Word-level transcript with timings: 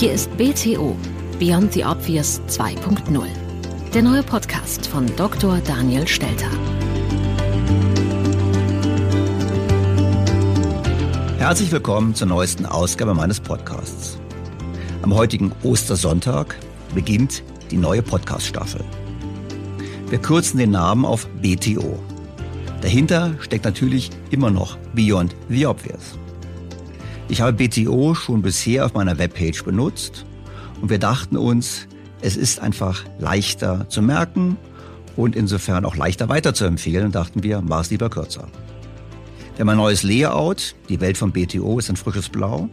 Hier 0.00 0.14
ist 0.14 0.34
BTO 0.38 0.96
Beyond 1.38 1.74
the 1.74 1.84
Obvious 1.84 2.40
2.0, 2.48 3.20
der 3.92 4.00
neue 4.00 4.22
Podcast 4.22 4.86
von 4.86 5.04
Dr. 5.16 5.58
Daniel 5.58 6.08
Stelter. 6.08 6.48
Herzlich 11.36 11.70
willkommen 11.70 12.14
zur 12.14 12.28
neuesten 12.28 12.64
Ausgabe 12.64 13.12
meines 13.12 13.40
Podcasts. 13.40 14.18
Am 15.02 15.14
heutigen 15.14 15.52
Ostersonntag 15.64 16.56
beginnt 16.94 17.42
die 17.70 17.76
neue 17.76 18.00
Podcast-Staffel. 18.00 18.82
Wir 20.08 20.18
kürzen 20.18 20.56
den 20.56 20.70
Namen 20.70 21.04
auf 21.04 21.28
BTO. 21.42 21.98
Dahinter 22.80 23.34
steckt 23.40 23.66
natürlich 23.66 24.08
immer 24.30 24.50
noch 24.50 24.78
Beyond 24.94 25.36
the 25.50 25.66
Obvious. 25.66 26.18
Ich 27.30 27.40
habe 27.40 27.52
BTO 27.52 28.16
schon 28.16 28.42
bisher 28.42 28.84
auf 28.84 28.94
meiner 28.94 29.16
Webpage 29.16 29.62
benutzt 29.62 30.26
und 30.82 30.90
wir 30.90 30.98
dachten 30.98 31.36
uns, 31.36 31.86
es 32.20 32.36
ist 32.36 32.58
einfach 32.58 33.04
leichter 33.20 33.88
zu 33.88 34.02
merken 34.02 34.56
und 35.14 35.36
insofern 35.36 35.84
auch 35.84 35.94
leichter 35.94 36.28
weiterzuempfehlen, 36.28 37.12
dachten 37.12 37.44
wir, 37.44 37.62
mach 37.62 37.82
es 37.82 37.90
lieber 37.90 38.10
kürzer. 38.10 38.48
Wir 39.54 39.60
haben 39.60 39.68
ein 39.68 39.76
neues 39.76 40.02
Layout, 40.02 40.74
die 40.88 41.00
Welt 41.00 41.16
von 41.16 41.30
BTO 41.30 41.78
ist 41.78 41.88
ein 41.88 41.94
frisches 41.94 42.28
Blau. 42.28 42.68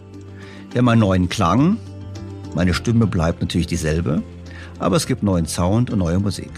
Wir 0.72 0.80
haben 0.80 0.90
einen 0.90 1.02
neuen 1.02 1.30
Klang, 1.30 1.78
meine 2.56 2.74
Stimme 2.74 3.06
bleibt 3.06 3.42
natürlich 3.42 3.68
dieselbe, 3.68 4.24
aber 4.80 4.96
es 4.96 5.06
gibt 5.06 5.22
neuen 5.22 5.46
Sound 5.46 5.92
und 5.92 6.00
neue 6.00 6.18
Musik. 6.18 6.52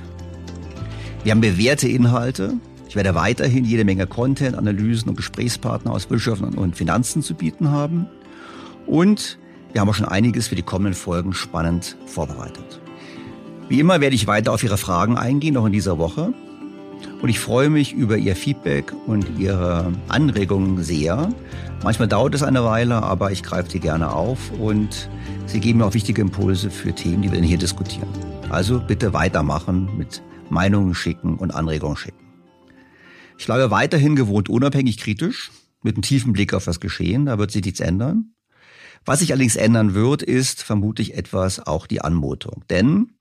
Wir 1.25 1.33
haben 1.33 1.41
bewährte 1.41 1.89
Inhalte, 1.89 2.53
ich 2.89 2.95
werde 2.95 3.13
weiterhin 3.13 3.65
jede 3.65 3.85
Menge 3.85 4.07
Content, 4.07 4.57
Analysen 4.57 5.09
und 5.09 5.15
Gesprächspartner 5.15 5.91
aus 5.91 6.09
Wirtschaft 6.09 6.41
und 6.41 6.75
Finanzen 6.75 7.21
zu 7.21 7.35
bieten 7.35 7.69
haben. 7.69 8.07
Und 8.87 9.37
wir 9.71 9.81
haben 9.81 9.89
auch 9.89 9.93
schon 9.93 10.07
einiges 10.07 10.47
für 10.47 10.55
die 10.55 10.63
kommenden 10.63 10.95
Folgen 10.95 11.33
spannend 11.33 11.97
vorbereitet. 12.07 12.81
Wie 13.67 13.79
immer 13.79 14.01
werde 14.01 14.15
ich 14.15 14.25
weiter 14.25 14.51
auf 14.51 14.63
Ihre 14.63 14.79
Fragen 14.79 15.19
eingehen, 15.19 15.55
auch 15.55 15.67
in 15.67 15.71
dieser 15.71 15.99
Woche. 15.99 16.33
Und 17.21 17.29
ich 17.29 17.39
freue 17.39 17.69
mich 17.69 17.93
über 17.93 18.17
Ihr 18.17 18.35
Feedback 18.35 18.91
und 19.05 19.37
Ihre 19.37 19.93
Anregungen 20.07 20.83
sehr. 20.83 21.29
Manchmal 21.83 22.07
dauert 22.07 22.33
es 22.33 22.41
eine 22.41 22.63
Weile, 22.63 23.03
aber 23.03 23.31
ich 23.31 23.43
greife 23.43 23.69
sie 23.69 23.79
gerne 23.79 24.11
auf 24.11 24.51
und 24.59 25.09
Sie 25.45 25.59
geben 25.59 25.79
mir 25.79 25.85
auch 25.85 25.93
wichtige 25.93 26.23
Impulse 26.23 26.71
für 26.71 26.93
Themen, 26.93 27.21
die 27.21 27.31
wir 27.31 27.39
hier 27.39 27.59
diskutieren. 27.59 28.09
Also 28.49 28.79
bitte 28.79 29.13
weitermachen 29.13 29.89
mit 29.95 30.23
Meinungen 30.49 30.95
schicken 30.95 31.35
und 31.35 31.53
Anregungen 31.53 31.95
schicken. 31.95 32.28
Ich 33.39 33.45
bleibe 33.45 33.71
weiterhin 33.71 34.17
gewohnt 34.17 34.49
unabhängig 34.49 34.97
kritisch, 34.97 35.49
mit 35.81 35.95
einem 35.95 36.01
tiefen 36.01 36.33
Blick 36.33 36.53
auf 36.53 36.65
das 36.65 36.81
Geschehen, 36.81 37.25
da 37.25 37.39
wird 37.39 37.51
sich 37.51 37.63
nichts 37.63 37.79
ändern. 37.79 38.33
Was 39.05 39.19
sich 39.19 39.31
allerdings 39.31 39.55
ändern 39.55 39.93
wird, 39.93 40.21
ist 40.21 40.61
vermutlich 40.61 41.15
etwas 41.15 41.65
auch 41.65 41.87
die 41.87 42.01
Anmutung. 42.01 42.65
Denn 42.69 43.13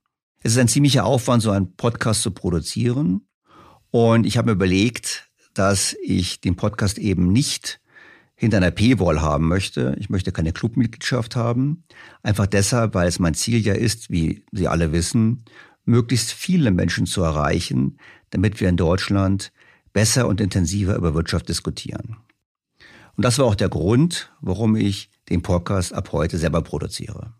es 0.43 0.51
ist 0.51 0.57
ein 0.57 0.67
ziemlicher 0.67 1.05
Aufwand, 1.05 1.41
so 1.41 1.51
einen 1.51 1.73
Podcast 1.73 2.21
zu 2.21 2.31
produzieren. 2.31 3.29
Und 3.91 4.25
ich 4.25 4.37
habe 4.37 4.47
mir 4.47 4.55
überlegt, 4.55 5.29
dass 5.53 5.95
ich 6.03 6.41
den 6.41 6.57
Podcast 6.57 6.97
eben 6.97 7.31
nicht 7.31 7.79
hinter 8.35 8.57
einer 8.57 8.71
Paywall 8.71 9.21
haben 9.21 9.47
möchte. 9.47 9.95
Ich 9.99 10.09
möchte 10.09 10.33
keine 10.33 10.51
Clubmitgliedschaft 10.51 11.37
haben. 11.37 11.85
Einfach 12.23 12.45
deshalb, 12.45 12.93
weil 12.93 13.07
es 13.07 13.19
mein 13.19 13.35
Ziel 13.35 13.65
ja 13.65 13.73
ist, 13.73 14.09
wie 14.09 14.43
Sie 14.51 14.67
alle 14.67 14.91
wissen, 14.91 15.45
möglichst 15.85 16.33
viele 16.33 16.71
Menschen 16.71 17.05
zu 17.05 17.21
erreichen, 17.21 17.99
damit 18.31 18.59
wir 18.59 18.67
in 18.67 18.75
Deutschland 18.75 19.53
besser 19.99 20.29
und 20.29 20.39
intensiver 20.39 20.95
über 20.95 21.13
Wirtschaft 21.13 21.49
diskutieren. 21.49 22.15
Und 23.17 23.25
das 23.25 23.37
war 23.37 23.45
auch 23.45 23.55
der 23.55 23.67
Grund, 23.67 24.31
warum 24.39 24.77
ich 24.77 25.09
den 25.27 25.41
Podcast 25.41 25.93
ab 25.93 26.13
heute 26.13 26.37
selber 26.37 26.61
produziere. 26.61 27.33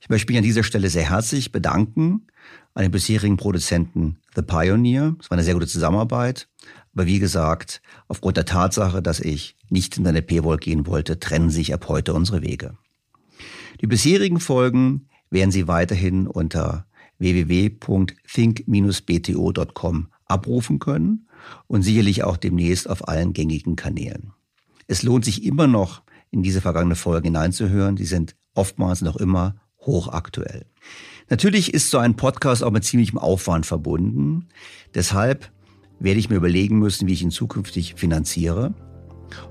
Ich 0.00 0.08
möchte 0.08 0.30
mich 0.30 0.38
an 0.38 0.44
dieser 0.44 0.62
Stelle 0.62 0.88
sehr 0.90 1.10
herzlich 1.10 1.50
bedanken 1.50 2.28
an 2.74 2.84
den 2.84 2.92
bisherigen 2.92 3.36
Produzenten 3.36 4.18
The 4.36 4.42
Pioneer. 4.42 5.16
Es 5.18 5.28
war 5.28 5.34
eine 5.34 5.42
sehr 5.42 5.54
gute 5.54 5.66
Zusammenarbeit. 5.66 6.46
Aber 6.94 7.06
wie 7.06 7.18
gesagt, 7.18 7.82
aufgrund 8.06 8.36
der 8.36 8.44
Tatsache, 8.44 9.02
dass 9.02 9.18
ich 9.18 9.56
nicht 9.68 9.98
in 9.98 10.06
eine 10.06 10.22
Paywall 10.22 10.58
gehen 10.58 10.86
wollte, 10.86 11.18
trennen 11.18 11.50
sich 11.50 11.74
ab 11.74 11.88
heute 11.88 12.14
unsere 12.14 12.42
Wege. 12.42 12.78
Die 13.80 13.88
bisherigen 13.88 14.38
Folgen 14.38 15.08
werden 15.30 15.50
Sie 15.50 15.66
weiterhin 15.66 16.28
unter 16.28 16.86
www.think-bto.com 17.18 20.06
abrufen 20.26 20.78
können 20.78 21.25
und 21.66 21.82
sicherlich 21.82 22.24
auch 22.24 22.36
demnächst 22.36 22.88
auf 22.88 23.08
allen 23.08 23.32
gängigen 23.32 23.76
Kanälen. 23.76 24.32
Es 24.86 25.02
lohnt 25.02 25.24
sich 25.24 25.44
immer 25.44 25.66
noch, 25.66 26.02
in 26.30 26.42
diese 26.42 26.60
vergangene 26.60 26.96
Folgen 26.96 27.26
hineinzuhören. 27.26 27.96
Die 27.96 28.04
sind 28.04 28.36
oftmals 28.54 29.02
noch 29.02 29.16
immer 29.16 29.56
hochaktuell. 29.80 30.66
Natürlich 31.28 31.74
ist 31.74 31.90
so 31.90 31.98
ein 31.98 32.16
Podcast 32.16 32.62
auch 32.62 32.70
mit 32.70 32.84
ziemlichem 32.84 33.18
Aufwand 33.18 33.66
verbunden. 33.66 34.48
Deshalb 34.94 35.50
werde 35.98 36.20
ich 36.20 36.28
mir 36.28 36.36
überlegen 36.36 36.78
müssen, 36.78 37.08
wie 37.08 37.12
ich 37.12 37.22
ihn 37.22 37.30
zukünftig 37.30 37.94
finanziere. 37.94 38.74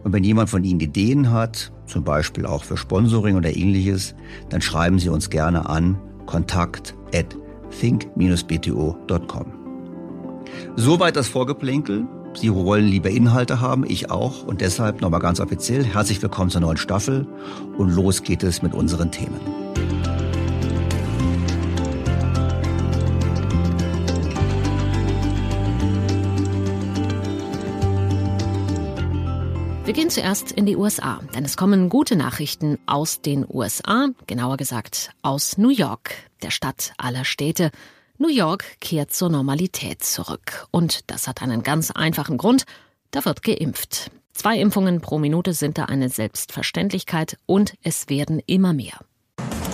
Und 0.04 0.14
wenn 0.14 0.24
jemand 0.24 0.50
von 0.50 0.64
Ihnen 0.64 0.80
Ideen 0.80 1.32
hat, 1.32 1.74
zum 1.86 2.04
Beispiel 2.04 2.46
auch 2.46 2.64
für 2.64 2.78
Sponsoring 2.78 3.36
oder 3.36 3.56
ähnliches, 3.56 4.16
dann 4.50 4.62
schreiben 4.62 5.00
Sie 5.00 5.10
uns 5.10 5.30
gerne 5.30 5.68
an 5.68 6.00
kontakt 6.26 6.96
at 7.14 7.36
think-bto.com. 7.80 9.65
Soweit 10.76 11.16
das 11.16 11.28
Vorgeplänkel. 11.28 12.08
Sie 12.34 12.54
wollen 12.54 12.86
lieber 12.86 13.10
Inhalte 13.10 13.62
haben, 13.62 13.86
ich 13.88 14.12
auch. 14.12 14.44
Und 14.44 14.62
deshalb 14.62 15.02
nochmal 15.02 15.22
ganz 15.22 15.40
offiziell 15.40 15.84
herzlich 15.86 16.22
willkommen 16.22 16.50
zur 16.50 16.62
neuen 16.62 16.78
Staffel. 16.78 17.28
Und 17.78 17.92
los 17.92 18.24
geht 18.24 18.44
es 18.44 18.62
mit 18.62 18.74
unseren 18.74 19.12
Themen. 19.12 19.40
Wir 29.86 29.94
gehen 29.94 30.10
zuerst 30.10 30.52
in 30.52 30.66
die 30.66 30.78
USA, 30.78 31.20
denn 31.36 31.46
es 31.46 31.58
kommen 31.58 31.90
gute 31.90 32.16
Nachrichten 32.16 32.80
aus 32.88 33.22
den 33.22 33.46
USA, 33.48 34.08
genauer 34.26 34.58
gesagt 34.58 35.12
aus 35.22 35.60
New 35.60 35.70
York, 35.70 36.16
der 36.42 36.50
Stadt 36.50 36.94
aller 36.98 37.24
Städte, 37.24 37.70
New 38.18 38.30
York 38.30 38.80
kehrt 38.80 39.12
zur 39.12 39.30
Normalität 39.30 40.02
zurück. 40.04 40.68
Und 40.72 41.12
das 41.12 41.28
hat 41.28 41.42
einen 41.42 41.64
ganz 41.64 41.92
einfachen 41.92 42.38
Grund. 42.38 42.64
Da 43.12 43.26
wird 43.26 43.44
geimpft. 43.44 44.10
Zwei 44.32 44.58
Impfungen 44.60 45.02
pro 45.02 45.20
Minute 45.20 45.54
sind 45.54 45.78
da 45.78 45.86
eine 45.86 46.10
Selbstverständlichkeit 46.10 47.38
und 47.46 47.76
es 47.84 48.08
werden 48.08 48.42
immer 48.46 48.74
mehr. 48.74 49.00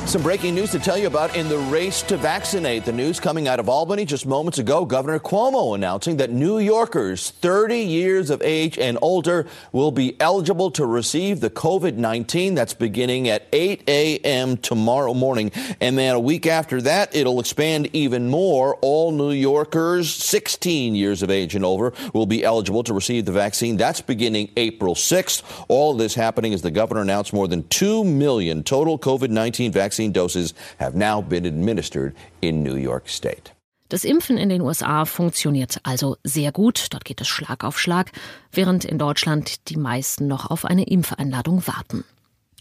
Some 0.06 0.24
breaking 0.24 0.56
news 0.56 0.72
to 0.72 0.80
tell 0.80 0.98
you 0.98 1.08
about 1.08 1.38
in 1.38 1.48
the 1.48 1.58
race 1.58 2.02
to 2.04 2.18
vaccinate. 2.18 2.84
The 2.84 2.92
news 2.92 3.18
coming 3.18 3.48
out 3.48 3.62
of 3.62 3.70
Albany 3.70 4.04
just 4.04 4.26
moments 4.26 4.60
ago. 4.60 4.84
Governor 4.84 5.20
Cuomo 5.20 5.74
announcing 5.74 6.18
that 6.18 6.32
New 6.32 6.60
Yorkers 6.60 7.30
30 7.30 7.78
years 7.78 8.30
of 8.30 8.42
age 8.42 8.78
and 8.78 8.98
older 9.02 9.48
will 9.72 9.92
be 9.92 10.20
eligible 10.20 10.70
to 10.72 10.86
receive 10.86 11.40
the 11.40 11.50
COVID 11.50 11.96
19. 11.96 12.56
That's 12.56 12.74
beginning 12.74 13.30
at 13.30 13.48
8 13.54 13.84
a.m. 13.88 14.58
tomorrow 14.58 15.14
morning. 15.14 15.52
And 15.80 15.98
then 15.98 16.16
a 16.16 16.20
week 16.20 16.46
after 16.46 16.82
that, 16.82 17.16
it'll 17.16 17.40
expand 17.40 17.90
even 17.94 18.28
more. 18.28 18.76
All 18.82 19.14
New 19.14 19.32
Yorkers 19.32 20.14
16 20.14 20.94
years 20.94 21.24
of 21.24 21.30
age 21.30 21.56
and 21.56 21.64
over 21.64 21.94
will 22.14 22.26
be 22.26 22.44
eligible 22.44 22.84
to 22.84 22.94
receive 22.94 23.24
the 23.24 23.32
vaccine. 23.32 23.78
That's 23.78 24.02
beginning 24.02 24.52
April 24.58 24.94
6th. 24.94 25.44
All 25.70 25.94
of 25.94 26.00
this 26.00 26.16
happening 26.16 26.54
as 26.54 26.64
the 26.64 26.72
governor 26.72 27.02
announced 27.02 27.32
more 27.32 27.48
than 27.48 27.66
2 27.70 28.04
million 28.04 28.64
total 28.64 29.00
COVID 29.00 29.30
19 29.30 29.72
vaccines 29.72 29.91
vaccine 29.92 30.14
doses 30.14 30.54
have 30.80 30.96
now 30.96 31.22
been 31.22 31.46
administered 31.46 32.14
in 32.42 32.64
New 32.64 32.76
York 32.76 33.10
State. 33.10 33.52
Das 33.90 34.06
Impfen 34.06 34.38
in 34.38 34.48
den 34.48 34.62
USA 34.62 35.04
funktioniert 35.04 35.82
also 35.84 36.16
sehr 36.24 36.54
gut. 36.54 36.88
Dort 36.92 37.04
geht 37.04 37.20
es 37.20 37.28
Schlag 37.28 37.66
auf 37.66 37.78
Schlag, 37.78 38.14
während 38.54 38.86
in 38.86 38.98
Deutschland 38.98 39.68
die 39.68 39.76
meisten 39.76 40.28
noch 40.28 40.50
auf 40.50 40.64
eine 40.64 40.86
Impfeinladung 40.86 41.68
warten. 41.68 42.06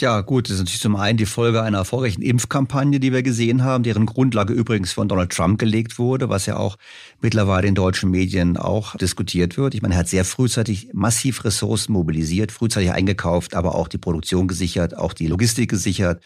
Ja, 0.00 0.22
gut, 0.22 0.46
das 0.46 0.54
ist 0.54 0.60
natürlich 0.60 0.80
zum 0.80 0.96
einen 0.96 1.18
die 1.18 1.26
Folge 1.26 1.62
einer 1.62 1.78
erfolgreichen 1.78 2.22
Impfkampagne, 2.22 2.98
die 2.98 3.12
wir 3.12 3.22
gesehen 3.22 3.62
haben, 3.62 3.84
deren 3.84 4.06
Grundlage 4.06 4.54
übrigens 4.54 4.92
von 4.92 5.08
Donald 5.08 5.30
Trump 5.30 5.60
gelegt 5.60 5.98
wurde, 5.98 6.30
was 6.30 6.46
ja 6.46 6.56
auch 6.56 6.78
mittlerweile 7.20 7.68
in 7.68 7.74
deutschen 7.74 8.10
Medien 8.10 8.56
auch 8.56 8.96
diskutiert 8.96 9.56
wird. 9.56 9.74
Ich 9.74 9.82
meine, 9.82 9.94
er 9.94 10.00
hat 10.00 10.08
sehr 10.08 10.24
frühzeitig 10.24 10.88
massiv 10.94 11.44
Ressourcen 11.44 11.92
mobilisiert, 11.92 12.50
frühzeitig 12.50 12.90
eingekauft, 12.92 13.54
aber 13.54 13.74
auch 13.74 13.86
die 13.88 13.98
Produktion 13.98 14.48
gesichert, 14.48 14.96
auch 14.96 15.12
die 15.12 15.28
Logistik 15.28 15.70
gesichert 15.70 16.22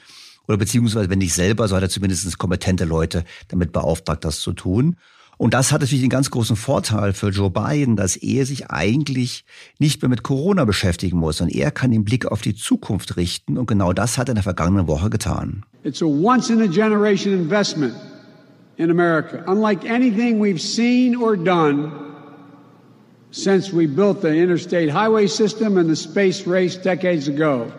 oder 0.46 0.56
beziehungsweise 0.56 1.10
wenn 1.10 1.18
nicht 1.18 1.34
selber, 1.34 1.68
so 1.68 1.76
hat 1.76 1.82
er 1.82 1.88
zumindest 1.88 2.38
kompetente 2.38 2.84
Leute 2.84 3.24
damit 3.48 3.72
beauftragt, 3.72 4.24
das 4.24 4.40
zu 4.40 4.52
tun. 4.52 4.96
Und 5.36 5.52
das 5.52 5.72
hat 5.72 5.80
natürlich 5.80 6.02
einen 6.02 6.10
ganz 6.10 6.30
großen 6.30 6.54
Vorteil 6.54 7.12
für 7.12 7.30
Joe 7.30 7.50
Biden, 7.50 7.96
dass 7.96 8.16
er 8.16 8.46
sich 8.46 8.70
eigentlich 8.70 9.44
nicht 9.78 10.00
mehr 10.00 10.08
mit 10.08 10.22
Corona 10.22 10.64
beschäftigen 10.64 11.18
muss, 11.18 11.38
sondern 11.38 11.56
er 11.56 11.70
kann 11.72 11.90
den 11.90 12.04
Blick 12.04 12.26
auf 12.26 12.40
die 12.40 12.54
Zukunft 12.54 13.16
richten. 13.16 13.58
Und 13.58 13.66
genau 13.66 13.92
das 13.92 14.16
hat 14.16 14.28
er 14.28 14.32
in 14.32 14.36
der 14.36 14.44
vergangenen 14.44 14.86
Woche 14.86 15.10
getan. 15.10 15.64
It's 15.82 16.02
a 16.02 16.06
once 16.06 16.50
in 16.50 16.62
a 16.62 16.66
generation 16.66 17.32
investment 17.34 17.94
in 18.76 18.90
America, 18.90 19.42
unlike 19.46 19.84
anything 19.88 20.40
we've 20.40 20.60
seen 20.60 21.16
or 21.16 21.36
done 21.36 21.90
since 23.32 23.72
we 23.72 23.86
built 23.86 24.22
the 24.22 24.28
interstate 24.28 24.90
highway 24.90 25.26
system 25.26 25.76
and 25.76 25.88
the 25.88 25.96
space 25.96 26.46
race 26.46 26.76
decades 26.76 27.28
ago. 27.28 27.70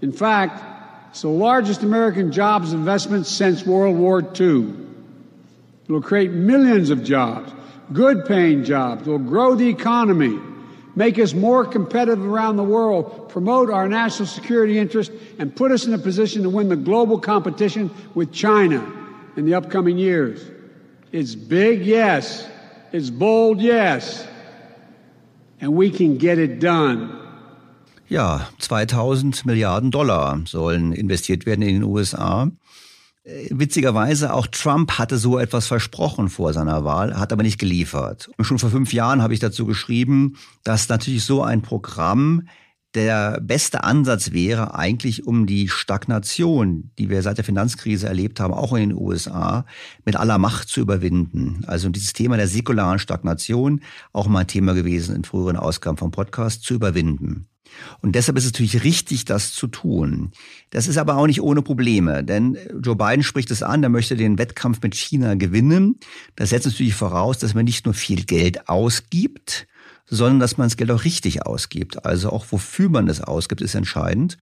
In 0.00 0.12
fact, 0.12 0.69
It's 1.10 1.22
the 1.22 1.28
largest 1.28 1.82
American 1.82 2.30
jobs 2.30 2.72
investment 2.72 3.26
since 3.26 3.66
World 3.66 3.96
War 3.96 4.20
II. 4.20 4.74
It 5.88 5.92
will 5.92 6.00
create 6.00 6.30
millions 6.30 6.90
of 6.90 7.02
jobs, 7.02 7.52
good 7.92 8.24
paying 8.26 8.62
jobs. 8.62 9.06
It 9.06 9.10
will 9.10 9.18
grow 9.18 9.56
the 9.56 9.68
economy, 9.68 10.38
make 10.94 11.18
us 11.18 11.34
more 11.34 11.64
competitive 11.64 12.24
around 12.24 12.56
the 12.56 12.62
world, 12.62 13.28
promote 13.28 13.70
our 13.70 13.88
national 13.88 14.26
security 14.26 14.78
interest, 14.78 15.10
and 15.40 15.54
put 15.54 15.72
us 15.72 15.84
in 15.84 15.92
a 15.94 15.98
position 15.98 16.44
to 16.44 16.48
win 16.48 16.68
the 16.68 16.76
global 16.76 17.18
competition 17.18 17.90
with 18.14 18.32
China 18.32 18.80
in 19.36 19.46
the 19.46 19.54
upcoming 19.54 19.98
years. 19.98 20.48
It's 21.10 21.34
big, 21.34 21.84
yes. 21.84 22.48
It's 22.92 23.10
bold, 23.10 23.60
yes. 23.60 24.26
And 25.60 25.74
we 25.74 25.90
can 25.90 26.18
get 26.18 26.38
it 26.38 26.60
done. 26.60 27.19
Ja, 28.10 28.48
2000 28.58 29.46
Milliarden 29.46 29.92
Dollar 29.92 30.40
sollen 30.44 30.92
investiert 30.92 31.46
werden 31.46 31.62
in 31.62 31.74
den 31.74 31.84
USA. 31.84 32.50
Äh, 33.22 33.46
witzigerweise, 33.50 34.34
auch 34.34 34.48
Trump 34.48 34.98
hatte 34.98 35.16
so 35.16 35.38
etwas 35.38 35.68
versprochen 35.68 36.28
vor 36.28 36.52
seiner 36.52 36.84
Wahl, 36.84 37.16
hat 37.16 37.32
aber 37.32 37.44
nicht 37.44 37.60
geliefert. 37.60 38.28
Und 38.36 38.46
schon 38.46 38.58
vor 38.58 38.70
fünf 38.70 38.92
Jahren 38.92 39.22
habe 39.22 39.32
ich 39.32 39.38
dazu 39.38 39.64
geschrieben, 39.64 40.36
dass 40.64 40.88
natürlich 40.88 41.24
so 41.24 41.44
ein 41.44 41.62
Programm 41.62 42.48
der 42.96 43.40
beste 43.40 43.84
Ansatz 43.84 44.32
wäre 44.32 44.74
eigentlich, 44.74 45.24
um 45.24 45.46
die 45.46 45.68
Stagnation, 45.68 46.90
die 46.98 47.10
wir 47.10 47.22
seit 47.22 47.36
der 47.36 47.44
Finanzkrise 47.44 48.08
erlebt 48.08 48.40
haben, 48.40 48.52
auch 48.52 48.72
in 48.72 48.88
den 48.88 48.98
USA, 48.98 49.64
mit 50.04 50.16
aller 50.16 50.38
Macht 50.38 50.68
zu 50.68 50.80
überwinden. 50.80 51.62
Also 51.68 51.90
dieses 51.90 52.12
Thema 52.12 52.36
der 52.36 52.48
säkularen 52.48 52.98
Stagnation, 52.98 53.82
auch 54.12 54.26
mal 54.26 54.40
ein 54.40 54.48
Thema 54.48 54.74
gewesen 54.74 55.14
in 55.14 55.22
früheren 55.22 55.56
Ausgaben 55.56 55.96
vom 55.96 56.10
Podcast, 56.10 56.64
zu 56.64 56.74
überwinden. 56.74 57.46
Und 58.02 58.14
deshalb 58.14 58.36
ist 58.36 58.44
es 58.44 58.52
natürlich 58.52 58.84
richtig, 58.84 59.24
das 59.24 59.52
zu 59.52 59.66
tun. 59.66 60.32
Das 60.70 60.88
ist 60.88 60.96
aber 60.96 61.16
auch 61.16 61.26
nicht 61.26 61.42
ohne 61.42 61.62
Probleme, 61.62 62.24
denn 62.24 62.56
Joe 62.82 62.96
Biden 62.96 63.22
spricht 63.22 63.50
es 63.50 63.62
an, 63.62 63.82
er 63.82 63.88
möchte 63.88 64.16
den 64.16 64.38
Wettkampf 64.38 64.80
mit 64.82 64.94
China 64.94 65.34
gewinnen. 65.34 65.98
Das 66.36 66.50
setzt 66.50 66.66
natürlich 66.66 66.94
voraus, 66.94 67.38
dass 67.38 67.54
man 67.54 67.64
nicht 67.64 67.84
nur 67.84 67.94
viel 67.94 68.24
Geld 68.24 68.68
ausgibt, 68.68 69.66
sondern 70.06 70.40
dass 70.40 70.58
man 70.58 70.66
das 70.66 70.76
Geld 70.76 70.90
auch 70.90 71.04
richtig 71.04 71.46
ausgibt. 71.46 72.04
Also 72.04 72.30
auch 72.30 72.46
wofür 72.50 72.88
man 72.88 73.08
es 73.08 73.20
ausgibt, 73.20 73.60
ist 73.60 73.74
entscheidend. 73.74 74.38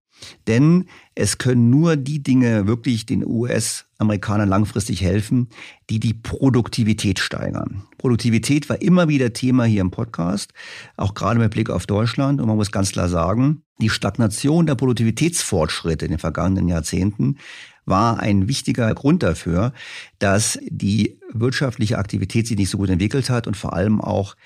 Denn 0.47 0.87
es 1.15 1.39
können 1.39 1.71
nur 1.71 1.97
die 1.97 2.23
Dinge 2.23 2.67
wirklich 2.67 3.07
den 3.07 3.25
US-Amerikanern 3.25 4.49
langfristig 4.49 5.03
helfen, 5.03 5.49
die 5.91 6.01
die 6.01 6.15
Produktivität 6.15 7.19
steigern. 7.19 7.85
Produktivität 7.99 8.69
war 8.69 8.81
immer 8.81 9.09
wieder 9.09 9.33
Thema 9.33 9.65
hier 9.65 9.83
im 9.83 9.91
Podcast, 9.91 10.53
auch 10.97 11.15
gerade 11.15 11.39
mit 11.39 11.51
Blick 11.51 11.69
auf 11.69 11.87
Deutschland. 11.87 12.41
Und 12.41 12.47
man 12.47 12.57
muss 12.57 12.73
ganz 12.73 12.93
klar 12.93 13.09
sagen, 13.09 13.63
die 13.81 13.91
Stagnation 13.91 14.67
der 14.67 14.75
Produktivitätsfortschritte 14.77 16.07
in 16.07 16.13
den 16.13 16.19
vergangenen 16.19 16.69
Jahrzehnten 16.69 17.37
war 17.85 18.21
ein 18.21 18.49
wichtiger 18.49 18.93
Grund 18.95 19.23
dafür, 19.23 19.73
dass 20.19 20.59
die 20.67 21.19
wirtschaftliche 21.33 21.99
Aktivität 21.99 22.47
sich 22.47 22.57
nicht 22.57 22.71
so 22.71 22.79
gut 22.79 22.91
entwickelt 22.91 23.31
hat 23.31 23.47
und 23.47 23.57
vor 23.57 23.73
allem 23.75 24.01
auch 24.01 24.37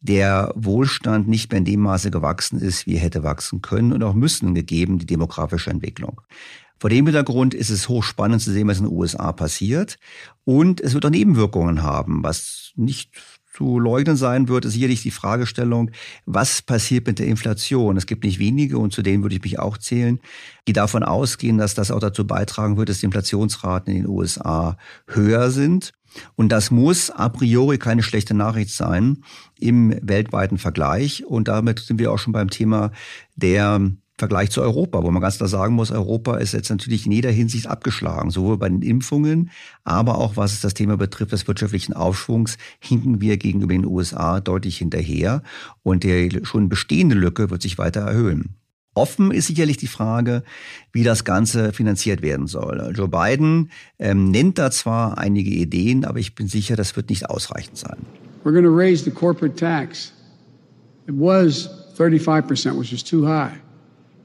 der 0.00 0.52
Wohlstand 0.54 1.28
nicht 1.28 1.50
mehr 1.50 1.58
in 1.58 1.64
dem 1.64 1.80
Maße 1.80 2.10
gewachsen 2.10 2.60
ist, 2.60 2.86
wie 2.86 2.94
er 2.94 3.00
hätte 3.00 3.24
wachsen 3.24 3.62
können 3.62 3.92
und 3.92 4.02
auch 4.02 4.14
müssen, 4.14 4.54
gegeben 4.54 4.98
die 4.98 5.06
demografische 5.06 5.70
Entwicklung. 5.70 6.20
Vor 6.78 6.90
dem 6.90 7.06
Hintergrund 7.06 7.54
ist 7.54 7.70
es 7.70 7.88
hochspannend 7.88 8.40
zu 8.40 8.52
sehen, 8.52 8.68
was 8.68 8.78
in 8.78 8.84
den 8.84 8.92
USA 8.92 9.32
passiert. 9.32 9.96
Und 10.44 10.80
es 10.80 10.94
wird 10.94 11.04
auch 11.04 11.10
Nebenwirkungen 11.10 11.82
haben, 11.82 12.22
was 12.22 12.72
nicht 12.76 13.10
zu 13.58 13.80
leugnen 13.80 14.16
sein 14.16 14.46
wird, 14.46 14.64
ist 14.64 14.74
sicherlich 14.74 15.02
die 15.02 15.10
Fragestellung, 15.10 15.90
was 16.26 16.62
passiert 16.62 17.08
mit 17.08 17.18
der 17.18 17.26
Inflation? 17.26 17.96
Es 17.96 18.06
gibt 18.06 18.22
nicht 18.22 18.38
wenige, 18.38 18.78
und 18.78 18.92
zu 18.92 19.02
denen 19.02 19.24
würde 19.24 19.34
ich 19.34 19.42
mich 19.42 19.58
auch 19.58 19.78
zählen, 19.78 20.20
die 20.68 20.72
davon 20.72 21.02
ausgehen, 21.02 21.58
dass 21.58 21.74
das 21.74 21.90
auch 21.90 21.98
dazu 21.98 22.24
beitragen 22.24 22.76
wird, 22.76 22.88
dass 22.88 23.00
die 23.00 23.06
Inflationsraten 23.06 23.92
in 23.92 24.02
den 24.02 24.08
USA 24.08 24.76
höher 25.08 25.50
sind. 25.50 25.92
Und 26.36 26.50
das 26.50 26.70
muss 26.70 27.10
a 27.10 27.28
priori 27.28 27.78
keine 27.78 28.04
schlechte 28.04 28.32
Nachricht 28.32 28.70
sein 28.70 29.24
im 29.58 29.92
weltweiten 30.02 30.58
Vergleich. 30.58 31.24
Und 31.26 31.48
damit 31.48 31.80
sind 31.80 31.98
wir 31.98 32.12
auch 32.12 32.18
schon 32.18 32.32
beim 32.32 32.50
Thema 32.50 32.92
der 33.34 33.90
Vergleich 34.18 34.50
zu 34.50 34.60
Europa, 34.60 35.04
wo 35.04 35.10
man 35.12 35.22
ganz 35.22 35.36
klar 35.36 35.48
sagen 35.48 35.74
muss, 35.74 35.92
Europa 35.92 36.36
ist 36.38 36.52
jetzt 36.52 36.70
natürlich 36.70 37.06
in 37.06 37.12
jeder 37.12 37.30
Hinsicht 37.30 37.68
abgeschlagen, 37.68 38.30
sowohl 38.30 38.58
bei 38.58 38.68
den 38.68 38.82
Impfungen, 38.82 39.50
aber 39.84 40.18
auch 40.18 40.36
was 40.36 40.60
das 40.60 40.74
Thema 40.74 40.96
betrifft 40.96 41.30
des 41.30 41.46
wirtschaftlichen 41.46 41.92
Aufschwungs, 41.92 42.58
hinken 42.80 43.20
wir 43.20 43.36
gegenüber 43.36 43.72
den 43.72 43.86
USA 43.86 44.40
deutlich 44.40 44.78
hinterher 44.78 45.42
und 45.84 46.02
die 46.02 46.40
schon 46.42 46.68
bestehende 46.68 47.14
Lücke 47.14 47.48
wird 47.50 47.62
sich 47.62 47.78
weiter 47.78 48.00
erhöhen. 48.00 48.56
Offen 48.94 49.30
ist 49.30 49.46
sicherlich 49.46 49.76
die 49.76 49.86
Frage, 49.86 50.42
wie 50.92 51.04
das 51.04 51.22
Ganze 51.22 51.72
finanziert 51.72 52.20
werden 52.20 52.48
soll. 52.48 52.92
Joe 52.96 53.06
Biden 53.06 53.70
ähm, 54.00 54.32
nennt 54.32 54.58
da 54.58 54.72
zwar 54.72 55.18
einige 55.18 55.50
Ideen, 55.50 56.04
aber 56.04 56.18
ich 56.18 56.34
bin 56.34 56.48
sicher, 56.48 56.74
das 56.74 56.96
wird 56.96 57.08
nicht 57.08 57.30
ausreichend 57.30 57.78
sein. 57.78 57.98
We're 58.42 58.52
going 58.52 58.64
to 58.64 58.74
raise 58.74 59.04
the 59.04 59.12
corporate 59.12 59.54
tax. 59.54 60.12
It 61.06 61.14
was 61.14 61.70
35%, 61.96 62.76
which 62.76 62.92
is 62.92 63.04
too 63.04 63.24
high. 63.24 63.52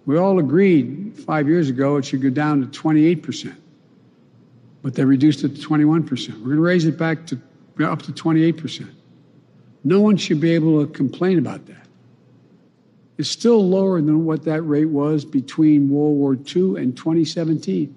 We 0.06 0.18
all 0.18 0.40
agreed 0.40 1.18
five 1.26 1.48
years 1.48 1.70
ago 1.70 1.98
it 1.98 2.06
should 2.06 2.22
go 2.22 2.30
down 2.30 2.62
to 2.62 2.82
28%, 2.82 3.56
but 4.82 4.96
they 4.96 5.06
reduced 5.06 5.44
it 5.44 5.56
to 5.56 5.62
21%. 5.68 6.30
We're 6.40 6.46
going 6.46 6.56
to 6.56 6.62
raise 6.62 6.86
it 6.86 6.98
back 6.98 7.26
to 7.28 7.40
up 7.82 8.02
to 8.04 8.12
28%. 8.12 8.90
No 9.84 10.00
one 10.02 10.18
should 10.18 10.40
be 10.40 10.52
able 10.52 10.86
to 10.86 10.92
complain 10.92 11.40
about 11.40 11.66
that. 11.68 11.88
It's 13.18 13.30
still 13.30 13.68
lower 13.68 14.02
than 14.02 14.26
what 14.26 14.44
that 14.44 14.62
rate 14.64 14.86
was 14.86 15.24
between 15.24 15.90
World 15.90 16.18
War 16.18 16.34
II 16.34 16.82
and 16.82 16.96
2017. 16.98 17.96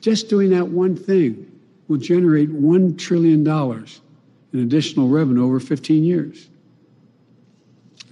Just 0.00 0.28
doing 0.28 0.50
that 0.50 0.68
one 0.68 0.96
thing 0.96 1.50
will 1.88 1.96
generate 1.96 2.50
$1 2.50 2.98
trillion 2.98 3.46
in 4.52 4.60
additional 4.60 5.08
revenue 5.08 5.44
over 5.44 5.60
15 5.60 6.04
years. 6.04 6.48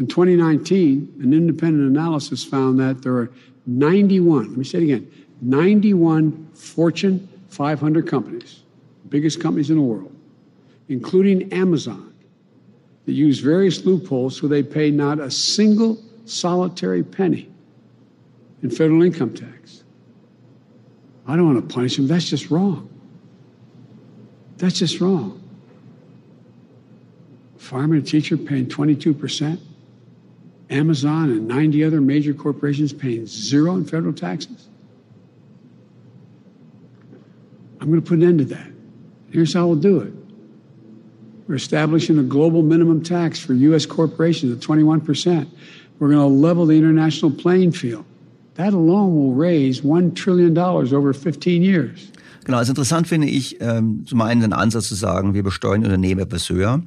In 0.01 0.07
2019, 0.07 1.19
an 1.21 1.35
independent 1.35 1.87
analysis 1.87 2.43
found 2.43 2.81
that 2.81 3.03
there 3.03 3.13
are 3.13 3.31
91, 3.67 4.49
let 4.49 4.57
me 4.57 4.65
say 4.65 4.79
it 4.79 4.85
again, 4.85 5.13
91 5.43 6.49
Fortune 6.55 7.29
500 7.51 8.09
companies, 8.09 8.63
biggest 9.11 9.43
companies 9.43 9.69
in 9.69 9.77
the 9.77 9.83
world, 9.83 10.11
including 10.89 11.53
Amazon, 11.53 12.15
that 13.05 13.13
use 13.13 13.41
various 13.41 13.85
loopholes 13.85 14.41
so 14.41 14.49
they 14.49 14.63
pay 14.63 14.91
not 14.91 15.21
a 15.21 15.31
single 15.31 16.03
solitary 16.25 17.03
penny 17.03 17.51
in 18.63 18.71
federal 18.71 19.03
income 19.03 19.35
tax. 19.35 19.85
I 21.27 21.37
don't 21.37 21.45
want 21.45 21.69
to 21.69 21.75
punish 21.75 21.97
them. 21.97 22.07
That's 22.07 22.29
just 22.29 22.51
wrong. 22.51 22.89
That's 24.57 24.79
just 24.79 24.99
wrong. 24.99 25.43
Farmer 27.59 27.97
and 27.97 28.07
teacher 28.07 28.39
paying 28.39 28.67
22 28.67 29.13
percent 29.13 29.61
Amazon 30.71 31.31
and 31.31 31.49
90 31.49 31.85
other 31.85 32.01
major 32.01 32.33
corporations 32.33 32.93
paying 32.93 33.27
zero 33.27 33.75
in 33.75 33.85
federal 33.85 34.13
taxes? 34.13 34.69
I'm 37.81 37.89
going 37.89 38.01
to 38.01 38.07
put 38.07 38.19
an 38.19 38.25
end 38.25 38.39
to 38.41 38.45
that. 38.47 38.71
Here's 39.31 39.55
how 39.55 39.67
we'll 39.67 39.77
do 39.77 40.01
it. 40.01 40.13
We're 41.49 41.57
establishing 41.57 42.19
a 42.19 42.23
global 42.23 42.63
minimum 42.63 43.03
tax 43.03 43.41
for 43.41 43.55
U.S. 43.55 43.87
corporations 43.87 44.53
at 44.53 44.61
21%. 44.61 45.49
We're 45.99 46.09
going 46.09 46.21
to 46.21 46.27
level 46.27 46.67
the 46.67 46.79
international 46.79 47.31
playing 47.31 47.73
field. 47.73 48.05
That 48.55 48.73
alone 48.73 49.17
will 49.17 49.33
raise 49.33 49.81
$1 49.81 50.15
trillion 50.15 50.57
over 50.57 51.13
15 51.13 51.63
years. 51.63 52.13
Genau, 52.45 52.59
also 52.59 52.73
interessant 52.73 53.07
finde 53.07 53.29
ich, 53.29 53.61
ähm, 53.61 54.05
zum 54.07 54.21
einen 54.23 54.41
den 54.41 54.53
Ansatz 54.53 54.89
zu 54.89 54.95
sagen, 54.95 55.35
wir 55.35 55.43
besteuern 55.43 55.85
Unternehmen 55.85 56.21
etwas 56.21 56.49
höher. 56.49 56.83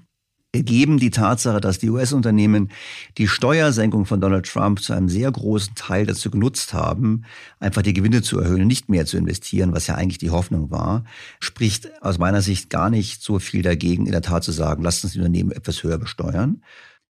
Ergeben 0.54 1.00
die 1.00 1.10
Tatsache, 1.10 1.60
dass 1.60 1.80
die 1.80 1.90
US-Unternehmen 1.90 2.70
die 3.18 3.28
Steuersenkung 3.28 4.06
von 4.06 4.22
Donald 4.22 4.46
Trump 4.46 4.82
zu 4.82 4.94
einem 4.94 5.10
sehr 5.10 5.32
großen 5.32 5.74
Teil 5.74 6.06
dazu 6.06 6.30
genutzt 6.30 6.74
haben, 6.74 7.26
einfach 7.60 7.82
die 7.82 7.94
Gewinne 7.94 8.22
zu 8.22 8.40
erhöhen 8.40 8.62
und 8.62 8.68
nicht 8.68 8.88
mehr 8.88 9.08
zu 9.08 9.18
investieren, 9.18 9.74
was 9.74 9.88
ja 9.88 9.96
eigentlich 9.96 10.20
die 10.20 10.30
Hoffnung 10.30 10.70
war, 10.70 11.06
spricht 11.40 11.90
aus 12.04 12.20
meiner 12.20 12.42
Sicht 12.42 12.70
gar 12.70 12.92
nicht 12.92 13.24
so 13.24 13.40
viel 13.40 13.64
dagegen, 13.64 14.06
in 14.06 14.12
der 14.12 14.22
Tat 14.22 14.44
zu 14.44 14.52
sagen, 14.52 14.84
lasst 14.84 15.04
uns 15.04 15.14
die 15.14 15.20
Unternehmen 15.20 15.52
etwas 15.52 15.82
höher 15.82 15.98
besteuern. 15.98 16.62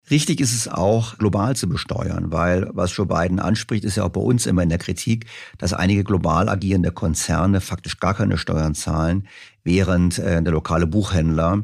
Richtig 0.09 0.41
ist 0.41 0.53
es 0.53 0.67
auch, 0.67 1.17
global 1.17 1.55
zu 1.55 1.67
besteuern, 1.67 2.31
weil 2.31 2.69
was 2.73 2.95
Joe 2.95 3.05
Biden 3.05 3.39
anspricht, 3.39 3.85
ist 3.85 3.95
ja 3.95 4.03
auch 4.03 4.09
bei 4.09 4.19
uns 4.19 4.45
immer 4.45 4.61
in 4.61 4.69
der 4.69 4.77
Kritik, 4.77 5.27
dass 5.57 5.73
einige 5.73 6.03
global 6.03 6.49
agierende 6.49 6.91
Konzerne 6.91 7.61
faktisch 7.61 7.99
gar 7.99 8.13
keine 8.13 8.37
Steuern 8.37 8.75
zahlen, 8.75 9.27
während 9.63 10.19
äh, 10.19 10.41
der 10.41 10.51
lokale 10.51 10.87
Buchhändler 10.87 11.63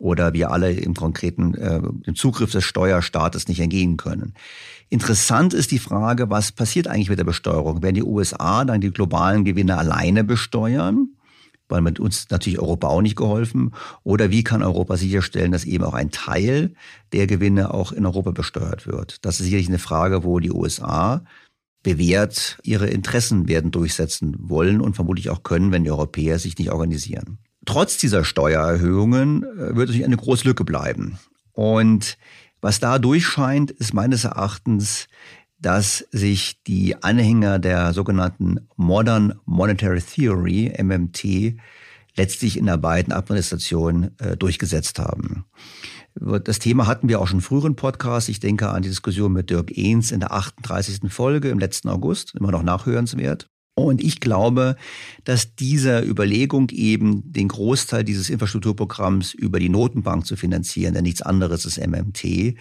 oder 0.00 0.32
wir 0.32 0.50
alle 0.50 0.72
im 0.72 0.94
konkreten 0.94 1.54
äh, 1.54 1.80
dem 1.80 2.14
Zugriff 2.16 2.50
des 2.50 2.64
Steuerstaates 2.64 3.48
nicht 3.48 3.60
entgehen 3.60 3.98
können. 3.98 4.34
Interessant 4.88 5.54
ist 5.54 5.70
die 5.70 5.78
Frage, 5.78 6.30
was 6.30 6.52
passiert 6.52 6.88
eigentlich 6.88 7.10
mit 7.10 7.18
der 7.18 7.24
Besteuerung? 7.24 7.82
Werden 7.82 7.94
die 7.94 8.02
USA 8.02 8.64
dann 8.64 8.80
die 8.80 8.90
globalen 8.90 9.44
Gewinne 9.44 9.76
alleine 9.76 10.24
besteuern? 10.24 11.10
Weil 11.68 11.82
mit 11.82 12.00
uns 12.00 12.28
natürlich 12.30 12.58
Europa 12.58 12.88
auch 12.88 13.02
nicht 13.02 13.14
geholfen. 13.14 13.72
Oder 14.02 14.30
wie 14.30 14.42
kann 14.42 14.62
Europa 14.62 14.96
sicherstellen, 14.96 15.52
dass 15.52 15.64
eben 15.64 15.84
auch 15.84 15.94
ein 15.94 16.10
Teil 16.10 16.74
der 17.12 17.26
Gewinne 17.28 17.72
auch 17.72 17.92
in 17.92 18.06
Europa 18.06 18.32
besteuert 18.32 18.86
wird? 18.86 19.24
Das 19.24 19.38
ist 19.38 19.44
sicherlich 19.44 19.68
eine 19.68 19.78
Frage, 19.78 20.24
wo 20.24 20.40
die 20.40 20.50
USA 20.50 21.22
bewährt 21.82 22.58
ihre 22.62 22.88
Interessen 22.88 23.48
werden 23.48 23.70
durchsetzen 23.70 24.34
wollen 24.38 24.80
und 24.80 24.96
vermutlich 24.96 25.30
auch 25.30 25.42
können, 25.42 25.72
wenn 25.72 25.84
die 25.84 25.90
Europäer 25.90 26.38
sich 26.38 26.58
nicht 26.58 26.72
organisieren. 26.72 27.38
Trotz 27.70 27.98
dieser 27.98 28.24
Steuererhöhungen 28.24 29.44
äh, 29.44 29.76
wird 29.76 29.76
natürlich 29.76 30.04
eine 30.04 30.16
große 30.16 30.44
Lücke 30.44 30.64
bleiben. 30.64 31.20
Und 31.52 32.18
was 32.60 32.80
da 32.80 32.98
durchscheint, 32.98 33.70
ist 33.70 33.94
meines 33.94 34.24
Erachtens, 34.24 35.06
dass 35.60 36.04
sich 36.10 36.60
die 36.64 37.00
Anhänger 37.00 37.60
der 37.60 37.92
sogenannten 37.92 38.66
Modern 38.74 39.34
Monetary 39.44 40.00
Theory, 40.00 40.72
MMT, 40.82 41.60
letztlich 42.16 42.56
in 42.58 42.66
der 42.66 42.76
beiden 42.76 43.12
Administration 43.12 44.10
äh, 44.18 44.36
durchgesetzt 44.36 44.98
haben. 44.98 45.44
Das 46.16 46.58
Thema 46.58 46.88
hatten 46.88 47.08
wir 47.08 47.20
auch 47.20 47.28
schon 47.28 47.40
früheren 47.40 47.76
Podcast. 47.76 48.28
Ich 48.28 48.40
denke 48.40 48.70
an 48.70 48.82
die 48.82 48.88
Diskussion 48.88 49.32
mit 49.32 49.48
Dirk 49.48 49.70
Ehns 49.78 50.10
in 50.10 50.18
der 50.18 50.32
38. 50.32 51.02
Folge 51.08 51.50
im 51.50 51.60
letzten 51.60 51.88
August, 51.88 52.34
immer 52.34 52.50
noch 52.50 52.64
nachhörenswert. 52.64 53.48
Und 53.84 54.02
ich 54.02 54.20
glaube, 54.20 54.76
dass 55.24 55.54
diese 55.54 56.00
Überlegung 56.00 56.70
eben 56.70 57.22
den 57.32 57.48
Großteil 57.48 58.04
dieses 58.04 58.30
Infrastrukturprogramms 58.30 59.34
über 59.34 59.58
die 59.58 59.68
Notenbank 59.68 60.26
zu 60.26 60.36
finanzieren, 60.36 60.94
denn 60.94 61.04
nichts 61.04 61.22
anderes 61.22 61.64
ist 61.64 61.78
MMT, 61.78 62.54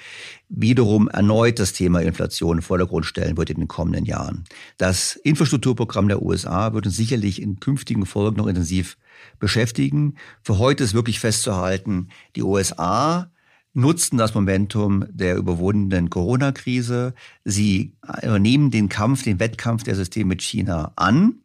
wiederum 0.49 1.07
erneut 1.07 1.59
das 1.59 1.73
Thema 1.73 2.01
Inflation 2.01 2.57
in 2.57 2.61
Vordergrund 2.61 3.05
stellen 3.05 3.37
wird 3.37 3.49
in 3.49 3.57
den 3.57 3.67
kommenden 3.67 4.05
Jahren. 4.05 4.43
Das 4.77 5.15
Infrastrukturprogramm 5.15 6.07
der 6.07 6.21
USA 6.21 6.73
wird 6.73 6.85
uns 6.85 6.95
sicherlich 6.95 7.41
in 7.41 7.59
künftigen 7.59 8.05
Folgen 8.05 8.37
noch 8.37 8.47
intensiv 8.47 8.97
beschäftigen. 9.39 10.15
Für 10.43 10.57
heute 10.57 10.83
ist 10.83 10.93
wirklich 10.93 11.19
festzuhalten, 11.19 12.09
die 12.35 12.43
USA 12.43 13.31
nutzten 13.79 14.17
das 14.17 14.33
Momentum 14.33 15.05
der 15.09 15.35
überwundenen 15.37 16.09
Corona-Krise. 16.09 17.13
Sie 17.43 17.93
nehmen 18.23 18.71
den 18.71 18.89
Kampf, 18.89 19.23
den 19.23 19.39
Wettkampf 19.39 19.83
der 19.83 19.95
Systeme 19.95 20.29
mit 20.29 20.41
China 20.41 20.91
an. 20.95 21.39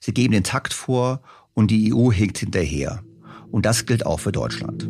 Sie 0.00 0.12
geben 0.12 0.32
den 0.32 0.44
Takt 0.44 0.72
vor 0.72 1.22
und 1.54 1.70
die 1.70 1.92
EU 1.94 2.12
hinkt 2.12 2.38
hinterher. 2.38 3.02
Und 3.50 3.66
das 3.66 3.86
gilt 3.86 4.06
auch 4.06 4.20
für 4.20 4.32
Deutschland. 4.32 4.88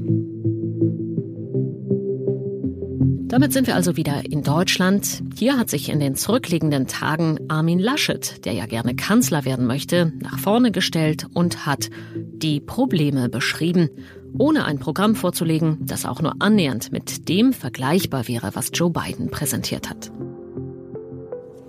Damit 3.29 3.53
sind 3.53 3.67
wir 3.67 3.75
also 3.75 3.97
wieder 3.97 4.25
in 4.25 4.43
Deutschland. 4.43 5.23
Hier 5.37 5.59
hat 5.59 5.69
sich 5.69 5.91
in 5.91 6.01
den 6.01 6.15
zurückliegenden 6.17 6.87
Tagen 6.87 7.39
Armin 7.49 7.79
Laschet, 7.79 8.45
der 8.47 8.55
ja 8.55 8.65
gerne 8.65 8.97
Kanzler 8.97 9.45
werden 9.45 9.67
möchte, 9.67 10.15
nach 10.21 10.39
vorne 10.39 10.73
gestellt 10.73 11.27
und 11.35 11.67
hat 11.67 11.91
die 12.15 12.59
Probleme 12.59 13.29
beschrieben 13.29 13.91
ohne 14.37 14.65
ein 14.65 14.79
Programm 14.79 15.15
vorzulegen, 15.15 15.79
das 15.81 16.05
auch 16.05 16.21
nur 16.21 16.35
annähernd 16.41 16.93
mit 16.93 17.29
dem 17.29 17.53
vergleichbar 17.53 18.29
wäre, 18.29 18.51
was 18.55 18.71
Joe 18.75 18.91
Biden 18.91 19.31
präsentiert 19.31 19.89
hat. 19.89 20.11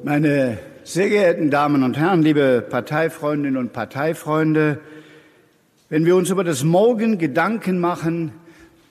Meine 0.04 0.60
sehr 0.84 1.10
geehrten 1.10 1.52
Damen 1.52 1.84
und 1.84 1.98
Herren, 1.98 2.22
liebe 2.22 2.66
Parteifreundinnen 2.68 3.58
und 3.58 3.74
Parteifreunde, 3.74 4.80
wenn 5.90 6.06
wir 6.06 6.16
uns 6.16 6.30
über 6.30 6.44
das 6.44 6.64
Morgen 6.64 7.18
Gedanken 7.18 7.80
machen, 7.80 8.32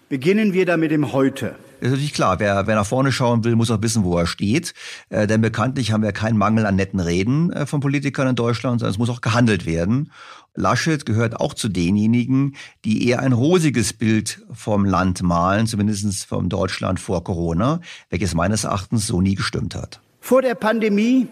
beginnen 0.09 0.53
wir 0.53 0.67
damit 0.67 0.93
im 0.93 1.13
Heute 1.13 1.55
ist 1.81 1.91
natürlich 1.91 2.13
klar, 2.13 2.41
wer, 2.41 2.67
wer 2.67 2.75
nach 2.75 2.87
vorne 2.87 3.13
schauen 3.13 3.45
will, 3.45 3.57
muss 3.57 3.71
auch 3.71 3.83
wissen, 3.83 4.05
wo 4.05 4.19
er 4.19 4.27
steht. 4.27 4.75
Äh, 5.11 5.27
denn 5.27 5.41
bekanntlich 5.41 5.93
haben 5.93 6.03
wir 6.03 6.13
keinen 6.13 6.37
Mangel 6.37 6.67
an 6.67 6.77
netten 6.77 7.01
Reden 7.01 7.53
äh, 7.53 7.67
von 7.67 7.81
Politikern 7.81 8.29
in 8.29 8.37
Deutschland, 8.37 8.81
sondern 8.81 8.93
es 8.93 8.99
muss 8.99 9.11
auch 9.11 9.21
gehandelt 9.21 9.67
werden. 9.67 10.11
Laschet 10.59 11.07
gehört 11.07 11.37
auch 11.39 11.55
zu 11.55 11.69
denjenigen, 11.69 12.57
die 12.85 13.09
eher 13.09 13.21
ein 13.21 13.33
rosiges 13.33 13.93
Bild 13.93 14.43
vom 14.53 14.85
Land 14.85 15.23
malen, 15.23 15.67
zumindest 15.67 16.27
vom 16.27 16.49
Deutschland 16.49 16.99
vor 16.99 17.23
Corona, 17.23 17.81
welches 18.11 18.35
meines 18.35 18.65
Erachtens 18.65 19.07
so 19.07 19.21
nie 19.21 19.37
gestimmt 19.37 19.75
hat. 19.75 20.01
Vor 20.21 20.43
der 20.43 20.57
Pandemie 20.57 21.29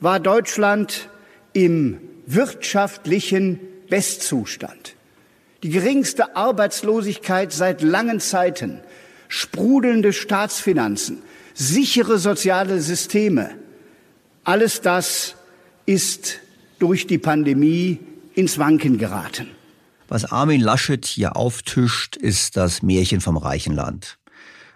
war 0.00 0.18
Deutschland 0.18 1.08
im 1.52 1.98
wirtschaftlichen 2.26 3.60
Bestzustand. 3.88 4.96
Die 5.62 5.70
geringste 5.70 6.36
Arbeitslosigkeit 6.36 7.52
seit 7.52 7.80
langen 7.80 8.20
Zeiten 8.20 8.80
sprudelnde 9.28 10.12
Staatsfinanzen, 10.12 11.22
sichere 11.54 12.18
soziale 12.18 12.80
Systeme, 12.80 13.50
alles 14.42 14.80
das 14.80 15.36
ist 15.86 16.40
durch 16.78 17.06
die 17.06 17.18
Pandemie 17.18 17.98
ins 18.34 18.58
Wanken 18.58 18.98
geraten. 18.98 19.48
Was 20.08 20.30
Armin 20.30 20.60
Laschet 20.60 21.04
hier 21.04 21.36
auftischt, 21.36 22.16
ist 22.16 22.56
das 22.56 22.82
Märchen 22.82 23.20
vom 23.20 23.36
reichen 23.36 23.74
Land. 23.74 24.18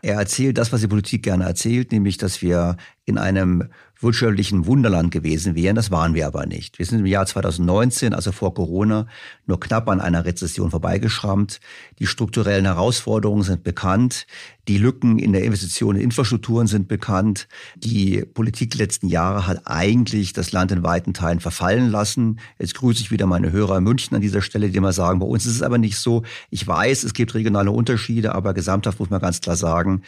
Er 0.00 0.14
erzählt 0.14 0.58
das, 0.58 0.72
was 0.72 0.80
die 0.80 0.88
Politik 0.88 1.22
gerne 1.22 1.44
erzählt, 1.44 1.92
nämlich, 1.92 2.18
dass 2.18 2.40
wir 2.40 2.76
in 3.04 3.18
einem 3.18 3.68
wirtschaftlichen 4.00 4.67
Wunderland 4.67 5.11
gewesen 5.11 5.55
wären. 5.55 5.76
Das 5.76 5.90
waren 5.90 6.14
wir 6.14 6.26
aber 6.26 6.47
nicht. 6.47 6.78
Wir 6.78 6.87
sind 6.87 7.00
im 7.00 7.07
Jahr 7.07 7.26
2019, 7.26 8.14
also 8.14 8.33
vor 8.33 8.55
Corona, 8.55 9.07
nur 9.47 9.59
knapp 9.59 9.88
an 9.88 10.00
einer 10.00 10.25
Rezession 10.25 10.71
vorbeigeschrammt. 10.71 11.61
Die 11.99 12.07
strukturellen 12.07 12.64
Herausforderungen 12.64 13.43
sind 13.43 13.64
bekannt. 13.64 14.26
Die 14.69 14.78
Lücken 14.78 15.19
in 15.19 15.33
der 15.33 15.45
Investition 15.45 15.97
in 15.97 16.02
Infrastrukturen 16.02 16.67
sind 16.67 16.88
bekannt. 16.88 17.49
Die 17.76 18.23
Politik 18.23 18.71
der 18.71 18.78
letzten 18.78 19.09
Jahre 19.09 19.47
hat 19.47 19.62
eigentlich 19.64 20.33
das 20.33 20.52
Land 20.52 20.71
in 20.71 20.83
weiten 20.83 21.14
Teilen 21.14 21.40
verfallen 21.40 21.90
lassen. 21.90 22.38
Jetzt 22.59 22.75
grüße 22.75 23.00
ich 23.00 23.11
wieder 23.11 23.26
meine 23.26 23.50
Hörer 23.50 23.78
in 23.78 23.85
München 23.85 24.14
an 24.14 24.21
dieser 24.21 24.43
Stelle, 24.43 24.71
die 24.71 24.76
immer 24.76 24.93
sagen, 24.93 25.19
bei 25.19 25.26
uns 25.26 25.47
ist 25.47 25.57
es 25.57 25.62
aber 25.62 25.78
nicht 25.78 25.97
so. 25.97 26.23
Ich 26.50 26.67
weiß, 26.67 27.02
es 27.02 27.14
gibt 27.14 27.35
regionale 27.35 27.71
Unterschiede, 27.71 28.35
aber 28.35 28.55
gesamthaft 28.55 29.00
muss 29.00 29.11
man 29.11 29.21
ganz 29.21 29.40
klar 29.40 29.57
sagen, 29.57 30.02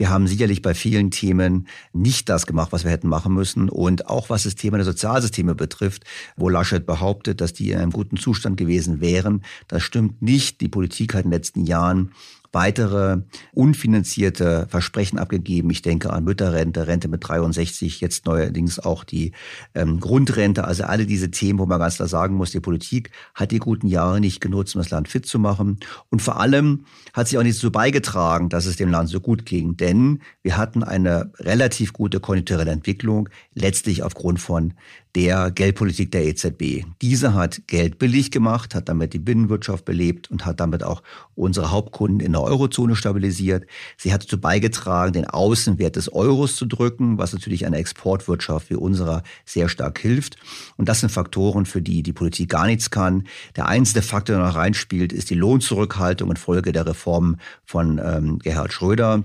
wir 0.00 0.08
haben 0.08 0.26
sicherlich 0.26 0.62
bei 0.62 0.72
vielen 0.72 1.10
Themen 1.10 1.68
nicht 1.92 2.30
das 2.30 2.46
gemacht, 2.46 2.72
was 2.72 2.84
wir 2.84 2.90
hätten 2.90 3.06
machen 3.06 3.34
müssen. 3.34 3.68
Und 3.68 4.06
auch 4.06 4.30
was 4.30 4.44
das 4.44 4.54
Thema 4.54 4.78
der 4.78 4.86
Sozialsysteme 4.86 5.54
betrifft, 5.54 6.04
wo 6.36 6.48
Laschet 6.48 6.86
behauptet, 6.86 7.42
dass 7.42 7.52
die 7.52 7.72
in 7.72 7.78
einem 7.78 7.90
guten 7.90 8.16
Zustand 8.16 8.56
gewesen 8.56 9.02
wären, 9.02 9.42
das 9.68 9.82
stimmt 9.82 10.22
nicht. 10.22 10.62
Die 10.62 10.68
Politik 10.68 11.12
hat 11.12 11.26
in 11.26 11.30
den 11.30 11.36
letzten 11.36 11.66
Jahren 11.66 12.12
weitere 12.52 13.18
unfinanzierte 13.52 14.66
Versprechen 14.68 15.18
abgegeben. 15.18 15.70
Ich 15.70 15.82
denke 15.82 16.12
an 16.12 16.24
Mütterrente, 16.24 16.86
Rente 16.86 17.08
mit 17.08 17.26
63, 17.26 18.00
jetzt 18.00 18.26
neuerdings 18.26 18.78
auch 18.78 19.04
die 19.04 19.32
ähm, 19.74 20.00
Grundrente. 20.00 20.64
Also 20.64 20.84
alle 20.84 21.06
diese 21.06 21.30
Themen, 21.30 21.58
wo 21.58 21.66
man 21.66 21.78
ganz 21.78 21.96
klar 21.96 22.08
sagen 22.08 22.34
muss, 22.34 22.50
die 22.50 22.60
Politik 22.60 23.10
hat 23.34 23.52
die 23.52 23.58
guten 23.58 23.86
Jahre 23.86 24.20
nicht 24.20 24.40
genutzt, 24.40 24.74
um 24.74 24.80
das 24.80 24.90
Land 24.90 25.08
fit 25.08 25.26
zu 25.26 25.38
machen. 25.38 25.78
Und 26.10 26.22
vor 26.22 26.40
allem 26.40 26.84
hat 27.12 27.28
sie 27.28 27.38
auch 27.38 27.42
nicht 27.42 27.58
so 27.58 27.70
beigetragen, 27.70 28.48
dass 28.48 28.66
es 28.66 28.76
dem 28.76 28.90
Land 28.90 29.08
so 29.08 29.20
gut 29.20 29.46
ging. 29.46 29.76
Denn 29.76 30.20
wir 30.42 30.56
hatten 30.56 30.82
eine 30.82 31.32
relativ 31.38 31.92
gute 31.92 32.20
konjunkturelle 32.20 32.70
Entwicklung, 32.70 33.28
letztlich 33.54 34.02
aufgrund 34.02 34.40
von 34.40 34.74
der 35.14 35.50
Geldpolitik 35.50 36.12
der 36.12 36.24
EZB. 36.26 36.84
Diese 37.02 37.34
hat 37.34 37.62
Geld 37.66 37.98
billig 37.98 38.30
gemacht, 38.30 38.74
hat 38.74 38.88
damit 38.88 39.12
die 39.12 39.18
Binnenwirtschaft 39.18 39.84
belebt 39.84 40.30
und 40.30 40.46
hat 40.46 40.60
damit 40.60 40.84
auch 40.84 41.02
unsere 41.34 41.70
Hauptkunden 41.70 42.20
in 42.20 42.32
der 42.32 42.42
Eurozone 42.42 42.94
stabilisiert. 42.94 43.66
Sie 43.96 44.12
hat 44.12 44.24
dazu 44.24 44.40
beigetragen, 44.40 45.12
den 45.12 45.26
Außenwert 45.26 45.96
des 45.96 46.12
Euros 46.12 46.56
zu 46.56 46.66
drücken, 46.66 47.18
was 47.18 47.32
natürlich 47.32 47.66
einer 47.66 47.78
Exportwirtschaft 47.78 48.70
wie 48.70 48.76
unserer 48.76 49.22
sehr 49.44 49.68
stark 49.68 49.98
hilft. 49.98 50.36
Und 50.76 50.88
das 50.88 51.00
sind 51.00 51.10
Faktoren, 51.10 51.66
für 51.66 51.82
die 51.82 52.02
die 52.02 52.12
Politik 52.12 52.50
gar 52.50 52.66
nichts 52.66 52.90
kann. 52.90 53.24
Der 53.56 53.66
einzige 53.66 54.02
Faktor, 54.02 54.36
der 54.36 54.46
noch 54.46 54.54
reinspielt, 54.54 55.12
ist 55.12 55.30
die 55.30 55.34
Lohnzurückhaltung 55.34 56.30
infolge 56.30 56.72
der 56.72 56.86
Reformen 56.86 57.38
von 57.64 58.00
ähm, 58.02 58.38
Gerhard 58.38 58.72
Schröder 58.72 59.24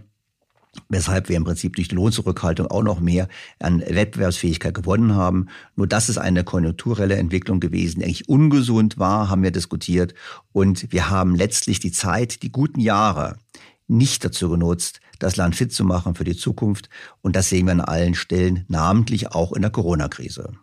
weshalb 0.89 1.29
wir 1.29 1.37
im 1.37 1.43
Prinzip 1.43 1.75
durch 1.75 1.87
die 1.87 1.95
Lohnzurückhaltung 1.95 2.67
auch 2.67 2.83
noch 2.83 2.99
mehr 2.99 3.27
an 3.59 3.81
Wettbewerbsfähigkeit 3.81 4.73
gewonnen 4.73 5.15
haben. 5.15 5.47
Nur 5.75 5.87
das 5.87 6.09
ist 6.09 6.17
eine 6.17 6.43
konjunkturelle 6.43 7.15
Entwicklung 7.15 7.59
gewesen, 7.59 7.99
die 7.99 8.05
eigentlich 8.05 8.29
ungesund 8.29 8.97
war, 8.97 9.29
haben 9.29 9.43
wir 9.43 9.51
diskutiert. 9.51 10.13
Und 10.51 10.91
wir 10.91 11.09
haben 11.09 11.35
letztlich 11.35 11.79
die 11.79 11.91
Zeit, 11.91 12.43
die 12.43 12.51
guten 12.51 12.79
Jahre 12.79 13.37
nicht 13.87 14.25
dazu 14.25 14.49
genutzt, 14.49 14.99
das 15.19 15.35
Land 15.35 15.55
fit 15.55 15.71
zu 15.71 15.83
machen 15.83 16.15
für 16.15 16.23
die 16.23 16.35
Zukunft. 16.35 16.89
Und 17.21 17.35
das 17.35 17.49
sehen 17.49 17.65
wir 17.67 17.73
an 17.73 17.81
allen 17.81 18.15
Stellen, 18.15 18.65
namentlich 18.67 19.31
auch 19.31 19.53
in 19.53 19.61
der 19.61 19.71
Corona-Krise. 19.71 20.53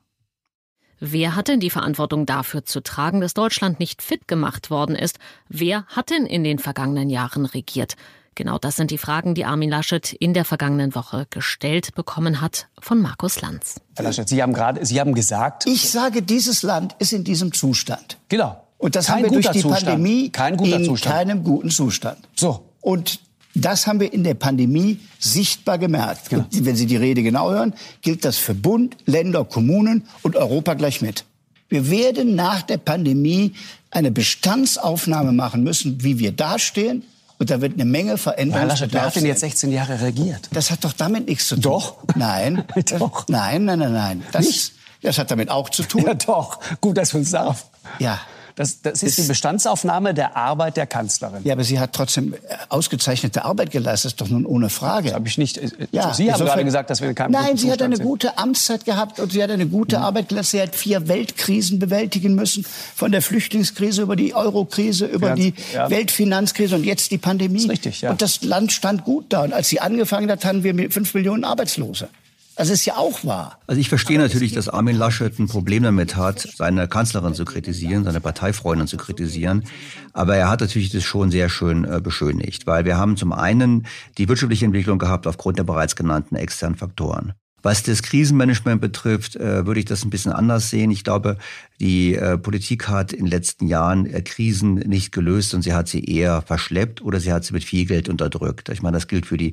Wer 1.04 1.34
hat 1.34 1.48
denn 1.48 1.58
die 1.58 1.70
Verantwortung 1.70 2.26
dafür 2.26 2.64
zu 2.64 2.80
tragen, 2.80 3.20
dass 3.20 3.34
Deutschland 3.34 3.80
nicht 3.80 4.02
fit 4.02 4.28
gemacht 4.28 4.70
worden 4.70 4.94
ist? 4.94 5.18
Wer 5.48 5.84
hat 5.86 6.10
denn 6.10 6.26
in 6.26 6.44
den 6.44 6.60
vergangenen 6.60 7.10
Jahren 7.10 7.44
regiert? 7.44 7.96
Genau 8.34 8.58
das 8.58 8.76
sind 8.76 8.90
die 8.90 8.98
Fragen, 8.98 9.34
die 9.34 9.44
Armin 9.44 9.68
Laschet 9.68 10.12
in 10.14 10.32
der 10.32 10.44
vergangenen 10.44 10.94
Woche 10.94 11.26
gestellt 11.28 11.94
bekommen 11.94 12.40
hat 12.40 12.68
von 12.80 13.00
Markus 13.00 13.40
Lanz. 13.42 13.76
Herr 13.96 14.04
Laschet, 14.04 14.28
Sie 14.28 14.42
haben 14.42 14.54
gerade, 14.54 14.84
Sie 14.86 14.98
haben 15.00 15.14
gesagt. 15.14 15.66
Ich 15.66 15.90
sage, 15.90 16.22
dieses 16.22 16.62
Land 16.62 16.96
ist 16.98 17.12
in 17.12 17.24
diesem 17.24 17.52
Zustand. 17.52 18.16
Genau. 18.28 18.62
Und 18.78 18.96
das 18.96 19.06
Kein 19.06 19.16
haben 19.16 19.24
wir 19.24 19.30
durch 19.32 19.50
die 19.50 19.60
Zustand. 19.60 19.84
Pandemie 19.84 20.30
Kein 20.30 20.56
guter 20.56 20.76
in 20.76 20.84
Zustand. 20.84 21.14
keinem 21.14 21.44
guten 21.44 21.70
Zustand. 21.70 22.18
So. 22.34 22.64
Und 22.80 23.20
das 23.54 23.86
haben 23.86 24.00
wir 24.00 24.12
in 24.12 24.24
der 24.24 24.34
Pandemie 24.34 24.98
sichtbar 25.18 25.76
gemerkt. 25.76 26.30
Genau. 26.30 26.44
Und 26.44 26.64
wenn 26.64 26.74
Sie 26.74 26.86
die 26.86 26.96
Rede 26.96 27.22
genau 27.22 27.50
hören, 27.50 27.74
gilt 28.00 28.24
das 28.24 28.38
für 28.38 28.54
Bund, 28.54 28.96
Länder, 29.04 29.44
Kommunen 29.44 30.06
und 30.22 30.36
Europa 30.36 30.72
gleich 30.74 31.02
mit. 31.02 31.24
Wir 31.68 31.90
werden 31.90 32.34
nach 32.34 32.62
der 32.62 32.78
Pandemie 32.78 33.54
eine 33.90 34.10
Bestandsaufnahme 34.10 35.32
machen 35.32 35.62
müssen, 35.62 36.02
wie 36.02 36.18
wir 36.18 36.32
dastehen 36.32 37.04
Und 37.42 37.50
da 37.50 37.60
wird 37.60 37.74
eine 37.74 37.84
Menge 37.84 38.18
verändert. 38.18 38.68
Laschet, 38.68 38.92
wer 38.92 39.04
hat 39.04 39.16
denn 39.16 39.26
jetzt 39.26 39.40
16 39.40 39.72
Jahre 39.72 40.00
regiert? 40.00 40.48
Das 40.52 40.70
hat 40.70 40.84
doch 40.84 40.92
damit 40.92 41.26
nichts 41.26 41.48
zu 41.48 41.56
tun. 41.56 41.62
Doch. 41.62 41.96
Nein. 42.14 42.62
doch. 43.00 43.26
Nein, 43.26 43.64
nein, 43.64 43.80
nein, 43.80 43.92
nein. 43.92 44.22
Das, 44.30 44.46
Nicht? 44.46 44.74
das 45.02 45.18
hat 45.18 45.32
damit 45.32 45.50
auch 45.50 45.68
zu 45.68 45.82
tun. 45.82 46.04
Ja, 46.06 46.14
doch. 46.14 46.60
Gut, 46.80 46.96
dass 46.96 47.12
wir 47.12 47.18
uns 47.18 47.32
darauf. 47.32 47.66
Ja. 47.98 48.20
Das, 48.54 48.82
das 48.82 49.02
ist 49.02 49.18
die 49.18 49.22
Bestandsaufnahme 49.22 50.14
der 50.14 50.36
Arbeit 50.36 50.76
der 50.76 50.86
Kanzlerin. 50.86 51.40
Ja, 51.44 51.54
aber 51.54 51.64
sie 51.64 51.78
hat 51.80 51.92
trotzdem 51.94 52.34
äh, 52.34 52.36
ausgezeichnete 52.68 53.44
Arbeit 53.44 53.70
geleistet, 53.70 54.12
ist 54.12 54.20
doch 54.20 54.28
nun 54.28 54.44
ohne 54.44 54.68
Frage. 54.68 55.14
Habe 55.14 55.26
ich 55.28 55.38
nicht. 55.38 55.56
äh, 55.58 55.70
Ja, 55.90 56.12
Sie 56.14 56.24
haben 56.24 56.34
insofern- 56.34 56.46
gerade 56.46 56.64
gesagt, 56.64 56.90
dass 56.90 57.00
wir 57.00 57.08
in 57.08 57.14
keinem 57.14 57.32
Nein, 57.32 57.56
sie 57.56 57.70
hat 57.72 57.80
eine 57.82 57.96
sind. 57.96 58.04
Mhm. 58.04 58.08
gute 58.08 58.38
Amtszeit 58.38 58.84
gehabt 58.84 59.20
und 59.20 59.32
sie 59.32 59.42
hat 59.42 59.50
eine 59.50 59.66
gute 59.66 60.00
Arbeit 60.00 60.28
geleistet. 60.28 60.50
Sie 60.52 60.62
hat 60.62 60.74
vier 60.76 61.08
Weltkrisen 61.08 61.78
bewältigen 61.78 62.34
müssen. 62.34 62.64
Von 62.94 63.12
der 63.12 63.22
Flüchtlingskrise 63.22 64.02
über 64.02 64.16
die 64.16 64.34
Eurokrise, 64.34 65.06
über 65.06 65.34
Finanz- 65.36 65.40
die 65.40 65.54
ja. 65.74 65.90
Weltfinanzkrise 65.90 66.76
und 66.76 66.84
jetzt 66.84 67.10
die 67.10 67.18
Pandemie. 67.18 67.58
Ist 67.58 67.68
richtig, 67.70 68.00
ja. 68.02 68.10
Und 68.10 68.20
das 68.22 68.42
Land 68.42 68.72
stand 68.72 69.04
gut 69.04 69.26
da. 69.30 69.44
Und 69.44 69.52
als 69.52 69.68
sie 69.68 69.80
angefangen 69.80 70.30
hat, 70.30 70.44
hatten 70.44 70.62
wir 70.62 70.90
fünf 70.90 71.14
Millionen 71.14 71.44
Arbeitslose. 71.44 72.08
Das 72.56 72.68
ist 72.68 72.84
ja 72.84 72.96
auch 72.96 73.24
wahr. 73.24 73.58
Also 73.66 73.80
ich 73.80 73.88
verstehe 73.88 74.18
natürlich, 74.18 74.52
dass 74.52 74.68
Armin 74.68 74.96
Laschet 74.96 75.38
ein 75.38 75.48
Problem 75.48 75.82
damit 75.82 76.16
hat, 76.16 76.40
seine 76.40 76.86
Kanzlerin 76.86 77.34
zu 77.34 77.44
kritisieren, 77.44 78.04
seine 78.04 78.20
Parteifreundin 78.20 78.86
zu 78.86 78.96
kritisieren. 78.96 79.64
Aber 80.12 80.36
er 80.36 80.50
hat 80.50 80.60
natürlich 80.60 80.90
das 80.90 81.04
schon 81.04 81.30
sehr 81.30 81.48
schön 81.48 81.84
äh, 81.84 82.00
beschönigt, 82.00 82.66
weil 82.66 82.84
wir 82.84 82.98
haben 82.98 83.16
zum 83.16 83.32
einen 83.32 83.86
die 84.18 84.28
wirtschaftliche 84.28 84.66
Entwicklung 84.66 84.98
gehabt 84.98 85.26
aufgrund 85.26 85.58
der 85.58 85.64
bereits 85.64 85.96
genannten 85.96 86.36
externen 86.36 86.76
Faktoren. 86.76 87.32
Was 87.62 87.84
das 87.84 88.02
Krisenmanagement 88.02 88.80
betrifft, 88.80 89.36
äh, 89.36 89.64
würde 89.66 89.78
ich 89.78 89.86
das 89.86 90.04
ein 90.04 90.10
bisschen 90.10 90.32
anders 90.32 90.68
sehen. 90.68 90.90
Ich 90.90 91.04
glaube, 91.04 91.38
die 91.80 92.16
äh, 92.16 92.36
Politik 92.36 92.88
hat 92.88 93.12
in 93.12 93.26
den 93.26 93.30
letzten 93.30 93.68
Jahren 93.68 94.06
äh, 94.06 94.20
Krisen 94.20 94.74
nicht 94.74 95.12
gelöst 95.12 95.54
und 95.54 95.62
sie 95.62 95.72
hat 95.72 95.86
sie 95.86 96.04
eher 96.04 96.42
verschleppt 96.42 97.02
oder 97.02 97.20
sie 97.20 97.32
hat 97.32 97.44
sie 97.44 97.52
mit 97.52 97.62
viel 97.62 97.86
Geld 97.86 98.08
unterdrückt. 98.08 98.68
Ich 98.68 98.82
meine, 98.82 98.96
das 98.96 99.06
gilt 99.06 99.26
für 99.26 99.36
die 99.36 99.52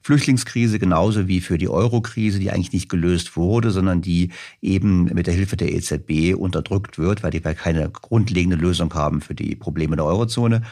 Flüchtlingskrise 0.00 0.78
genauso 0.78 1.28
wie 1.28 1.42
für 1.42 1.58
die 1.58 1.68
Euro-Krise, 1.68 2.38
die 2.38 2.50
eigentlich 2.50 2.72
nicht 2.72 2.88
gelöst 2.88 3.36
wurde, 3.36 3.70
sondern 3.70 4.00
die 4.00 4.30
eben 4.62 5.04
mit 5.04 5.26
der 5.26 5.34
Hilfe 5.34 5.58
der 5.58 5.72
EZB 5.72 6.34
unterdrückt 6.34 6.98
wird, 6.98 7.22
weil 7.22 7.30
die 7.30 7.40
keine 7.40 7.90
grundlegende 7.90 8.56
Lösung 8.56 8.94
haben 8.94 9.20
für 9.20 9.34
die 9.34 9.54
Probleme 9.54 9.96
der 9.96 10.06
Eurozone. 10.06 10.62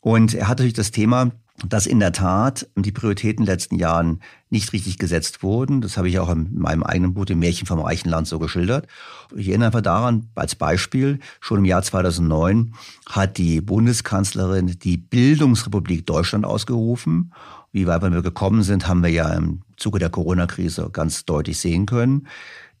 Und 0.00 0.34
er 0.34 0.46
hat 0.46 0.58
natürlich 0.58 0.74
das 0.74 0.92
Thema, 0.92 1.32
dass 1.66 1.86
in 1.86 1.98
der 1.98 2.12
Tat 2.12 2.68
die 2.76 2.92
Prioritäten 2.92 3.42
in 3.42 3.46
den 3.46 3.52
letzten 3.52 3.76
Jahren 3.76 4.20
nicht 4.50 4.72
richtig 4.72 4.98
gesetzt 4.98 5.42
wurden. 5.42 5.80
Das 5.80 5.96
habe 5.96 6.08
ich 6.08 6.18
auch 6.18 6.30
in 6.30 6.58
meinem 6.58 6.82
eigenen 6.82 7.14
Buch, 7.14 7.24
dem 7.24 7.40
Märchen 7.40 7.66
vom 7.66 7.80
reichen 7.80 8.08
Land, 8.08 8.28
so 8.28 8.38
geschildert. 8.38 8.86
Ich 9.34 9.48
erinnere 9.48 9.66
einfach 9.66 9.82
daran, 9.82 10.28
als 10.34 10.54
Beispiel, 10.54 11.18
schon 11.40 11.58
im 11.58 11.64
Jahr 11.64 11.82
2009 11.82 12.74
hat 13.08 13.38
die 13.38 13.60
Bundeskanzlerin 13.60 14.78
die 14.78 14.96
Bildungsrepublik 14.96 16.06
Deutschland 16.06 16.44
ausgerufen. 16.44 17.32
Wie 17.72 17.86
weit 17.86 18.02
wir 18.02 18.22
gekommen 18.22 18.62
sind, 18.62 18.88
haben 18.88 19.02
wir 19.02 19.10
ja 19.10 19.32
im 19.34 19.62
Zuge 19.76 19.98
der 19.98 20.10
Corona-Krise 20.10 20.90
ganz 20.92 21.24
deutlich 21.24 21.58
sehen 21.58 21.86
können. 21.86 22.26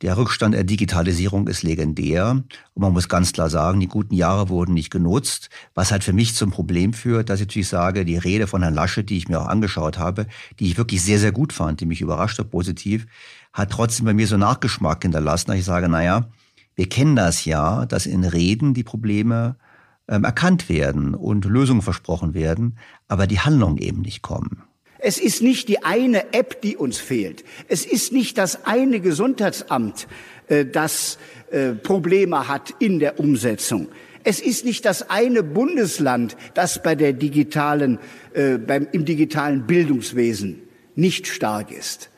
Der 0.02 0.16
Rückstand 0.16 0.54
der 0.54 0.64
Digitalisierung 0.64 1.48
ist 1.48 1.62
legendär. 1.64 2.30
Und 2.30 2.80
man 2.80 2.92
muss 2.92 3.08
ganz 3.08 3.32
klar 3.32 3.50
sagen, 3.50 3.80
die 3.80 3.88
guten 3.88 4.14
Jahre 4.14 4.48
wurden 4.48 4.74
nicht 4.74 4.90
genutzt, 4.90 5.50
was 5.74 5.90
halt 5.90 6.04
für 6.04 6.12
mich 6.12 6.36
zum 6.36 6.50
Problem 6.50 6.92
führt, 6.92 7.30
dass 7.30 7.40
ich 7.40 7.46
natürlich 7.46 7.68
sage, 7.68 8.04
die 8.04 8.16
Rede 8.16 8.46
von 8.46 8.62
Herrn 8.62 8.74
Laschet, 8.74 9.08
die 9.08 9.16
ich 9.16 9.28
mir 9.28 9.40
auch 9.40 9.48
angeschaut 9.48 9.98
habe, 9.98 10.26
die 10.60 10.66
ich 10.66 10.78
wirklich 10.78 11.02
sehr, 11.02 11.18
sehr 11.18 11.32
gut 11.32 11.52
fand, 11.52 11.80
die 11.80 11.86
mich 11.86 12.00
überrascht 12.00 12.38
hat, 12.38 12.50
positiv, 12.50 13.06
hat 13.52 13.70
trotzdem 13.70 14.06
bei 14.06 14.14
mir 14.14 14.26
so 14.26 14.36
Nachgeschmack 14.36 15.02
hinterlassen, 15.02 15.48
dass 15.48 15.58
ich 15.58 15.64
sage, 15.64 15.88
naja, 15.88 16.28
wir 16.76 16.88
kennen 16.88 17.16
das 17.16 17.44
ja, 17.44 17.86
dass 17.86 18.06
in 18.06 18.22
Reden 18.22 18.72
die 18.74 18.84
Probleme 18.84 19.56
ähm, 20.06 20.22
erkannt 20.22 20.68
werden 20.68 21.16
und 21.16 21.44
Lösungen 21.44 21.82
versprochen 21.82 22.34
werden, 22.34 22.78
aber 23.08 23.26
die 23.26 23.40
Handlungen 23.40 23.78
eben 23.78 24.02
nicht 24.02 24.22
kommen. 24.22 24.62
Es 24.98 25.18
ist 25.18 25.42
nicht 25.42 25.68
die 25.68 25.84
eine 25.84 26.32
App, 26.32 26.60
die 26.60 26.76
uns 26.76 26.98
fehlt. 26.98 27.44
Es 27.68 27.86
ist 27.86 28.12
nicht 28.12 28.36
das 28.36 28.64
eine 28.64 29.00
Gesundheitsamt, 29.00 30.08
äh, 30.48 30.64
das 30.64 31.18
äh, 31.50 31.70
Probleme 31.72 32.48
hat 32.48 32.74
in 32.80 32.98
der 32.98 33.20
Umsetzung. 33.20 33.88
Es 34.24 34.40
ist 34.40 34.64
nicht 34.64 34.84
das 34.84 35.08
eine 35.08 35.42
Bundesland, 35.42 36.36
das 36.54 36.82
bei 36.82 36.94
der 36.94 37.12
digitalen, 37.12 37.98
äh, 38.34 38.58
beim, 38.58 38.88
im 38.92 39.04
digitalen 39.04 39.66
Bildungswesen 39.66 40.62
nicht 40.96 41.28
stark 41.28 41.70
ist. 41.70 42.10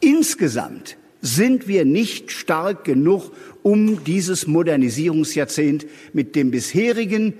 Insgesamt 0.00 0.98
sind 1.22 1.66
wir 1.66 1.84
nicht 1.84 2.30
stark 2.30 2.84
genug, 2.84 3.32
um 3.62 4.04
dieses 4.04 4.46
Modernisierungsjahrzehnt 4.46 5.86
mit 6.12 6.36
dem 6.36 6.50
bisherigen 6.50 7.34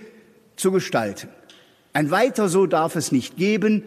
zu 0.57 0.73
gestalten. 0.73 1.29
Ein 1.93 2.11
weiter 2.11 2.49
so 2.49 2.67
darf 2.67 2.97
es 2.97 3.13
nicht 3.13 3.37
geben. 3.37 3.85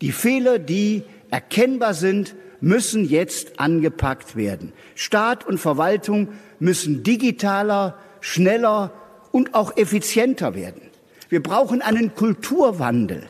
Die 0.00 0.12
Fehler, 0.12 0.58
die 0.58 1.04
erkennbar 1.30 1.94
sind, 1.94 2.34
müssen 2.60 3.04
jetzt 3.04 3.58
angepackt 3.58 4.36
werden. 4.36 4.72
Staat 4.94 5.46
und 5.46 5.58
Verwaltung 5.58 6.28
müssen 6.58 7.02
digitaler, 7.02 7.98
schneller 8.20 8.92
und 9.32 9.54
auch 9.54 9.76
effizienter 9.76 10.54
werden. 10.54 10.82
Wir 11.28 11.42
brauchen 11.42 11.80
einen 11.80 12.14
Kulturwandel. 12.14 13.28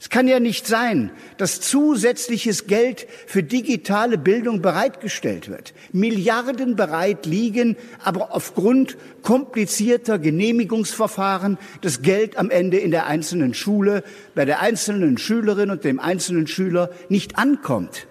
Es 0.00 0.10
kann 0.10 0.28
ja 0.28 0.38
nicht 0.38 0.68
sein, 0.68 1.10
dass 1.38 1.60
zusätzliches 1.60 2.68
Geld 2.68 3.08
für 3.26 3.42
digitale 3.42 4.16
Bildung 4.16 4.62
bereitgestellt 4.62 5.48
wird. 5.48 5.74
Milliarden 5.92 6.76
bereit 6.76 7.26
liegen, 7.26 7.76
aber 8.04 8.32
aufgrund 8.32 8.96
komplizierter 9.22 10.20
Genehmigungsverfahren 10.20 11.58
das 11.80 12.00
Geld 12.02 12.38
am 12.38 12.50
Ende 12.50 12.78
in 12.78 12.92
der 12.92 13.06
einzelnen 13.06 13.54
Schule, 13.54 14.04
bei 14.36 14.44
der 14.44 14.60
einzelnen 14.60 15.18
Schülerin 15.18 15.70
und 15.70 15.82
dem 15.82 15.98
einzelnen 15.98 16.46
Schüler 16.46 16.90
nicht 17.08 17.36
ankommt. 17.36 18.06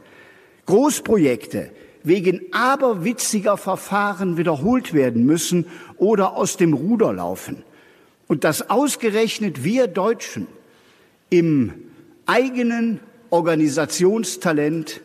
Großprojekte 0.66 1.72
wegen 2.04 2.42
aberwitziger 2.52 3.56
Verfahren 3.56 4.38
wiederholt 4.38 4.94
werden 4.94 5.26
müssen 5.26 5.68
oder 5.96 6.36
aus 6.36 6.58
dem 6.58 6.74
Ruder 6.74 7.14
laufen. 7.14 7.64
Und 8.28 8.44
dass 8.44 8.70
ausgerechnet 8.70 9.64
wir 9.64 9.88
Deutschen 9.88 10.48
im 11.30 11.74
eigenen 12.26 13.00
Organisationstalent 13.30 15.02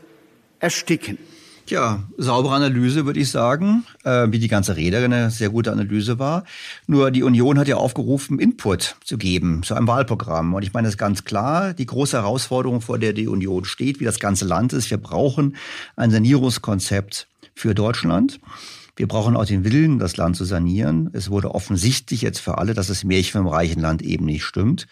ersticken. 0.61 1.18
Tja, 1.66 2.02
saubere 2.18 2.54
Analyse, 2.54 3.06
würde 3.06 3.20
ich 3.20 3.30
sagen, 3.30 3.85
äh, 4.02 4.26
wie 4.30 4.40
die 4.40 4.48
ganze 4.48 4.76
Rede 4.76 4.98
eine 4.98 5.30
sehr 5.30 5.48
gute 5.48 5.70
Analyse 5.70 6.18
war. 6.18 6.44
Nur 6.88 7.12
die 7.12 7.22
Union 7.22 7.58
hat 7.58 7.68
ja 7.68 7.76
aufgerufen, 7.76 8.40
Input 8.40 8.96
zu 9.04 9.16
geben 9.16 9.62
zu 9.62 9.74
einem 9.74 9.87
Wahlprogramm. 9.87 10.54
Und 10.54 10.64
ich 10.64 10.72
meine, 10.72 10.88
es 10.88 10.94
ist 10.94 10.98
ganz 10.98 11.24
klar, 11.24 11.72
die 11.72 11.87
große 11.87 12.16
Herausforderung, 12.16 12.80
vor 12.80 12.98
der 12.98 13.12
die 13.12 13.28
Union 13.28 13.64
steht, 13.64 14.00
wie 14.00 14.04
das 14.04 14.18
ganze 14.18 14.44
Land 14.44 14.72
ist, 14.72 14.90
wir 14.90 14.98
brauchen 14.98 15.56
ein 15.94 16.11
Sanierungskonzept 16.11 17.28
für 17.54 17.74
Deutschland. 17.74 18.40
Wir 18.96 19.06
brauchen 19.06 19.37
auch 19.37 19.46
den 19.46 19.64
Willen, 19.64 19.98
das 19.98 20.16
Land 20.16 20.37
zu 20.37 20.44
sanieren. 20.44 21.11
Es 21.12 21.30
wurde 21.30 21.54
offensichtlich 21.54 22.22
jetzt 22.22 22.40
für 22.40 22.58
alle, 22.58 22.74
dass 22.74 22.88
das 22.88 23.04
Märchen 23.04 23.40
vom 23.40 23.46
reichen 23.46 23.80
Land 23.80 24.02
eben 24.02 24.26
nicht 24.26 24.44
stimmt. 24.44 24.88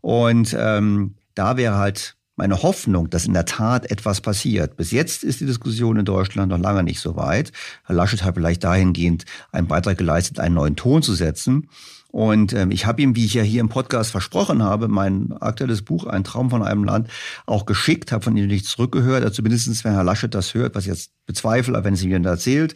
Und 0.00 0.56
ähm, 0.58 1.14
da 1.34 1.56
wäre 1.56 1.76
halt 1.76 2.16
meine 2.36 2.62
Hoffnung, 2.62 3.10
dass 3.10 3.26
in 3.26 3.34
der 3.34 3.44
Tat 3.44 3.90
etwas 3.90 4.22
passiert. 4.22 4.76
Bis 4.76 4.92
jetzt 4.92 5.24
ist 5.24 5.40
die 5.40 5.46
Diskussion 5.46 5.98
in 5.98 6.06
Deutschland 6.06 6.50
noch 6.50 6.58
lange 6.58 6.82
nicht 6.82 7.00
so 7.00 7.16
weit. 7.16 7.52
Herr 7.84 7.94
Laschet 7.94 8.24
hat 8.24 8.34
vielleicht 8.34 8.64
dahingehend 8.64 9.26
einen 9.52 9.66
Beitrag 9.66 9.98
geleistet, 9.98 10.40
einen 10.40 10.54
neuen 10.54 10.74
Ton 10.74 11.02
zu 11.02 11.14
setzen. 11.14 11.68
Und 12.12 12.52
ähm, 12.52 12.70
ich 12.70 12.86
habe 12.86 13.02
ihm, 13.02 13.14
wie 13.14 13.24
ich 13.24 13.34
ja 13.34 13.42
hier 13.42 13.60
im 13.60 13.68
Podcast 13.68 14.10
versprochen 14.10 14.62
habe, 14.62 14.88
mein 14.88 15.32
aktuelles 15.40 15.82
Buch 15.82 16.06
Ein 16.06 16.24
Traum 16.24 16.50
von 16.50 16.62
einem 16.62 16.82
Land 16.82 17.08
auch 17.46 17.66
geschickt, 17.66 18.10
habe 18.10 18.24
von 18.24 18.36
ihm 18.36 18.48
nichts 18.48 18.70
zurückgehört. 18.70 19.22
Also 19.22 19.36
zumindest, 19.36 19.84
wenn 19.84 19.92
Herr 19.92 20.04
Laschet 20.04 20.34
das 20.34 20.54
hört, 20.54 20.74
was 20.74 20.84
ich 20.84 20.90
jetzt 20.90 21.12
bezweifle, 21.26 21.76
aber 21.76 21.84
wenn 21.84 21.94
es 21.94 22.02
ihm 22.02 22.24
erzählt. 22.24 22.74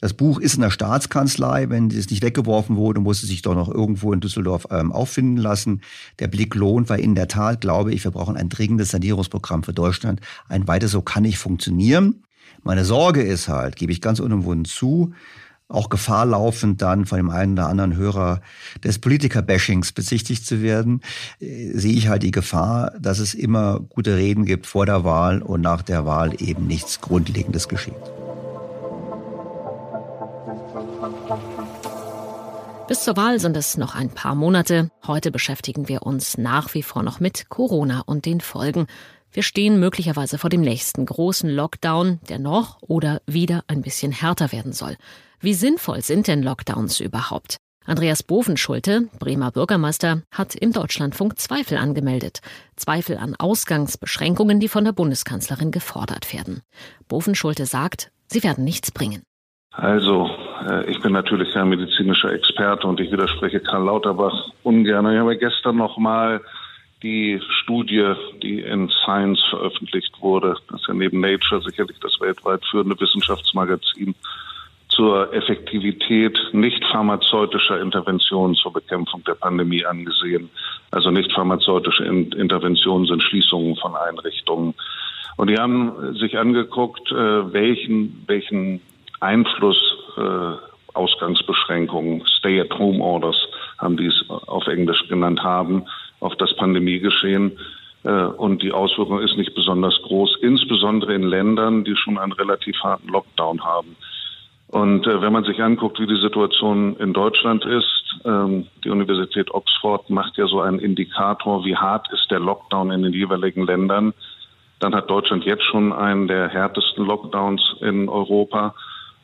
Das 0.00 0.14
Buch 0.14 0.38
ist 0.38 0.54
in 0.54 0.60
der 0.60 0.70
Staatskanzlei. 0.70 1.68
Wenn 1.68 1.90
es 1.90 2.10
nicht 2.10 2.22
weggeworfen 2.22 2.76
wurde, 2.76 3.00
muss 3.00 3.22
es 3.22 3.28
sich 3.28 3.42
doch 3.42 3.56
noch 3.56 3.68
irgendwo 3.68 4.12
in 4.12 4.20
Düsseldorf 4.20 4.68
ähm, 4.70 4.92
auffinden 4.92 5.36
lassen. 5.36 5.80
Der 6.20 6.28
Blick 6.28 6.54
lohnt, 6.54 6.88
weil 6.88 7.00
in 7.00 7.16
der 7.16 7.26
Tat 7.26 7.60
glaube 7.60 7.92
ich, 7.92 8.04
wir 8.04 8.12
brauchen 8.12 8.36
ein 8.36 8.48
dringendes 8.48 8.90
Sanierungsprogramm 8.90 9.64
für 9.64 9.72
Deutschland. 9.72 10.20
Ein 10.48 10.68
weiter 10.68 10.86
so 10.86 11.02
kann 11.02 11.24
nicht 11.24 11.38
funktionieren. 11.38 12.22
Meine 12.62 12.84
Sorge 12.84 13.22
ist 13.22 13.48
halt, 13.48 13.76
gebe 13.76 13.92
ich 13.92 14.00
ganz 14.00 14.20
unumwunden 14.20 14.64
zu, 14.64 15.12
auch 15.68 15.88
Gefahr 15.88 16.26
laufend 16.26 16.80
dann 16.80 17.06
von 17.06 17.18
dem 17.18 17.30
einen 17.30 17.54
oder 17.54 17.68
anderen 17.68 17.96
Hörer 17.96 18.40
des 18.84 18.98
Politiker-Bashings 18.98 19.92
bezichtigt 19.92 20.46
zu 20.46 20.62
werden, 20.62 21.00
äh, 21.40 21.72
sehe 21.72 21.94
ich 21.94 22.08
halt 22.08 22.22
die 22.22 22.30
Gefahr, 22.30 22.92
dass 23.00 23.18
es 23.18 23.34
immer 23.34 23.80
gute 23.80 24.16
Reden 24.16 24.44
gibt 24.44 24.66
vor 24.66 24.86
der 24.86 25.04
Wahl 25.04 25.42
und 25.42 25.60
nach 25.60 25.82
der 25.82 26.06
Wahl 26.06 26.40
eben 26.40 26.66
nichts 26.66 27.00
Grundlegendes 27.00 27.68
geschieht. 27.68 27.94
Bis 32.88 33.02
zur 33.02 33.16
Wahl 33.16 33.40
sind 33.40 33.56
es 33.56 33.76
noch 33.76 33.96
ein 33.96 34.10
paar 34.10 34.36
Monate. 34.36 34.90
Heute 35.04 35.32
beschäftigen 35.32 35.88
wir 35.88 36.02
uns 36.04 36.38
nach 36.38 36.72
wie 36.74 36.84
vor 36.84 37.02
noch 37.02 37.18
mit 37.18 37.48
Corona 37.48 38.02
und 38.06 38.26
den 38.26 38.40
Folgen. 38.40 38.86
Wir 39.32 39.42
stehen 39.42 39.78
möglicherweise 39.78 40.38
vor 40.38 40.50
dem 40.50 40.62
nächsten 40.62 41.04
großen 41.04 41.50
Lockdown, 41.50 42.20
der 42.28 42.38
noch 42.38 42.78
oder 42.80 43.20
wieder 43.26 43.64
ein 43.66 43.82
bisschen 43.82 44.12
härter 44.12 44.52
werden 44.52 44.72
soll. 44.72 44.96
Wie 45.40 45.54
sinnvoll 45.54 46.02
sind 46.02 46.28
denn 46.28 46.42
Lockdowns 46.42 47.00
überhaupt? 47.00 47.56
Andreas 47.84 48.24
Bovenschulte, 48.24 49.08
Bremer 49.20 49.52
Bürgermeister, 49.52 50.22
hat 50.32 50.56
im 50.56 50.72
Deutschlandfunk 50.72 51.38
Zweifel 51.38 51.78
angemeldet. 51.78 52.40
Zweifel 52.74 53.16
an 53.16 53.36
Ausgangsbeschränkungen, 53.38 54.58
die 54.58 54.68
von 54.68 54.84
der 54.84 54.92
Bundeskanzlerin 54.92 55.70
gefordert 55.70 56.34
werden. 56.34 56.62
Bovenschulte 57.06 57.64
sagt, 57.64 58.10
sie 58.26 58.42
werden 58.42 58.64
nichts 58.64 58.90
bringen. 58.90 59.22
Also, 59.70 60.28
äh, 60.68 60.90
ich 60.90 61.00
bin 61.00 61.12
natürlich 61.12 61.52
kein 61.52 61.68
medizinischer 61.68 62.32
Experte 62.32 62.86
und 62.88 62.98
ich 62.98 63.12
widerspreche 63.12 63.60
Karl 63.60 63.84
Lauterbach 63.84 64.50
ungern. 64.64 65.12
Ich 65.12 65.20
habe 65.20 65.36
gestern 65.36 65.76
noch 65.76 65.96
mal 65.96 66.40
die 67.02 67.40
Studie, 67.62 68.14
die 68.42 68.60
in 68.60 68.88
Science 68.88 69.42
veröffentlicht 69.50 70.14
wurde, 70.20 70.56
das 70.70 70.80
ist 70.80 70.88
ja 70.88 70.94
neben 70.94 71.20
Nature 71.20 71.62
sicherlich 71.62 71.98
das 72.00 72.18
weltweit 72.20 72.64
führende 72.64 72.98
Wissenschaftsmagazin, 72.98 74.14
zur 74.88 75.32
Effektivität 75.34 76.38
nicht 76.52 76.82
pharmazeutischer 76.86 77.80
Interventionen 77.80 78.54
zur 78.54 78.72
Bekämpfung 78.72 79.22
der 79.24 79.34
Pandemie 79.34 79.84
angesehen. 79.84 80.48
Also 80.90 81.10
nicht 81.10 81.32
pharmazeutische 81.32 82.04
Interventionen 82.04 83.06
sind 83.06 83.22
Schließungen 83.22 83.76
von 83.76 83.94
Einrichtungen. 83.94 84.74
Und 85.36 85.50
die 85.50 85.56
haben 85.58 86.14
sich 86.14 86.38
angeguckt, 86.38 87.12
äh, 87.12 87.52
welchen, 87.52 88.24
welchen 88.26 88.80
Einfluss 89.20 89.76
äh, 90.16 90.52
Ausgangsbeschränkungen, 90.94 92.24
Stay-at-Home-Orders 92.26 93.36
haben 93.78 93.98
die 93.98 94.06
es 94.06 94.24
auf 94.30 94.66
Englisch 94.66 95.06
genannt 95.08 95.42
haben, 95.42 95.84
auf 96.20 96.34
das 96.36 96.54
Pandemiegeschehen. 96.56 97.58
Äh, 98.04 98.10
und 98.10 98.62
die 98.62 98.72
Auswirkung 98.72 99.20
ist 99.20 99.36
nicht 99.36 99.54
besonders 99.54 100.00
groß, 100.02 100.38
insbesondere 100.40 101.14
in 101.14 101.22
Ländern, 101.22 101.84
die 101.84 101.96
schon 101.96 102.18
einen 102.18 102.32
relativ 102.32 102.76
harten 102.82 103.08
Lockdown 103.08 103.64
haben. 103.64 103.96
Und 104.68 105.06
äh, 105.06 105.20
wenn 105.20 105.32
man 105.32 105.44
sich 105.44 105.62
anguckt, 105.62 106.00
wie 106.00 106.06
die 106.06 106.20
Situation 106.20 106.96
in 106.96 107.12
Deutschland 107.12 107.64
ist, 107.64 108.16
ähm, 108.24 108.66
die 108.84 108.90
Universität 108.90 109.52
Oxford 109.52 110.10
macht 110.10 110.36
ja 110.36 110.46
so 110.46 110.60
einen 110.60 110.80
Indikator, 110.80 111.64
wie 111.64 111.76
hart 111.76 112.12
ist 112.12 112.30
der 112.30 112.40
Lockdown 112.40 112.90
in 112.90 113.02
den 113.02 113.12
jeweiligen 113.12 113.64
Ländern. 113.64 114.12
Dann 114.80 114.94
hat 114.94 115.08
Deutschland 115.08 115.44
jetzt 115.44 115.64
schon 115.64 115.92
einen 115.92 116.26
der 116.28 116.48
härtesten 116.48 117.06
Lockdowns 117.06 117.76
in 117.80 118.08
Europa. 118.08 118.74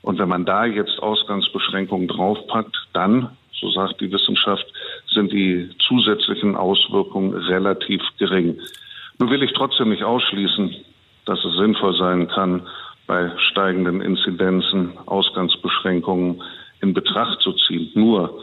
Und 0.01 0.19
wenn 0.19 0.29
man 0.29 0.45
da 0.45 0.65
jetzt 0.65 0.99
Ausgangsbeschränkungen 1.03 2.09
draufpackt, 2.09 2.77
dann, 2.93 3.37
so 3.53 3.71
sagt 3.71 4.01
die 4.01 4.11
Wissenschaft, 4.11 4.67
sind 5.15 5.33
die 5.33 5.71
zusätzlichen 5.87 6.57
Auswirkungen 6.57 7.35
relativ 7.35 8.03
gering. 8.19 8.59
Nun 9.19 9.31
will 9.31 9.43
ich 9.43 9.53
trotzdem 9.53 9.91
nicht 9.91 10.03
ausschließen, 10.03 10.75
dass 11.27 11.45
es 11.45 11.57
sinnvoll 11.57 11.97
sein 11.97 12.29
kann, 12.29 12.67
bei 13.07 13.31
steigenden 13.51 14.01
Inzidenzen 14.01 14.97
Ausgangsbeschränkungen 15.07 16.43
in 16.81 16.95
Betracht 16.95 17.41
zu 17.41 17.53
ziehen. 17.53 17.91
Nur 17.95 18.39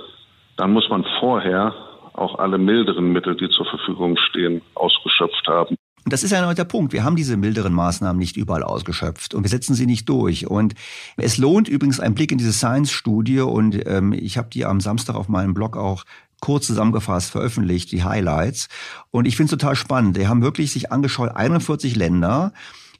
dann 0.57 0.71
muss 0.73 0.89
man 0.89 1.05
vorher 1.19 1.73
auch 2.13 2.37
alle 2.39 2.57
milderen 2.57 3.11
Mittel, 3.11 3.35
die 3.35 3.49
zur 3.49 3.65
Verfügung 3.65 4.17
stehen, 4.17 4.61
ausgeschöpft 4.75 5.47
haben. 5.47 5.75
Und 6.05 6.13
das 6.13 6.23
ist 6.23 6.31
ja 6.31 6.53
der 6.53 6.63
Punkt. 6.65 6.93
Wir 6.93 7.03
haben 7.03 7.15
diese 7.15 7.37
milderen 7.37 7.73
Maßnahmen 7.73 8.17
nicht 8.17 8.37
überall 8.37 8.63
ausgeschöpft 8.63 9.33
und 9.33 9.43
wir 9.43 9.49
setzen 9.49 9.75
sie 9.75 9.85
nicht 9.85 10.07
durch. 10.09 10.47
Und 10.47 10.73
es 11.17 11.37
lohnt 11.37 11.67
übrigens 11.67 11.99
ein 11.99 12.15
Blick 12.15 12.31
in 12.31 12.37
diese 12.37 12.53
Science-Studie 12.53 13.41
und 13.41 13.85
ähm, 13.85 14.13
ich 14.13 14.37
habe 14.37 14.49
die 14.49 14.65
am 14.65 14.81
Samstag 14.81 15.15
auf 15.15 15.29
meinem 15.29 15.53
Blog 15.53 15.77
auch 15.77 16.05
kurz 16.39 16.67
zusammengefasst 16.67 17.31
veröffentlicht, 17.31 17.91
die 17.91 18.03
Highlights. 18.03 18.67
Und 19.11 19.25
ich 19.25 19.35
finde 19.35 19.53
es 19.53 19.59
total 19.59 19.75
spannend. 19.75 20.17
Die 20.17 20.27
haben 20.27 20.41
wirklich 20.41 20.71
sich 20.71 20.91
angeschaut, 20.91 21.35
41 21.35 21.95
Länder, 21.95 22.53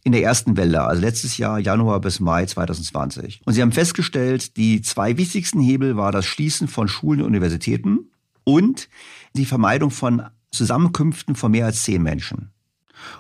in 0.04 0.14
der 0.14 0.24
ersten 0.24 0.56
Welle, 0.56 0.84
also 0.84 1.02
letztes 1.02 1.38
Jahr 1.38 1.60
Januar 1.60 2.00
bis 2.00 2.20
Mai 2.20 2.46
2020. 2.46 3.42
Und 3.46 3.54
sie 3.54 3.62
haben 3.62 3.72
festgestellt, 3.72 4.56
die 4.56 4.82
zwei 4.82 5.18
wichtigsten 5.18 5.60
Hebel 5.60 5.98
war 5.98 6.12
das 6.12 6.26
Schließen 6.26 6.68
von 6.68 6.88
Schulen 6.88 7.22
und 7.22 7.28
Universitäten 7.28 8.12
und 8.44 8.90
die 9.34 9.46
Vermeidung 9.46 9.92
von 9.92 10.24
Zusammenkünften 10.52 11.36
von 11.36 11.52
mehr 11.52 11.66
als 11.66 11.84
zehn 11.84 12.02
Menschen. 12.02 12.52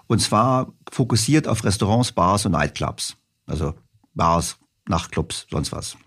Und 0.07 0.21
zwar 0.21 0.73
fokussiert 0.89 1.47
auf 1.47 1.63
Restaurants, 1.63 2.11
Bars 2.11 2.45
und 2.45 2.53
Nightclubs. 2.53 3.15
Also 3.45 3.75
Bars, 4.13 4.57
Nachtclubs, 4.87 5.47
sonst 5.49 5.71
was. 5.71 5.97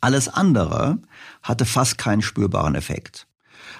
Alles 0.00 0.28
andere 0.28 0.98
hatte 1.42 1.64
fast 1.64 1.98
keinen 1.98 2.22
spürbaren 2.22 2.74
Effekt. 2.74 3.26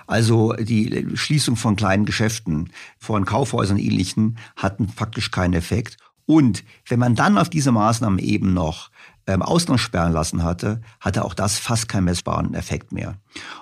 Also 0.06 0.52
die 0.54 1.06
Schließung 1.14 1.56
von 1.56 1.76
kleinen 1.76 2.04
Geschäften, 2.04 2.70
von 2.98 3.24
Kaufhäusern 3.24 3.76
und 3.76 3.82
ähnlichen 3.82 4.38
hatten 4.56 4.88
faktisch 4.88 5.30
keinen 5.30 5.54
Effekt. 5.54 5.96
Und 6.26 6.64
wenn 6.86 6.98
man 6.98 7.14
dann 7.14 7.38
auf 7.38 7.50
diese 7.50 7.72
Maßnahmen 7.72 8.18
eben 8.18 8.54
noch 8.54 8.90
ähm, 9.26 9.42
Ausgangssperren 9.42 10.12
lassen 10.12 10.42
hatte, 10.42 10.80
hatte 11.00 11.24
auch 11.24 11.34
das 11.34 11.58
fast 11.58 11.88
keinen 11.88 12.04
messbaren 12.04 12.54
Effekt 12.54 12.92
mehr. 12.92 13.16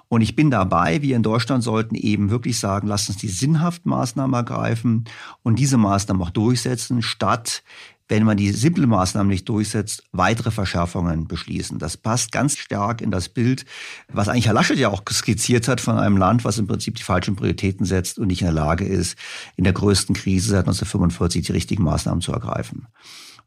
Und 0.08 0.20
ich 0.22 0.36
bin 0.36 0.50
dabei, 0.50 1.02
wir 1.02 1.16
in 1.16 1.22
Deutschland 1.22 1.62
sollten 1.62 1.94
eben 1.94 2.30
wirklich 2.30 2.58
sagen, 2.58 2.88
lasst 2.88 3.08
uns 3.08 3.18
die 3.18 3.28
sinnhaften 3.28 3.90
Maßnahmen 3.90 4.34
ergreifen 4.34 5.04
und 5.42 5.58
diese 5.58 5.76
Maßnahmen 5.76 6.22
auch 6.22 6.30
durchsetzen, 6.30 7.02
statt 7.02 7.62
wenn 8.10 8.24
man 8.24 8.36
die 8.36 8.50
simple 8.50 8.88
Maßnahmen 8.88 9.30
nicht 9.30 9.48
durchsetzt, 9.48 10.02
weitere 10.10 10.50
Verschärfungen 10.50 11.28
beschließen. 11.28 11.78
Das 11.78 11.96
passt 11.96 12.32
ganz 12.32 12.56
stark 12.58 13.00
in 13.00 13.12
das 13.12 13.28
Bild, 13.28 13.64
was 14.12 14.28
eigentlich 14.28 14.46
Herr 14.46 14.54
Laschet 14.54 14.76
ja 14.76 14.88
auch 14.88 15.02
skizziert 15.08 15.68
hat 15.68 15.80
von 15.80 15.96
einem 15.96 16.16
Land, 16.16 16.44
was 16.44 16.58
im 16.58 16.66
Prinzip 16.66 16.96
die 16.96 17.04
falschen 17.04 17.36
Prioritäten 17.36 17.86
setzt 17.86 18.18
und 18.18 18.26
nicht 18.26 18.40
in 18.40 18.48
der 18.48 18.54
Lage 18.54 18.84
ist, 18.84 19.16
in 19.54 19.62
der 19.62 19.72
größten 19.72 20.16
Krise 20.16 20.50
seit 20.50 20.66
1945 20.66 21.46
die 21.46 21.52
richtigen 21.52 21.84
Maßnahmen 21.84 22.20
zu 22.20 22.32
ergreifen. 22.32 22.88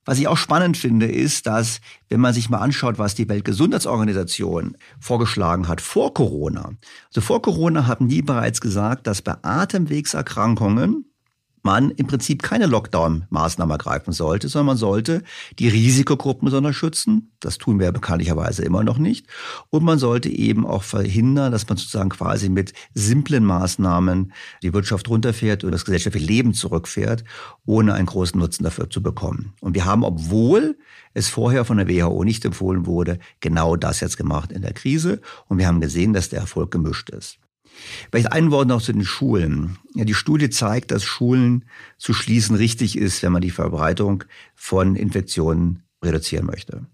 Was 0.06 0.18
ich 0.18 0.28
auch 0.30 0.38
spannend 0.38 0.78
finde, 0.78 1.08
ist, 1.08 1.46
dass, 1.46 1.82
wenn 2.08 2.22
man 2.22 2.34
sich 2.34 2.50
mal 2.50 2.60
anschaut, 2.60 2.98
was 2.98 3.16
die 3.16 3.28
Weltgesundheitsorganisation 3.28 4.78
vorgeschlagen 5.00 5.68
hat 5.68 5.82
vor 5.82 6.14
Corona. 6.14 6.72
Also 7.08 7.22
vor 7.22 7.42
Corona 7.42 7.86
haben 7.88 8.08
die 8.08 8.22
bereits 8.22 8.62
gesagt, 8.62 9.08
dass 9.08 9.22
bei 9.22 9.36
Atemwegserkrankungen 9.42 11.06
man 11.64 11.92
im 11.92 12.08
Prinzip 12.08 12.44
keine 12.44 12.68
Lockdown-Maßnahmen 12.68 13.72
ergreifen 13.72 14.14
sollte, 14.14 14.50
sondern 14.50 14.68
man 14.68 14.78
sollte 14.78 15.24
die 15.60 15.70
Risikogruppen 15.70 16.46
besonders 16.46 16.76
schützen. 16.76 17.32
Das 17.40 17.58
tun 17.58 17.80
wir 17.80 17.92
bekanntlicherweise 17.92 18.64
immer 18.64 18.84
noch 18.84 18.98
nicht. 18.98 19.28
Und 19.70 19.84
man 19.84 19.98
sollte 19.98 20.30
eben 20.30 20.68
auch 20.68 20.84
verhindern, 20.84 21.52
dass 21.52 21.68
man 21.68 21.78
sozusagen 21.78 22.10
quasi 22.10 22.50
mit 22.50 22.74
simplen 22.94 23.46
Maßnahmen 23.46 24.34
die 24.62 24.74
Wirtschaft 24.74 25.10
runterfährt 25.10 25.64
und 25.64 25.72
das 25.72 25.86
gesellschaftliche 25.86 26.28
Leben 26.28 26.54
zurückfährt, 26.54 27.24
ohne 27.66 27.94
einen 27.94 28.08
großen 28.08 28.40
Nutzen 28.40 28.64
dafür 28.64 28.90
zu 28.90 29.02
bekommen. 29.02 29.54
Und 29.62 29.74
wir 29.74 29.86
haben, 29.86 30.04
obwohl 30.04 30.78
es 31.14 31.30
vorher 31.30 31.64
von 31.64 31.78
der 31.78 31.88
WHO 31.88 32.24
nicht 32.24 32.44
empfohlen 32.44 32.86
wurde, 32.86 33.20
genau 33.40 33.76
das 33.76 34.02
jetzt 34.02 34.18
gemacht 34.18 34.52
in 34.52 34.62
der 34.62 34.74
Krise. 34.74 35.22
Und 35.48 35.60
wir 35.60 35.68
haben 35.68 35.80
gesehen, 35.80 36.14
dass 36.14 36.30
der 36.30 36.40
Erfolg 36.40 36.72
gemischt 36.72 37.10
ist. 37.10 37.40
Vielleicht 38.12 38.32
ein 38.32 38.52
Wort 38.52 38.68
noch 38.68 38.82
zu 38.82 38.94
den 38.94 39.06
Schulen. 39.06 39.78
Ja, 39.96 40.06
die 40.06 40.14
Studie 40.14 40.50
zeigt, 40.50 40.92
dass 40.92 41.04
Schulen 41.04 41.66
zu 41.98 42.14
schließen 42.14 42.56
richtig 42.56 42.98
ist, 42.98 43.24
wenn 43.24 43.32
man 43.32 43.42
die 43.42 43.52
Verbreitung 43.52 44.24
von 44.56 44.96
Infektionen 44.96 45.84
reduzieren 46.04 46.46
möchte. 46.46 46.86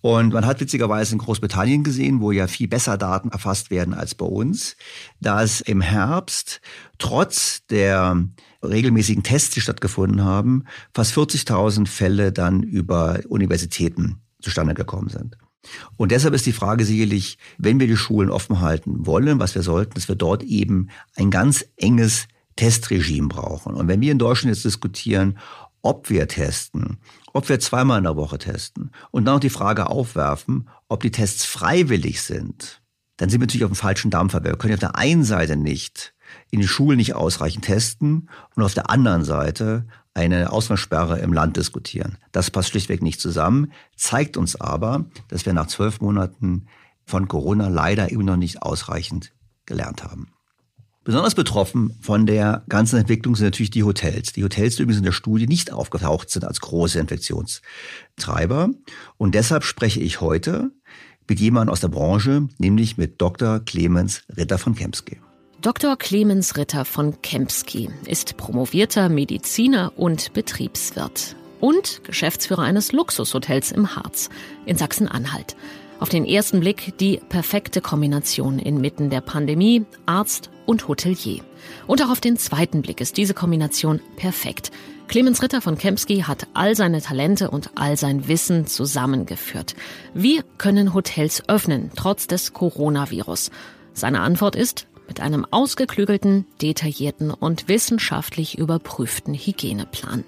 Und 0.00 0.32
man 0.32 0.46
hat 0.46 0.60
witzigerweise 0.60 1.12
in 1.12 1.18
Großbritannien 1.18 1.84
gesehen, 1.84 2.20
wo 2.20 2.32
ja 2.32 2.46
viel 2.46 2.68
besser 2.68 2.96
Daten 2.96 3.30
erfasst 3.30 3.70
werden 3.70 3.94
als 3.94 4.14
bei 4.14 4.26
uns, 4.26 4.76
dass 5.20 5.60
im 5.60 5.80
Herbst 5.80 6.60
trotz 6.98 7.66
der 7.66 8.24
regelmäßigen 8.62 9.22
Tests, 9.22 9.54
die 9.54 9.60
stattgefunden 9.60 10.24
haben, 10.24 10.64
fast 10.94 11.16
40.000 11.16 11.86
Fälle 11.86 12.32
dann 12.32 12.62
über 12.62 13.20
Universitäten 13.28 14.20
zustande 14.40 14.74
gekommen 14.74 15.08
sind. 15.08 15.36
Und 15.96 16.10
deshalb 16.12 16.34
ist 16.34 16.46
die 16.46 16.52
Frage 16.52 16.84
sicherlich, 16.84 17.38
wenn 17.58 17.80
wir 17.80 17.86
die 17.86 17.96
Schulen 17.96 18.30
offen 18.30 18.60
halten 18.60 19.06
wollen, 19.06 19.38
was 19.38 19.54
wir 19.54 19.62
sollten, 19.62 19.94
dass 19.94 20.08
wir 20.08 20.16
dort 20.16 20.42
eben 20.42 20.88
ein 21.16 21.30
ganz 21.30 21.64
enges 21.76 22.28
Testregime 22.56 23.28
brauchen. 23.28 23.74
Und 23.74 23.88
wenn 23.88 24.00
wir 24.00 24.12
in 24.12 24.18
Deutschland 24.18 24.54
jetzt 24.54 24.64
diskutieren, 24.64 25.38
ob 25.82 26.10
wir 26.10 26.28
testen, 26.28 26.98
ob 27.32 27.48
wir 27.48 27.60
zweimal 27.60 27.98
in 27.98 28.04
der 28.04 28.16
Woche 28.16 28.38
testen 28.38 28.90
und 29.10 29.24
dann 29.24 29.36
noch 29.36 29.40
die 29.40 29.50
Frage 29.50 29.88
aufwerfen, 29.88 30.68
ob 30.88 31.02
die 31.02 31.10
Tests 31.10 31.44
freiwillig 31.44 32.20
sind, 32.22 32.82
dann 33.16 33.28
sind 33.28 33.40
wir 33.40 33.46
natürlich 33.46 33.64
auf 33.64 33.70
dem 33.70 33.76
falschen 33.76 34.10
Dampfer. 34.10 34.44
Wir 34.44 34.56
können 34.56 34.74
auf 34.74 34.80
der 34.80 34.96
einen 34.96 35.24
Seite 35.24 35.56
nicht 35.56 36.14
in 36.50 36.60
den 36.60 36.68
Schulen 36.68 36.96
nicht 36.96 37.14
ausreichend 37.14 37.64
testen 37.64 38.28
und 38.54 38.62
auf 38.62 38.74
der 38.74 38.90
anderen 38.90 39.24
Seite 39.24 39.86
eine 40.14 40.52
Ausgangssperre 40.52 41.18
im 41.20 41.32
Land 41.32 41.56
diskutieren. 41.56 42.18
Das 42.32 42.50
passt 42.50 42.70
schlichtweg 42.70 43.02
nicht 43.02 43.20
zusammen, 43.20 43.72
zeigt 43.96 44.36
uns 44.36 44.60
aber, 44.60 45.06
dass 45.28 45.46
wir 45.46 45.52
nach 45.52 45.68
zwölf 45.68 46.00
Monaten 46.00 46.66
von 47.04 47.28
Corona 47.28 47.68
leider 47.68 48.10
eben 48.10 48.24
noch 48.24 48.36
nicht 48.36 48.62
ausreichend 48.62 49.32
gelernt 49.66 50.04
haben. 50.04 50.32
Besonders 51.02 51.34
betroffen 51.34 51.96
von 52.02 52.26
der 52.26 52.62
ganzen 52.68 52.98
Entwicklung 52.98 53.34
sind 53.34 53.46
natürlich 53.46 53.70
die 53.70 53.84
Hotels. 53.84 54.32
Die 54.32 54.44
Hotels, 54.44 54.76
die 54.76 54.82
übrigens 54.82 54.98
in 54.98 55.04
der 55.04 55.12
Studie 55.12 55.46
nicht 55.46 55.72
aufgetaucht 55.72 56.30
sind 56.30 56.44
als 56.44 56.60
große 56.60 57.00
Infektionstreiber. 57.00 58.70
Und 59.16 59.34
deshalb 59.34 59.64
spreche 59.64 60.00
ich 60.00 60.20
heute 60.20 60.70
mit 61.26 61.40
jemandem 61.40 61.72
aus 61.72 61.80
der 61.80 61.88
Branche, 61.88 62.48
nämlich 62.58 62.98
mit 62.98 63.20
Dr. 63.20 63.60
Clemens 63.60 64.22
Ritter 64.36 64.58
von 64.58 64.74
Kempsky. 64.74 65.20
Dr. 65.62 65.96
Clemens 65.98 66.56
Ritter 66.56 66.86
von 66.86 67.20
Kempsky 67.20 67.90
ist 68.06 68.38
promovierter 68.38 69.10
Mediziner 69.10 69.92
und 69.94 70.32
Betriebswirt 70.32 71.36
und 71.60 72.02
Geschäftsführer 72.02 72.62
eines 72.62 72.92
Luxushotels 72.92 73.70
im 73.70 73.94
Harz 73.94 74.30
in 74.64 74.78
Sachsen-Anhalt. 74.78 75.56
Auf 75.98 76.08
den 76.08 76.24
ersten 76.24 76.60
Blick 76.60 76.96
die 76.96 77.20
perfekte 77.28 77.82
Kombination 77.82 78.58
inmitten 78.58 79.10
der 79.10 79.20
Pandemie, 79.20 79.84
Arzt 80.06 80.48
und 80.64 80.88
Hotelier. 80.88 81.42
Und 81.86 82.02
auch 82.02 82.08
auf 82.08 82.20
den 82.20 82.38
zweiten 82.38 82.80
Blick 82.80 83.02
ist 83.02 83.18
diese 83.18 83.34
Kombination 83.34 84.00
perfekt. 84.16 84.70
Clemens 85.08 85.42
Ritter 85.42 85.60
von 85.60 85.76
Kempski 85.76 86.22
hat 86.22 86.46
all 86.54 86.74
seine 86.74 87.02
Talente 87.02 87.50
und 87.50 87.72
all 87.74 87.98
sein 87.98 88.28
Wissen 88.28 88.66
zusammengeführt. 88.66 89.74
Wie 90.14 90.40
können 90.56 90.94
Hotels 90.94 91.42
öffnen, 91.48 91.90
trotz 91.96 92.26
des 92.26 92.54
Coronavirus? 92.54 93.50
Seine 93.92 94.20
Antwort 94.20 94.56
ist 94.56 94.86
mit 95.10 95.20
einem 95.20 95.44
ausgeklügelten, 95.50 96.46
detaillierten 96.62 97.32
und 97.32 97.66
wissenschaftlich 97.66 98.56
überprüften 98.56 99.34
Hygieneplan. 99.34 100.24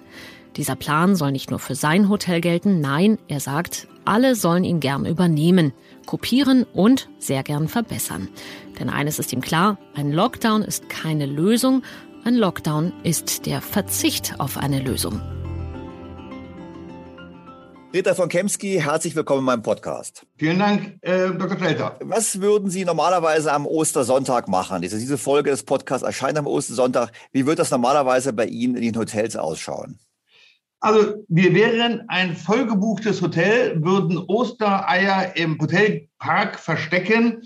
Dieser 0.57 0.75
Plan 0.75 1.15
soll 1.15 1.31
nicht 1.31 1.49
nur 1.49 1.59
für 1.59 1.73
sein 1.73 2.09
Hotel 2.09 2.41
gelten, 2.41 2.81
nein, 2.81 3.17
er 3.29 3.39
sagt, 3.39 3.87
alle 4.03 4.35
sollen 4.35 4.65
ihn 4.65 4.81
gern 4.81 5.05
übernehmen, 5.05 5.71
kopieren 6.05 6.65
und 6.73 7.09
sehr 7.17 7.43
gern 7.43 7.69
verbessern. 7.69 8.27
Denn 8.77 8.89
eines 8.89 9.19
ist 9.19 9.31
ihm 9.31 9.39
klar, 9.39 9.77
ein 9.95 10.11
Lockdown 10.11 10.61
ist 10.63 10.89
keine 10.89 11.25
Lösung, 11.27 11.81
ein 12.25 12.35
Lockdown 12.35 12.91
ist 13.03 13.45
der 13.45 13.61
Verzicht 13.61 14.35
auf 14.39 14.57
eine 14.57 14.79
Lösung. 14.79 15.21
Rita 17.95 18.15
von 18.15 18.27
Kemski, 18.27 18.81
herzlich 18.81 19.15
willkommen 19.15 19.41
in 19.41 19.45
meinem 19.45 19.61
Podcast. 19.61 20.25
Vielen 20.37 20.57
Dank, 20.57 20.97
äh, 21.01 21.29
Dr. 21.29 21.57
Stelter. 21.57 21.99
Was 22.01 22.41
würden 22.41 22.71
Sie 22.71 22.85
normalerweise 22.85 23.53
am 23.53 23.67
Ostersonntag 23.67 24.47
machen? 24.47 24.81
Diese, 24.81 24.97
diese 24.97 25.19
Folge 25.19 25.51
des 25.51 25.61
Podcasts 25.61 26.03
erscheint 26.03 26.39
am 26.39 26.47
Ostersonntag. 26.47 27.11
Wie 27.33 27.45
wird 27.45 27.59
das 27.59 27.69
normalerweise 27.69 28.33
bei 28.33 28.47
Ihnen 28.47 28.77
in 28.77 28.81
den 28.81 28.97
Hotels 28.97 29.35
ausschauen? 29.35 29.99
Also 30.79 31.23
wir 31.27 31.53
wären 31.53 32.05
ein 32.07 32.35
vollgebuchtes 32.35 33.21
Hotel, 33.21 33.79
würden 33.83 34.17
Ostereier 34.17 35.37
im 35.37 35.61
Hotelpark 35.61 36.57
verstecken 36.57 37.43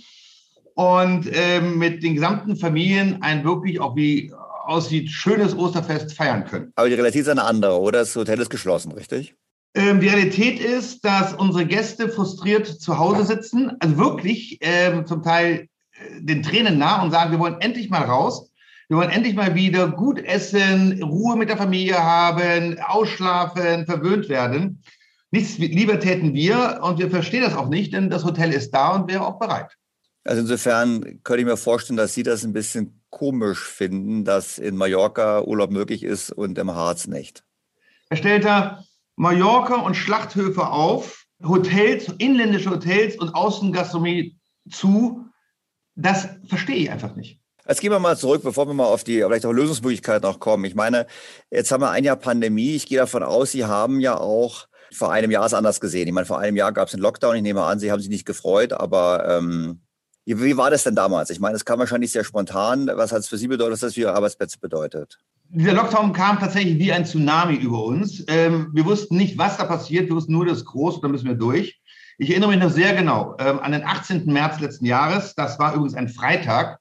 und 0.76 1.28
äh, 1.30 1.60
mit 1.60 2.04
den 2.04 2.16
gesamten 2.16 2.56
Familien 2.56 3.22
ein 3.22 3.44
wirklich 3.44 3.82
auch 3.82 3.98
wie 3.98 4.32
aussieht, 4.64 5.10
schönes 5.10 5.54
Osterfest 5.54 6.14
feiern 6.14 6.46
können. 6.46 6.72
Aber 6.76 6.88
die 6.88 6.96
Realität 6.96 7.24
ist 7.24 7.28
eine 7.28 7.44
andere, 7.44 7.82
oder? 7.82 8.00
Das 8.00 8.16
Hotel 8.16 8.40
ist 8.40 8.50
geschlossen, 8.50 8.94
richtig? 8.94 9.36
Ähm, 9.74 10.00
die 10.00 10.08
Realität 10.08 10.60
ist, 10.60 11.04
dass 11.06 11.34
unsere 11.34 11.66
Gäste 11.66 12.10
frustriert 12.10 12.68
zu 12.68 12.98
Hause 12.98 13.26
sitzen, 13.26 13.72
also 13.80 13.98
wirklich 13.98 14.58
ähm, 14.62 15.06
zum 15.06 15.22
Teil 15.24 15.68
äh, 15.94 16.22
den 16.22 16.44
Tränen 16.44 16.78
nah 16.78 17.04
und 17.04 17.12
sagen, 17.12 17.32
wir 17.32 17.40
wollen 17.40 17.62
endlich 17.62 17.90
mal 17.90 18.04
raus. 18.04 18.52
Wir 18.90 18.98
wollen 18.98 19.10
endlich 19.10 19.36
mal 19.36 19.54
wieder 19.54 19.90
gut 19.90 20.20
essen, 20.20 21.04
Ruhe 21.04 21.36
mit 21.36 21.50
der 21.50 21.58
Familie 21.58 22.02
haben, 22.02 22.80
ausschlafen, 22.80 23.86
verwöhnt 23.86 24.30
werden. 24.30 24.82
Nichts 25.30 25.58
lieber 25.58 26.00
täten 26.00 26.34
wir 26.34 26.80
und 26.82 27.00
wir 27.00 27.10
verstehen 27.10 27.42
das 27.42 27.54
auch 27.54 27.68
nicht, 27.68 27.94
denn 27.94 28.10
das 28.10 28.24
Hotel 28.24 28.54
ist 28.54 28.72
da 28.72 28.96
und 28.96 29.12
wäre 29.12 29.26
auch 29.26 29.40
bereit. 29.40 29.76
Also 30.24 30.42
insofern 30.42 31.20
könnte 31.24 31.42
ich 31.42 31.46
mir 31.46 31.58
vorstellen, 31.58 31.98
dass 31.98 32.14
Sie 32.14 32.24
das 32.24 32.44
ein 32.44 32.54
bisschen 32.54 33.02
komisch 33.10 33.60
finden, 33.60 34.24
dass 34.24 34.58
in 34.58 34.78
Mallorca 34.78 35.42
Urlaub 35.42 35.72
möglich 35.72 36.04
ist 36.04 36.32
und 36.32 36.58
im 36.58 36.74
Harz 36.74 37.08
nicht. 37.08 37.44
Herr 38.10 38.18
Stelter, 38.18 38.86
Mallorca 39.18 39.76
und 39.76 39.96
Schlachthöfe 39.96 40.68
auf, 40.68 41.26
Hotels, 41.44 42.08
inländische 42.20 42.70
Hotels 42.70 43.18
und 43.18 43.36
Außengastronomie 43.36 44.38
zu. 44.72 45.26
Das 45.96 46.30
verstehe 46.48 46.76
ich 46.76 46.92
einfach 46.92 47.16
nicht. 47.16 47.42
Jetzt 47.68 47.82
gehen 47.82 47.92
wir 47.92 48.00
mal 48.00 48.18
zurück, 48.18 48.44
bevor 48.44 48.68
wir 48.68 48.74
mal 48.74 48.86
auf 48.86 49.04
die 49.04 49.22
vielleicht 49.22 49.46
auch 49.46 49.52
Lösungsmöglichkeiten 49.52 50.22
noch 50.30 50.40
kommen. 50.40 50.64
Ich 50.66 50.76
meine, 50.76 51.06
jetzt 51.52 51.72
haben 51.72 51.82
wir 51.82 51.90
ein 51.90 52.06
Jahr 52.06 52.16
Pandemie. 52.16 52.76
Ich 52.76 52.86
gehe 52.86 53.00
davon 53.00 53.24
aus, 53.24 53.52
Sie 53.52 53.66
haben 53.66 54.00
ja 54.00 54.18
auch 54.18 54.68
vor 54.94 55.12
einem 55.12 55.32
Jahr 55.32 55.46
es 55.46 55.54
anders 55.54 55.82
gesehen. 55.82 56.08
Ich 56.08 56.14
meine, 56.14 56.26
vor 56.26 56.40
einem 56.40 56.56
Jahr 56.56 56.72
gab 56.72 56.88
es 56.88 56.94
einen 56.94 57.04
Lockdown. 57.04 57.36
Ich 57.36 57.42
nehme 57.42 57.64
an, 57.64 57.80
Sie 57.80 57.92
haben 57.92 58.00
sich 58.00 58.10
nicht 58.10 58.26
gefreut, 58.26 58.72
aber 58.72 59.28
ähm, 59.28 59.82
wie, 60.26 60.58
war 60.58 60.70
das 60.70 60.84
denn 60.84 60.96
damals? 60.96 61.30
Ich 61.30 61.40
meine, 61.40 61.56
es 61.56 61.66
kam 61.66 61.80
wahrscheinlich 61.80 62.12
sehr 62.12 62.24
spontan. 62.24 62.90
Was 62.94 63.12
hat 63.12 63.20
es 63.20 63.28
für 63.28 63.38
Sie 63.38 63.48
bedeutet, 63.48 63.74
was 63.74 63.80
das 63.82 63.96
für 63.96 64.02
Ihre 64.02 64.14
Arbeitsplätze 64.14 64.60
bedeutet? 64.60 65.20
Dieser 65.50 65.74
Lockdown 65.74 66.14
kam 66.14 66.40
tatsächlich 66.40 66.78
wie 66.78 66.92
ein 66.92 67.06
Tsunami 67.06 67.56
über 67.56 67.84
uns. 67.84 68.24
Ähm, 68.28 68.70
wir 68.74 68.86
wussten 68.86 69.16
nicht, 69.16 69.38
was 69.38 69.58
da 69.58 69.64
passiert. 69.64 70.10
Wir 70.10 70.16
wussten 70.16 70.34
nur, 70.34 70.46
das 70.46 70.60
ist 70.60 70.66
groß, 70.66 71.02
da 71.02 71.08
müssen 71.08 71.28
wir 71.28 71.36
durch. 71.36 71.80
Ich 72.18 72.30
erinnere 72.30 72.50
mich 72.50 72.60
noch 72.60 72.70
sehr 72.70 72.94
genau 72.96 73.36
ähm, 73.40 73.60
an 73.60 73.72
den 73.72 73.84
18. 73.84 74.26
März 74.26 74.60
letzten 74.60 74.86
Jahres. 74.86 75.36
Das 75.36 75.58
war 75.60 75.74
übrigens 75.74 75.94
ein 75.94 76.10
Freitag. 76.10 76.80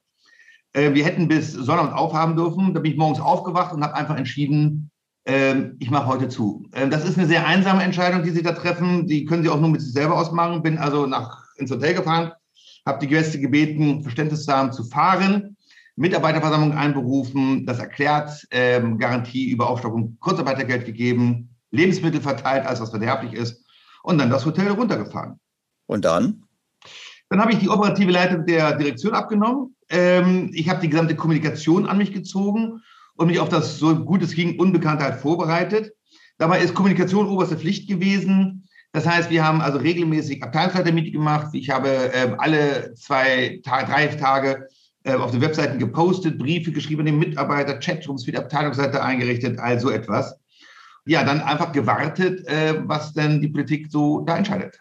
Äh, 0.73 0.93
wir 0.93 1.05
hätten 1.05 1.27
bis 1.27 1.53
Sonnabend 1.53 1.93
aufhaben 1.93 2.35
dürfen. 2.35 2.73
Da 2.73 2.79
bin 2.79 2.91
ich 2.91 2.97
morgens 2.97 3.19
aufgewacht 3.19 3.73
und 3.73 3.83
habe 3.83 3.95
einfach 3.95 4.17
entschieden, 4.17 4.91
ähm, 5.25 5.75
ich 5.79 5.91
mache 5.91 6.07
heute 6.07 6.27
zu. 6.27 6.67
Ähm, 6.73 6.89
das 6.89 7.05
ist 7.05 7.17
eine 7.17 7.27
sehr 7.27 7.45
einsame 7.45 7.83
Entscheidung, 7.83 8.23
die 8.23 8.31
Sie 8.31 8.43
da 8.43 8.53
treffen. 8.53 9.07
Die 9.07 9.25
können 9.25 9.43
Sie 9.43 9.49
auch 9.49 9.59
nur 9.59 9.69
mit 9.69 9.81
sich 9.81 9.93
selber 9.93 10.17
ausmachen. 10.17 10.63
Bin 10.63 10.77
also 10.77 11.05
nach, 11.05 11.43
ins 11.57 11.71
Hotel 11.71 11.93
gefahren, 11.93 12.31
habe 12.85 12.99
die 12.99 13.07
Gäste 13.07 13.39
gebeten, 13.39 14.01
Verständnis 14.01 14.45
zu 14.45 14.53
haben, 14.53 14.71
zu 14.71 14.83
fahren. 14.85 15.56
Mitarbeiterversammlung 15.97 16.73
einberufen, 16.77 17.65
das 17.65 17.79
erklärt, 17.79 18.47
ähm, 18.51 18.99
Garantie 18.99 19.49
über 19.49 19.67
Aufstockung, 19.67 20.17
Kurzarbeitergeld 20.19 20.85
gegeben, 20.85 21.49
Lebensmittel 21.71 22.21
verteilt, 22.21 22.65
alles 22.65 22.79
was 22.79 22.91
verderblich 22.91 23.33
ist 23.33 23.65
und 24.03 24.19
dann 24.19 24.29
das 24.29 24.45
Hotel 24.45 24.69
runtergefahren. 24.69 25.39
Und 25.87 26.05
dann? 26.05 26.43
Dann 27.29 27.41
habe 27.41 27.51
ich 27.51 27.59
die 27.59 27.69
operative 27.69 28.11
Leitung 28.11 28.45
der 28.45 28.77
Direktion 28.77 29.13
abgenommen. 29.13 29.75
Ähm, 29.89 30.51
ich 30.53 30.69
habe 30.69 30.79
die 30.81 30.89
gesamte 30.89 31.15
Kommunikation 31.15 31.87
an 31.87 31.97
mich 31.97 32.13
gezogen 32.13 32.81
und 33.15 33.27
mich 33.27 33.39
auf 33.39 33.49
das 33.49 33.79
so 33.79 33.95
gut 33.95 34.21
es 34.21 34.35
ging 34.35 34.59
Unbekanntheit 34.59 35.19
vorbereitet. 35.19 35.93
Dabei 36.37 36.61
ist 36.61 36.75
Kommunikation 36.75 37.27
oberste 37.27 37.57
Pflicht 37.57 37.89
gewesen. 37.89 38.69
Das 38.91 39.07
heißt, 39.07 39.31
wir 39.31 39.43
haben 39.43 39.61
also 39.61 39.79
regelmäßig 39.79 40.43
Abteilungsleitermeeting 40.43 41.13
gemacht. 41.13 41.47
Ich 41.53 41.71
habe 41.71 41.89
äh, 42.13 42.35
alle 42.37 42.93
zwei, 42.93 43.59
drei 43.63 44.07
Tage 44.07 44.67
auf 45.15 45.31
den 45.31 45.41
Webseiten 45.41 45.79
gepostet, 45.79 46.37
Briefe 46.37 46.71
geschrieben 46.71 47.01
an 47.01 47.05
den 47.07 47.19
Mitarbeiter, 47.19 47.79
Chatrooms 47.79 48.25
für 48.25 48.31
die 48.31 48.37
Abteilungsseite 48.37 49.01
eingerichtet, 49.01 49.59
all 49.59 49.79
so 49.79 49.89
etwas. 49.89 50.39
Ja, 51.05 51.23
dann 51.23 51.41
einfach 51.41 51.71
gewartet, 51.71 52.45
äh, 52.47 52.75
was 52.85 53.13
denn 53.13 53.41
die 53.41 53.47
Politik 53.47 53.87
so 53.89 54.21
da 54.21 54.37
entscheidet. 54.37 54.77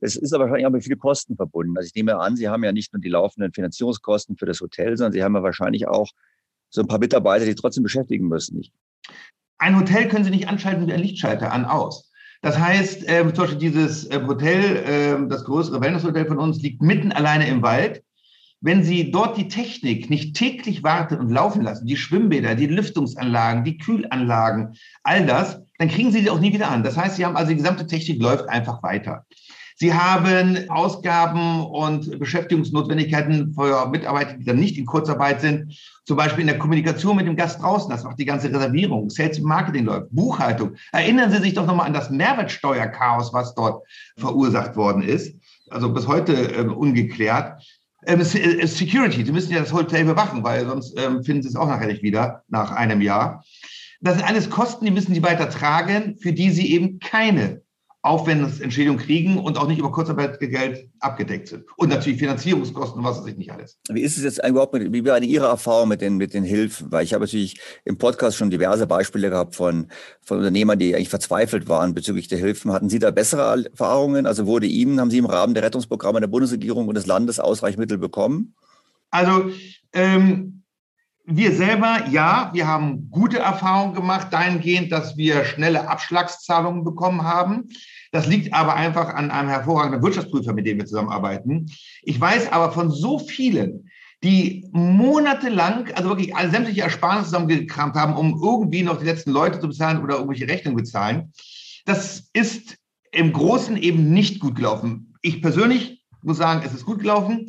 Es 0.00 0.16
ist 0.16 0.32
aber 0.32 0.44
wahrscheinlich 0.44 0.66
auch 0.66 0.70
mit 0.70 0.84
vielen 0.84 0.98
Kosten 0.98 1.36
verbunden. 1.36 1.76
Also 1.76 1.86
ich 1.86 1.94
nehme 1.94 2.16
an, 2.18 2.36
Sie 2.36 2.48
haben 2.48 2.64
ja 2.64 2.72
nicht 2.72 2.92
nur 2.92 3.00
die 3.00 3.08
laufenden 3.08 3.52
Finanzierungskosten 3.52 4.36
für 4.36 4.46
das 4.46 4.60
Hotel, 4.60 4.96
sondern 4.96 5.12
Sie 5.12 5.22
haben 5.22 5.34
ja 5.34 5.42
wahrscheinlich 5.42 5.86
auch 5.86 6.10
so 6.70 6.80
ein 6.80 6.86
paar 6.86 6.98
Mitarbeiter, 6.98 7.44
die 7.44 7.54
trotzdem 7.54 7.82
beschäftigen 7.82 8.28
müssen. 8.28 8.62
Ein 9.58 9.78
Hotel 9.78 10.08
können 10.08 10.24
Sie 10.24 10.30
nicht 10.30 10.48
anschalten 10.48 10.86
wie 10.86 10.92
ein 10.92 11.00
Lichtschalter 11.00 11.52
an 11.52 11.64
aus. 11.64 12.10
Das 12.40 12.58
heißt, 12.58 13.08
äh, 13.08 13.22
zum 13.32 13.44
Beispiel 13.44 13.58
dieses 13.58 14.06
äh, 14.06 14.20
Hotel, 14.26 14.76
äh, 14.76 15.28
das 15.28 15.44
größere 15.44 15.80
Wellnesshotel 15.80 16.26
von 16.26 16.38
uns, 16.38 16.60
liegt 16.60 16.82
mitten 16.82 17.12
alleine 17.12 17.46
im 17.46 17.62
Wald 17.62 18.02
wenn 18.62 18.84
Sie 18.84 19.10
dort 19.10 19.36
die 19.36 19.48
Technik 19.48 20.08
nicht 20.08 20.34
täglich 20.34 20.82
warten 20.82 21.16
und 21.16 21.30
laufen 21.30 21.62
lassen, 21.62 21.86
die 21.86 21.96
Schwimmbäder, 21.96 22.54
die 22.54 22.68
Lüftungsanlagen, 22.68 23.64
die 23.64 23.76
Kühlanlagen, 23.76 24.76
all 25.02 25.26
das, 25.26 25.60
dann 25.78 25.88
kriegen 25.88 26.12
Sie 26.12 26.22
sie 26.22 26.30
auch 26.30 26.40
nie 26.40 26.52
wieder 26.52 26.70
an. 26.70 26.84
Das 26.84 26.96
heißt, 26.96 27.16
Sie 27.16 27.26
haben 27.26 27.36
also 27.36 27.50
die 27.50 27.56
gesamte 27.56 27.86
Technik 27.86 28.22
läuft 28.22 28.48
einfach 28.48 28.82
weiter. 28.82 29.26
Sie 29.74 29.92
haben 29.92 30.70
Ausgaben 30.70 31.66
und 31.66 32.20
Beschäftigungsnotwendigkeiten 32.20 33.52
für 33.52 33.88
Mitarbeiter, 33.88 34.34
die 34.34 34.44
dann 34.44 34.60
nicht 34.60 34.78
in 34.78 34.86
Kurzarbeit 34.86 35.40
sind, 35.40 35.76
zum 36.04 36.16
Beispiel 36.16 36.42
in 36.42 36.46
der 36.46 36.58
Kommunikation 36.58 37.16
mit 37.16 37.26
dem 37.26 37.36
Gast 37.36 37.60
draußen. 37.60 37.90
Das 37.90 38.04
macht 38.04 38.20
die 38.20 38.24
ganze 38.24 38.48
Reservierung, 38.48 39.10
Sales 39.10 39.40
Marketing 39.40 39.86
läuft, 39.86 40.06
Buchhaltung. 40.12 40.76
Erinnern 40.92 41.32
Sie 41.32 41.38
sich 41.38 41.54
doch 41.54 41.66
nochmal 41.66 41.86
an 41.86 41.94
das 41.94 42.10
Mehrwertsteuerchaos, 42.10 43.32
was 43.32 43.56
dort 43.56 43.84
verursacht 44.16 44.76
worden 44.76 45.02
ist. 45.02 45.34
Also 45.70 45.92
bis 45.92 46.06
heute 46.06 46.32
äh, 46.32 46.64
ungeklärt. 46.64 47.60
Ähm, 48.04 48.20
äh, 48.20 48.66
Security, 48.66 49.24
Sie 49.24 49.32
müssen 49.32 49.52
ja 49.52 49.60
das 49.60 49.72
Hotel 49.72 50.04
bewachen, 50.04 50.42
weil 50.42 50.66
sonst 50.66 50.98
ähm, 50.98 51.22
finden 51.22 51.42
Sie 51.42 51.48
es 51.48 51.56
auch 51.56 51.68
nachher 51.68 51.86
nicht 51.86 52.02
wieder 52.02 52.42
nach 52.48 52.72
einem 52.72 53.00
Jahr. 53.00 53.44
Das 54.00 54.16
sind 54.16 54.26
alles 54.26 54.50
Kosten, 54.50 54.84
die 54.84 54.90
müssen 54.90 55.14
Sie 55.14 55.22
weiter 55.22 55.48
tragen, 55.48 56.16
für 56.18 56.32
die 56.32 56.50
Sie 56.50 56.72
eben 56.72 56.98
keine 56.98 57.62
Aufwendungsentschädigung 58.02 58.98
kriegen 58.98 59.38
und 59.38 59.56
auch 59.56 59.68
nicht 59.68 59.78
über 59.78 59.92
Kurzarbeitsgeld 59.92 60.88
abgedeckt 60.98 61.48
sind. 61.48 61.64
Und 61.76 61.88
natürlich 61.88 62.18
Finanzierungskosten, 62.18 63.04
was 63.04 63.20
weiß 63.20 63.28
ich 63.28 63.36
nicht 63.36 63.52
alles. 63.52 63.78
Wie 63.88 64.00
ist 64.00 64.16
es 64.16 64.24
jetzt 64.24 64.44
überhaupt 64.44 64.72
mit, 64.72 64.92
wie 64.92 65.04
war 65.04 65.22
Ihre 65.22 65.46
Erfahrung 65.46 65.88
mit 65.88 66.00
den, 66.00 66.16
mit 66.16 66.34
den 66.34 66.42
Hilfen? 66.42 66.90
Weil 66.90 67.04
ich 67.04 67.14
habe 67.14 67.24
natürlich 67.24 67.60
im 67.84 67.98
Podcast 67.98 68.36
schon 68.36 68.50
diverse 68.50 68.88
Beispiele 68.88 69.30
gehabt 69.30 69.54
von, 69.54 69.86
von 70.20 70.38
Unternehmern, 70.38 70.80
die 70.80 70.96
eigentlich 70.96 71.10
verzweifelt 71.10 71.68
waren 71.68 71.94
bezüglich 71.94 72.26
der 72.26 72.38
Hilfen. 72.38 72.72
Hatten 72.72 72.88
Sie 72.88 72.98
da 72.98 73.12
bessere 73.12 73.68
Erfahrungen? 73.70 74.26
Also 74.26 74.46
wurde 74.46 74.66
Ihnen, 74.66 75.00
haben 75.00 75.10
Sie 75.12 75.18
im 75.18 75.26
Rahmen 75.26 75.54
der 75.54 75.62
Rettungsprogramme 75.62 76.18
der 76.18 76.26
Bundesregierung 76.26 76.88
und 76.88 76.96
des 76.96 77.06
Landes 77.06 77.38
ausreichend 77.38 77.78
Mittel 77.78 77.98
bekommen? 77.98 78.54
Also, 79.10 79.50
ähm, 79.92 80.61
wir 81.24 81.52
selber, 81.54 82.08
ja, 82.10 82.50
wir 82.52 82.66
haben 82.66 83.08
gute 83.10 83.38
Erfahrungen 83.38 83.94
gemacht 83.94 84.28
dahingehend, 84.32 84.90
dass 84.90 85.16
wir 85.16 85.44
schnelle 85.44 85.88
Abschlagszahlungen 85.88 86.84
bekommen 86.84 87.22
haben. 87.22 87.68
Das 88.10 88.26
liegt 88.26 88.52
aber 88.52 88.74
einfach 88.74 89.14
an 89.14 89.30
einem 89.30 89.48
hervorragenden 89.48 90.02
Wirtschaftsprüfer, 90.02 90.52
mit 90.52 90.66
dem 90.66 90.78
wir 90.78 90.86
zusammenarbeiten. 90.86 91.70
Ich 92.02 92.20
weiß 92.20 92.52
aber 92.52 92.72
von 92.72 92.90
so 92.90 93.18
vielen, 93.18 93.88
die 94.22 94.68
monatelang, 94.72 95.90
also 95.94 96.08
wirklich 96.10 96.34
alle 96.36 96.50
sämtliche 96.50 96.82
Ersparnisse 96.82 97.26
zusammengekramt 97.26 97.94
haben, 97.94 98.14
um 98.14 98.40
irgendwie 98.42 98.82
noch 98.82 98.98
die 98.98 99.06
letzten 99.06 99.30
Leute 99.30 99.60
zu 99.60 99.68
bezahlen 99.68 100.02
oder 100.02 100.16
irgendwelche 100.16 100.48
Rechnungen 100.48 100.76
bezahlen. 100.76 101.32
Das 101.86 102.28
ist 102.32 102.76
im 103.10 103.32
Großen 103.32 103.76
eben 103.76 104.12
nicht 104.12 104.40
gut 104.40 104.56
gelaufen. 104.56 105.14
ich 105.22 105.42
persönlich 105.42 106.02
muss 106.22 106.38
sagen, 106.38 106.62
es 106.64 106.72
ist 106.72 106.84
gut 106.84 107.00
gelaufen. 107.00 107.48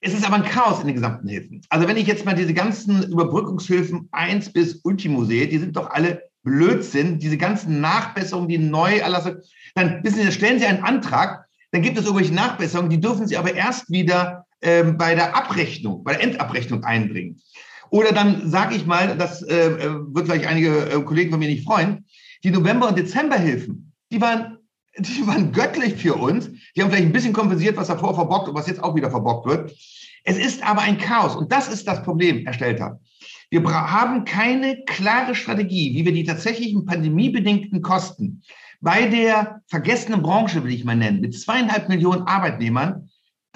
Es 0.00 0.14
ist 0.14 0.24
aber 0.24 0.36
ein 0.36 0.44
Chaos 0.44 0.80
in 0.80 0.86
den 0.86 0.94
gesamten 0.94 1.28
Hilfen. 1.28 1.62
Also 1.70 1.88
wenn 1.88 1.96
ich 1.96 2.06
jetzt 2.06 2.24
mal 2.24 2.34
diese 2.34 2.54
ganzen 2.54 3.02
Überbrückungshilfen 3.10 4.08
1 4.12 4.52
bis 4.52 4.80
Ultimo 4.84 5.24
sehe, 5.24 5.48
die 5.48 5.58
sind 5.58 5.76
doch 5.76 5.90
alle 5.90 6.22
Blödsinn. 6.44 7.18
Diese 7.18 7.36
ganzen 7.36 7.80
Nachbesserungen, 7.80 8.48
die 8.48 8.58
neu 8.58 8.96
erlassen, 8.98 9.38
dann 9.74 10.02
wissen 10.04 10.22
Sie, 10.22 10.32
stellen 10.32 10.60
Sie 10.60 10.66
einen 10.66 10.84
Antrag, 10.84 11.46
dann 11.72 11.82
gibt 11.82 11.98
es 11.98 12.04
irgendwelche 12.04 12.34
Nachbesserungen, 12.34 12.90
die 12.90 13.00
dürfen 13.00 13.26
Sie 13.26 13.36
aber 13.36 13.54
erst 13.54 13.90
wieder 13.90 14.46
ähm, 14.62 14.96
bei 14.96 15.14
der 15.14 15.36
Abrechnung, 15.36 16.04
bei 16.04 16.12
der 16.14 16.22
Endabrechnung 16.22 16.84
einbringen. 16.84 17.40
Oder 17.90 18.12
dann 18.12 18.50
sage 18.50 18.74
ich 18.74 18.86
mal, 18.86 19.16
das 19.16 19.42
äh, 19.42 19.54
äh, 19.54 20.14
wird 20.14 20.26
vielleicht 20.26 20.46
einige 20.46 20.90
äh, 20.90 21.02
Kollegen 21.02 21.30
von 21.30 21.40
mir 21.40 21.48
nicht 21.48 21.64
freuen, 21.64 22.06
die 22.44 22.50
November- 22.50 22.88
und 22.88 22.98
Dezemberhilfen, 22.98 23.92
die 24.12 24.20
waren, 24.20 24.58
die 24.98 25.26
waren 25.26 25.52
göttlich 25.52 25.94
für 25.96 26.14
uns. 26.14 26.50
Die 26.78 26.82
haben 26.84 26.90
vielleicht 26.90 27.08
ein 27.08 27.12
bisschen 27.12 27.32
kompensiert, 27.32 27.76
was 27.76 27.88
davor 27.88 28.14
verbockt 28.14 28.48
und 28.48 28.54
was 28.54 28.68
jetzt 28.68 28.84
auch 28.84 28.94
wieder 28.94 29.10
verbockt 29.10 29.48
wird. 29.48 29.76
Es 30.22 30.38
ist 30.38 30.62
aber 30.62 30.82
ein 30.82 30.96
Chaos 30.96 31.34
und 31.34 31.50
das 31.50 31.66
ist 31.66 31.88
das 31.88 32.04
Problem, 32.04 32.44
Herr 32.44 32.52
Stelter. 32.52 33.00
Wir 33.50 33.64
haben 33.64 34.24
keine 34.24 34.84
klare 34.84 35.34
Strategie, 35.34 35.92
wie 35.94 36.04
wir 36.04 36.12
die 36.12 36.22
tatsächlichen 36.22 36.84
pandemiebedingten 36.84 37.82
Kosten 37.82 38.44
bei 38.80 39.08
der 39.08 39.60
vergessenen 39.66 40.22
Branche, 40.22 40.62
will 40.62 40.72
ich 40.72 40.84
mal 40.84 40.94
nennen, 40.94 41.20
mit 41.20 41.36
zweieinhalb 41.36 41.88
Millionen 41.88 42.22
Arbeitnehmern 42.22 43.10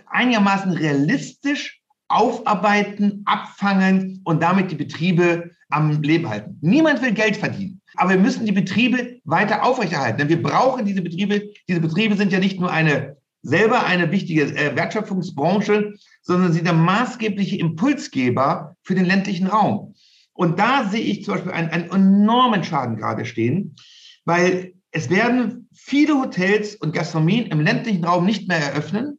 einigermaßen 0.08 0.72
realistisch 0.72 1.80
aufarbeiten, 2.08 3.22
abfangen 3.24 4.20
und 4.24 4.42
damit 4.42 4.72
die 4.72 4.76
Betriebe 4.76 5.52
am 5.72 6.02
Leben 6.02 6.28
halten. 6.28 6.58
Niemand 6.60 7.02
will 7.02 7.12
Geld 7.12 7.36
verdienen, 7.36 7.80
aber 7.96 8.10
wir 8.10 8.18
müssen 8.18 8.46
die 8.46 8.52
Betriebe 8.52 9.20
weiter 9.24 9.64
aufrechterhalten, 9.64 10.18
denn 10.18 10.28
wir 10.28 10.42
brauchen 10.42 10.84
diese 10.84 11.02
Betriebe. 11.02 11.50
Diese 11.68 11.80
Betriebe 11.80 12.16
sind 12.16 12.32
ja 12.32 12.38
nicht 12.38 12.60
nur 12.60 12.70
eine 12.70 13.16
selber 13.42 13.84
eine 13.84 14.10
wichtige 14.10 14.42
äh, 14.42 14.74
Wertschöpfungsbranche, 14.76 15.94
sondern 16.22 16.52
sind 16.52 16.64
der 16.64 16.74
maßgebliche 16.74 17.58
Impulsgeber 17.58 18.76
für 18.82 18.94
den 18.94 19.04
ländlichen 19.04 19.48
Raum. 19.48 19.94
Und 20.32 20.58
da 20.58 20.88
sehe 20.88 21.00
ich 21.02 21.24
zum 21.24 21.34
Beispiel 21.34 21.52
einen, 21.52 21.68
einen 21.70 21.90
enormen 21.90 22.64
Schaden 22.64 22.96
gerade 22.96 23.24
stehen, 23.24 23.76
weil 24.24 24.74
es 24.92 25.10
werden 25.10 25.68
viele 25.74 26.14
Hotels 26.14 26.76
und 26.76 26.94
Gastronomien 26.94 27.46
im 27.46 27.60
ländlichen 27.60 28.04
Raum 28.04 28.24
nicht 28.24 28.48
mehr 28.48 28.58
eröffnen. 28.58 29.18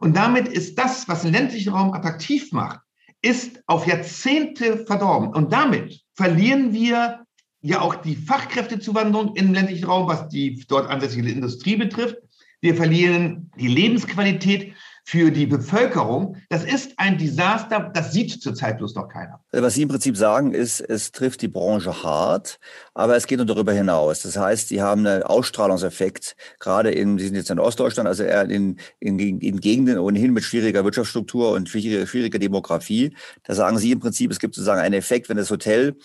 Und 0.00 0.16
damit 0.16 0.46
ist 0.46 0.78
das, 0.78 1.08
was 1.08 1.22
den 1.22 1.32
ländlichen 1.32 1.72
Raum 1.72 1.92
attraktiv 1.92 2.52
macht, 2.52 2.80
ist 3.22 3.62
auf 3.66 3.86
Jahrzehnte 3.86 4.84
verdorben. 4.86 5.34
Und 5.34 5.52
damit 5.52 6.00
verlieren 6.14 6.72
wir 6.72 7.24
ja 7.60 7.80
auch 7.80 7.96
die 7.96 8.16
Fachkräftezuwanderung 8.16 9.34
im 9.36 9.52
ländlichen 9.52 9.84
Raum, 9.84 10.08
was 10.08 10.28
die 10.28 10.64
dort 10.68 10.88
ansässige 10.88 11.28
Industrie 11.28 11.76
betrifft. 11.76 12.16
Wir 12.60 12.74
verlieren 12.74 13.50
die 13.58 13.68
Lebensqualität 13.68 14.74
für 15.08 15.30
die 15.30 15.46
Bevölkerung. 15.46 16.36
Das 16.50 16.64
ist 16.64 16.92
ein 16.98 17.16
Desaster, 17.16 17.90
das 17.94 18.12
sieht 18.12 18.42
zurzeit 18.42 18.76
bloß 18.76 18.94
noch 18.94 19.08
keiner. 19.08 19.40
Was 19.52 19.72
Sie 19.72 19.80
im 19.80 19.88
Prinzip 19.88 20.18
sagen, 20.18 20.52
ist, 20.52 20.80
es 20.80 21.12
trifft 21.12 21.40
die 21.40 21.48
Branche 21.48 22.02
hart, 22.02 22.60
aber 22.92 23.16
es 23.16 23.26
geht 23.26 23.38
nur 23.38 23.46
darüber 23.46 23.72
hinaus. 23.72 24.20
Das 24.20 24.36
heißt, 24.36 24.68
Sie 24.68 24.82
haben 24.82 25.06
einen 25.06 25.22
Ausstrahlungseffekt, 25.22 26.36
gerade 26.60 26.90
in, 26.90 27.16
Sie 27.16 27.24
sind 27.24 27.36
jetzt 27.36 27.50
in 27.50 27.58
Ostdeutschland, 27.58 28.06
also 28.06 28.22
eher 28.22 28.50
in, 28.50 28.78
in, 29.00 29.18
in 29.18 29.60
Gegenden 29.60 29.98
ohnehin 29.98 30.34
mit 30.34 30.44
schwieriger 30.44 30.84
Wirtschaftsstruktur 30.84 31.52
und 31.52 31.70
schwieriger, 31.70 32.06
schwieriger 32.06 32.38
Demografie. 32.38 33.16
Da 33.44 33.54
sagen 33.54 33.78
Sie 33.78 33.92
im 33.92 34.00
Prinzip, 34.00 34.30
es 34.30 34.38
gibt 34.38 34.56
sozusagen 34.56 34.82
einen 34.82 34.94
Effekt, 34.94 35.30
wenn 35.30 35.38
das 35.38 35.50
Hotel 35.50 35.96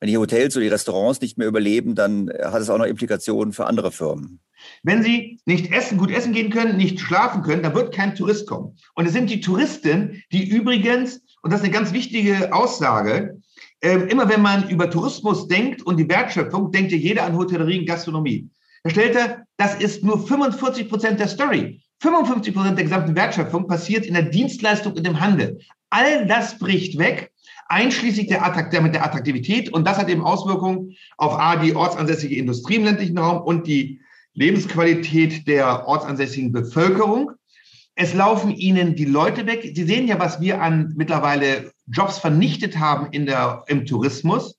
wenn 0.00 0.08
die 0.08 0.18
Hotels 0.18 0.56
oder 0.56 0.64
die 0.64 0.70
Restaurants 0.70 1.20
nicht 1.20 1.38
mehr 1.38 1.48
überleben, 1.48 1.94
dann 1.94 2.30
hat 2.30 2.60
es 2.60 2.70
auch 2.70 2.78
noch 2.78 2.86
Implikationen 2.86 3.52
für 3.52 3.66
andere 3.66 3.90
Firmen. 3.90 4.40
Wenn 4.82 5.02
Sie 5.02 5.40
nicht 5.44 5.72
essen, 5.72 5.98
gut 5.98 6.10
essen 6.10 6.32
gehen 6.32 6.50
können, 6.50 6.76
nicht 6.76 7.00
schlafen 7.00 7.42
können, 7.42 7.62
dann 7.62 7.74
wird 7.74 7.94
kein 7.94 8.14
Tourist 8.14 8.46
kommen. 8.46 8.76
Und 8.94 9.06
es 9.06 9.12
sind 9.12 9.30
die 9.30 9.40
Touristen, 9.40 10.22
die 10.32 10.48
übrigens, 10.48 11.22
und 11.42 11.52
das 11.52 11.60
ist 11.60 11.64
eine 11.64 11.74
ganz 11.74 11.92
wichtige 11.92 12.52
Aussage, 12.52 13.40
äh, 13.80 13.96
immer 14.08 14.28
wenn 14.28 14.42
man 14.42 14.68
über 14.68 14.90
Tourismus 14.90 15.46
denkt 15.46 15.82
und 15.82 15.96
die 15.96 16.08
Wertschöpfung, 16.08 16.72
denkt 16.72 16.92
ja 16.92 16.98
jeder 16.98 17.24
an 17.24 17.36
Hotellerie 17.36 17.80
und 17.80 17.86
Gastronomie. 17.86 18.48
Herr 18.82 18.90
Stelter, 18.90 19.44
das 19.56 19.76
ist 19.76 20.04
nur 20.04 20.26
45 20.26 20.88
Prozent 20.88 21.20
der 21.20 21.28
Story. 21.28 21.80
55 22.00 22.54
Prozent 22.54 22.78
der 22.78 22.84
gesamten 22.84 23.16
Wertschöpfung 23.16 23.66
passiert 23.66 24.06
in 24.06 24.14
der 24.14 24.24
Dienstleistung 24.24 24.92
und 24.92 25.06
im 25.06 25.20
Handel. 25.20 25.58
All 25.90 26.26
das 26.26 26.58
bricht 26.58 26.98
weg 26.98 27.32
einschließlich 27.68 28.26
der, 28.26 28.44
Attrakt 28.44 28.72
der 28.72 28.80
mit 28.80 28.94
der 28.94 29.04
Attraktivität. 29.04 29.72
Und 29.72 29.86
das 29.86 29.98
hat 29.98 30.08
eben 30.08 30.22
Auswirkungen 30.22 30.96
auf 31.16 31.38
A, 31.38 31.56
die 31.56 31.74
ortsansässige 31.74 32.36
Industrie 32.36 32.76
im 32.76 32.84
ländlichen 32.84 33.18
Raum 33.18 33.42
und 33.42 33.66
die 33.66 34.00
Lebensqualität 34.34 35.46
der 35.46 35.86
ortsansässigen 35.86 36.52
Bevölkerung. 36.52 37.32
Es 37.94 38.14
laufen 38.14 38.52
ihnen 38.52 38.94
die 38.94 39.04
Leute 39.04 39.46
weg. 39.46 39.72
Sie 39.74 39.84
sehen 39.84 40.06
ja, 40.06 40.18
was 40.18 40.40
wir 40.40 40.62
an 40.62 40.94
mittlerweile 40.96 41.72
Jobs 41.88 42.18
vernichtet 42.18 42.78
haben 42.78 43.08
in 43.10 43.26
der, 43.26 43.64
im 43.66 43.84
Tourismus. 43.86 44.56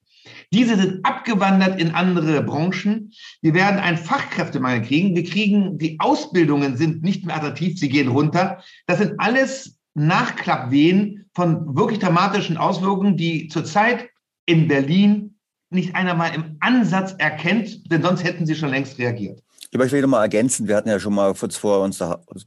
Diese 0.52 0.76
sind 0.76 1.06
abgewandert 1.06 1.80
in 1.80 1.92
andere 1.92 2.42
Branchen. 2.42 3.14
Wir 3.42 3.54
werden 3.54 3.80
einen 3.80 3.98
Fachkräftemangel 3.98 4.82
kriegen. 4.82 5.16
Wir 5.16 5.24
kriegen, 5.24 5.78
die 5.78 6.00
Ausbildungen 6.00 6.76
sind 6.76 7.04
nicht 7.04 7.26
mehr 7.26 7.36
attraktiv, 7.36 7.80
sie 7.80 7.90
gehen 7.90 8.10
runter. 8.10 8.64
Das 8.88 8.98
sind 8.98 9.14
alles 9.20 9.79
Nachklappwehen 9.94 11.30
von 11.34 11.76
wirklich 11.76 12.00
dramatischen 12.00 12.58
Auswirkungen, 12.58 13.18
die 13.18 13.48
zurzeit 13.48 14.10
in 14.46 14.68
Berlin 14.68 15.40
nicht 15.70 15.96
einer 15.96 16.16
mal 16.16 16.34
im 16.34 16.58
Ansatz 16.60 17.14
erkennt, 17.18 17.92
denn 17.92 18.02
sonst 18.02 18.24
hätten 18.24 18.46
sie 18.46 18.56
schon 18.56 18.70
längst 18.70 18.98
reagiert. 18.98 19.44
Ich 19.72 19.78
möchte 19.78 20.02
noch 20.02 20.10
mal 20.10 20.24
ergänzen, 20.24 20.68
wir 20.68 20.76
hatten 20.76 20.90
ja 20.90 21.00
schon 21.00 21.14
mal 21.14 21.32
kurz 21.36 21.56
vorher 21.56 21.84
uns, 21.84 22.02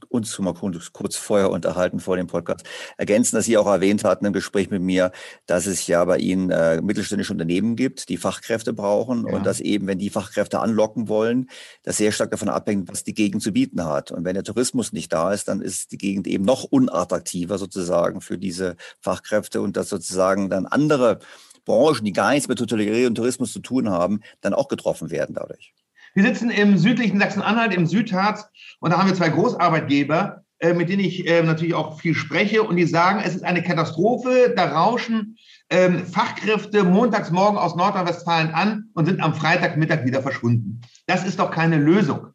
uns 0.09 0.33
schon 0.33 0.43
mal 0.43 0.53
kurz 0.53 1.15
vorher 1.15 1.51
unterhalten 1.51 2.01
vor 2.01 2.17
dem 2.17 2.27
Podcast, 2.27 2.65
ergänzen, 2.97 3.37
dass 3.37 3.45
Sie 3.45 3.57
auch 3.57 3.65
erwähnt 3.65 4.03
hatten 4.03 4.25
im 4.25 4.33
Gespräch 4.33 4.69
mit 4.69 4.81
mir, 4.81 5.13
dass 5.45 5.65
es 5.65 5.87
ja 5.87 6.03
bei 6.03 6.17
Ihnen 6.17 6.49
äh, 6.49 6.81
mittelständische 6.81 7.31
Unternehmen 7.31 7.77
gibt, 7.77 8.09
die 8.09 8.17
Fachkräfte 8.17 8.73
brauchen 8.73 9.25
ja. 9.25 9.33
und 9.33 9.45
dass 9.45 9.61
eben, 9.61 9.87
wenn 9.87 9.99
die 9.99 10.09
Fachkräfte 10.09 10.59
anlocken 10.59 11.07
wollen, 11.07 11.49
das 11.83 11.95
sehr 11.95 12.11
stark 12.11 12.31
davon 12.31 12.49
abhängt, 12.49 12.89
was 12.91 13.05
die 13.05 13.13
Gegend 13.13 13.41
zu 13.41 13.53
bieten 13.53 13.85
hat. 13.85 14.11
Und 14.11 14.25
wenn 14.25 14.33
der 14.33 14.43
Tourismus 14.43 14.91
nicht 14.91 15.13
da 15.13 15.31
ist, 15.31 15.47
dann 15.47 15.61
ist 15.61 15.93
die 15.93 15.97
Gegend 15.97 16.27
eben 16.27 16.43
noch 16.43 16.65
unattraktiver 16.65 17.57
sozusagen 17.57 18.19
für 18.19 18.37
diese 18.37 18.75
Fachkräfte 18.99 19.61
und 19.61 19.77
dass 19.77 19.87
sozusagen 19.87 20.49
dann 20.49 20.65
andere 20.65 21.19
Branchen, 21.63 22.03
die 22.03 22.11
gar 22.11 22.31
nichts 22.31 22.49
mit 22.49 22.59
Hotellerie 22.59 23.05
und 23.05 23.15
Tourismus 23.15 23.53
zu 23.53 23.59
tun 23.59 23.89
haben, 23.89 24.19
dann 24.41 24.53
auch 24.53 24.67
getroffen 24.67 25.09
werden 25.09 25.35
dadurch. 25.35 25.73
Wir 26.13 26.23
sitzen 26.23 26.51
im 26.51 26.77
südlichen 26.77 27.19
Sachsen-Anhalt, 27.19 27.73
im 27.73 27.87
Südharz, 27.87 28.45
und 28.79 28.91
da 28.91 28.99
haben 28.99 29.07
wir 29.07 29.15
zwei 29.15 29.29
Großarbeitgeber, 29.29 30.43
äh, 30.59 30.73
mit 30.73 30.89
denen 30.89 31.03
ich 31.03 31.27
äh, 31.27 31.41
natürlich 31.41 31.73
auch 31.73 31.99
viel 31.99 32.13
spreche, 32.13 32.63
und 32.63 32.75
die 32.75 32.85
sagen, 32.85 33.21
es 33.25 33.35
ist 33.35 33.43
eine 33.43 33.63
Katastrophe, 33.63 34.53
da 34.55 34.65
rauschen 34.65 35.37
ähm, 35.69 36.05
Fachkräfte 36.05 36.83
montags 36.83 37.31
morgen 37.31 37.57
aus 37.57 37.75
Nordrhein-Westfalen 37.75 38.51
an 38.51 38.89
und 38.93 39.05
sind 39.05 39.21
am 39.21 39.33
Freitagmittag 39.33 40.05
wieder 40.05 40.21
verschwunden. 40.21 40.81
Das 41.07 41.25
ist 41.25 41.39
doch 41.39 41.49
keine 41.49 41.77
Lösung. 41.77 42.27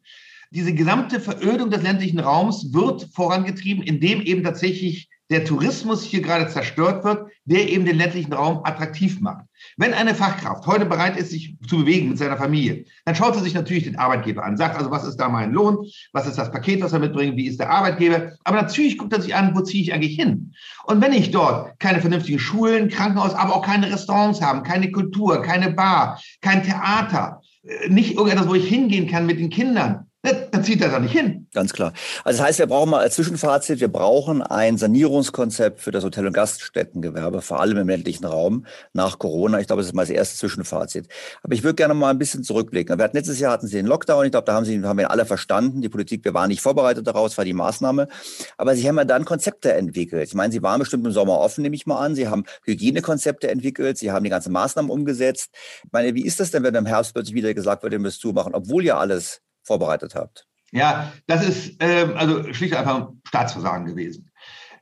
Diese 0.51 0.73
gesamte 0.73 1.19
Verödung 1.19 1.69
des 1.69 1.83
ländlichen 1.83 2.19
Raums 2.19 2.73
wird 2.73 3.07
vorangetrieben, 3.13 3.83
indem 3.83 4.21
eben 4.21 4.43
tatsächlich 4.43 5.09
der 5.29 5.45
Tourismus 5.45 6.03
hier 6.03 6.21
gerade 6.21 6.47
zerstört 6.47 7.03
wird, 7.03 7.29
der 7.45 7.69
eben 7.69 7.85
den 7.85 7.97
ländlichen 7.97 8.33
Raum 8.33 8.61
attraktiv 8.63 9.19
macht. 9.19 9.45
Wenn 9.77 9.93
eine 9.93 10.15
Fachkraft 10.15 10.65
heute 10.65 10.85
bereit 10.85 11.17
ist, 11.17 11.29
sich 11.29 11.55
zu 11.67 11.77
bewegen 11.77 12.09
mit 12.09 12.17
seiner 12.17 12.37
Familie, 12.37 12.85
dann 13.05 13.13
schaut 13.13 13.35
sie 13.35 13.43
sich 13.43 13.53
natürlich 13.53 13.83
den 13.83 13.97
Arbeitgeber 13.97 14.43
an, 14.43 14.57
sagt 14.57 14.75
also, 14.75 14.89
was 14.89 15.05
ist 15.05 15.17
da 15.17 15.29
mein 15.29 15.51
Lohn, 15.51 15.85
was 16.13 16.25
ist 16.25 16.37
das 16.39 16.51
Paket, 16.51 16.81
was 16.81 16.93
er 16.93 16.99
mitbringt, 16.99 17.37
wie 17.37 17.47
ist 17.47 17.59
der 17.59 17.69
Arbeitgeber. 17.69 18.31
Aber 18.43 18.59
natürlich 18.59 18.97
guckt 18.97 19.13
er 19.13 19.21
sich 19.21 19.35
an, 19.35 19.55
wo 19.55 19.61
ziehe 19.61 19.83
ich 19.83 19.93
eigentlich 19.93 20.15
hin? 20.15 20.53
Und 20.85 20.99
wenn 21.01 21.13
ich 21.13 21.29
dort 21.29 21.79
keine 21.79 22.01
vernünftigen 22.01 22.39
Schulen, 22.39 22.89
Krankenhaus, 22.89 23.35
aber 23.35 23.55
auch 23.55 23.65
keine 23.65 23.91
Restaurants 23.91 24.41
haben, 24.41 24.63
keine 24.63 24.91
Kultur, 24.91 25.43
keine 25.43 25.71
Bar, 25.71 26.19
kein 26.41 26.63
Theater, 26.63 27.41
äh, 27.63 27.89
nicht 27.89 28.15
irgendetwas, 28.15 28.47
wo 28.47 28.55
ich 28.55 28.67
hingehen 28.67 29.07
kann 29.07 29.27
mit 29.27 29.39
den 29.39 29.51
Kindern, 29.51 30.08
dann 30.21 30.63
zieht 30.65 30.81
er 30.81 30.89
da 30.89 30.99
nicht 30.99 31.13
hin. 31.13 31.47
Ganz 31.53 31.71
klar. 31.71 31.93
Also 32.25 32.39
das 32.39 32.47
heißt, 32.47 32.59
wir 32.59 32.67
brauchen 32.67 32.89
mal 32.89 32.99
als 32.99 33.15
Zwischenfazit, 33.15 33.79
wir 33.79 33.87
brauchen 33.87 34.41
ein 34.41 34.77
Sanierungskonzept 34.77 35.79
für 35.79 35.91
das 35.91 36.03
Hotel- 36.03 36.27
und 36.27 36.33
Gaststättengewerbe, 36.33 37.41
vor 37.41 37.61
allem 37.61 37.77
im 37.77 37.87
ländlichen 37.87 38.25
Raum 38.25 38.65
nach 38.91 39.17
Corona. 39.17 39.61
Ich 39.61 39.67
glaube, 39.67 39.81
das 39.81 39.87
ist 39.87 39.95
mal 39.95 40.01
das 40.01 40.09
erste 40.09 40.37
Zwischenfazit. 40.37 41.07
Aber 41.41 41.53
ich 41.53 41.63
würde 41.63 41.75
gerne 41.75 41.93
mal 41.93 42.09
ein 42.09 42.17
bisschen 42.17 42.43
zurückblicken. 42.43 42.97
Wir 42.97 43.03
hatten 43.05 43.15
letztes 43.15 43.39
Jahr 43.39 43.53
hatten 43.53 43.67
Sie 43.67 43.77
den 43.77 43.85
Lockdown. 43.85 44.25
Ich 44.25 44.31
glaube, 44.31 44.45
da 44.45 44.53
haben 44.53 44.65
Sie, 44.65 44.83
haben 44.83 44.97
wir 44.97 45.09
alle 45.09 45.25
verstanden. 45.25 45.81
Die 45.81 45.89
Politik, 45.89 46.25
wir 46.25 46.33
waren 46.33 46.49
nicht 46.49 46.61
vorbereitet 46.61 47.07
daraus, 47.07 47.37
war 47.37 47.45
die 47.45 47.53
Maßnahme. 47.53 48.09
Aber 48.57 48.75
Sie 48.75 48.87
haben 48.89 48.97
ja 48.97 49.05
dann 49.05 49.23
Konzepte 49.23 49.73
entwickelt. 49.73 50.27
Ich 50.27 50.35
meine, 50.35 50.51
Sie 50.51 50.61
waren 50.61 50.79
bestimmt 50.79 51.05
im 51.05 51.13
Sommer 51.13 51.37
offen, 51.39 51.61
nehme 51.61 51.75
ich 51.75 51.85
mal 51.85 51.99
an. 51.99 52.15
Sie 52.15 52.27
haben 52.27 52.43
Hygienekonzepte 52.65 53.49
entwickelt. 53.49 53.97
Sie 53.97 54.11
haben 54.11 54.25
die 54.25 54.29
ganzen 54.29 54.51
Maßnahmen 54.51 54.91
umgesetzt. 54.91 55.51
Ich 55.85 55.91
meine, 55.93 56.13
wie 56.13 56.25
ist 56.25 56.41
das 56.41 56.51
denn, 56.51 56.63
wenn 56.63 56.75
im 56.75 56.85
Herbst 56.85 57.13
plötzlich 57.13 57.35
wieder 57.35 57.53
gesagt 57.53 57.83
wird, 57.83 57.93
ihr 57.93 57.99
müsst 57.99 58.19
zumachen, 58.19 58.53
obwohl 58.53 58.83
ja 58.83 58.97
alles 58.97 59.41
vorbereitet 59.69 60.15
habt? 60.15 60.47
Ja, 60.71 61.11
das 61.27 61.47
ist 61.47 61.75
ähm, 61.79 62.13
also 62.15 62.51
schlicht 62.53 62.75
einfach 62.75 62.95
ein 62.95 63.21
Staatsversagen 63.27 63.85
gewesen. 63.85 64.29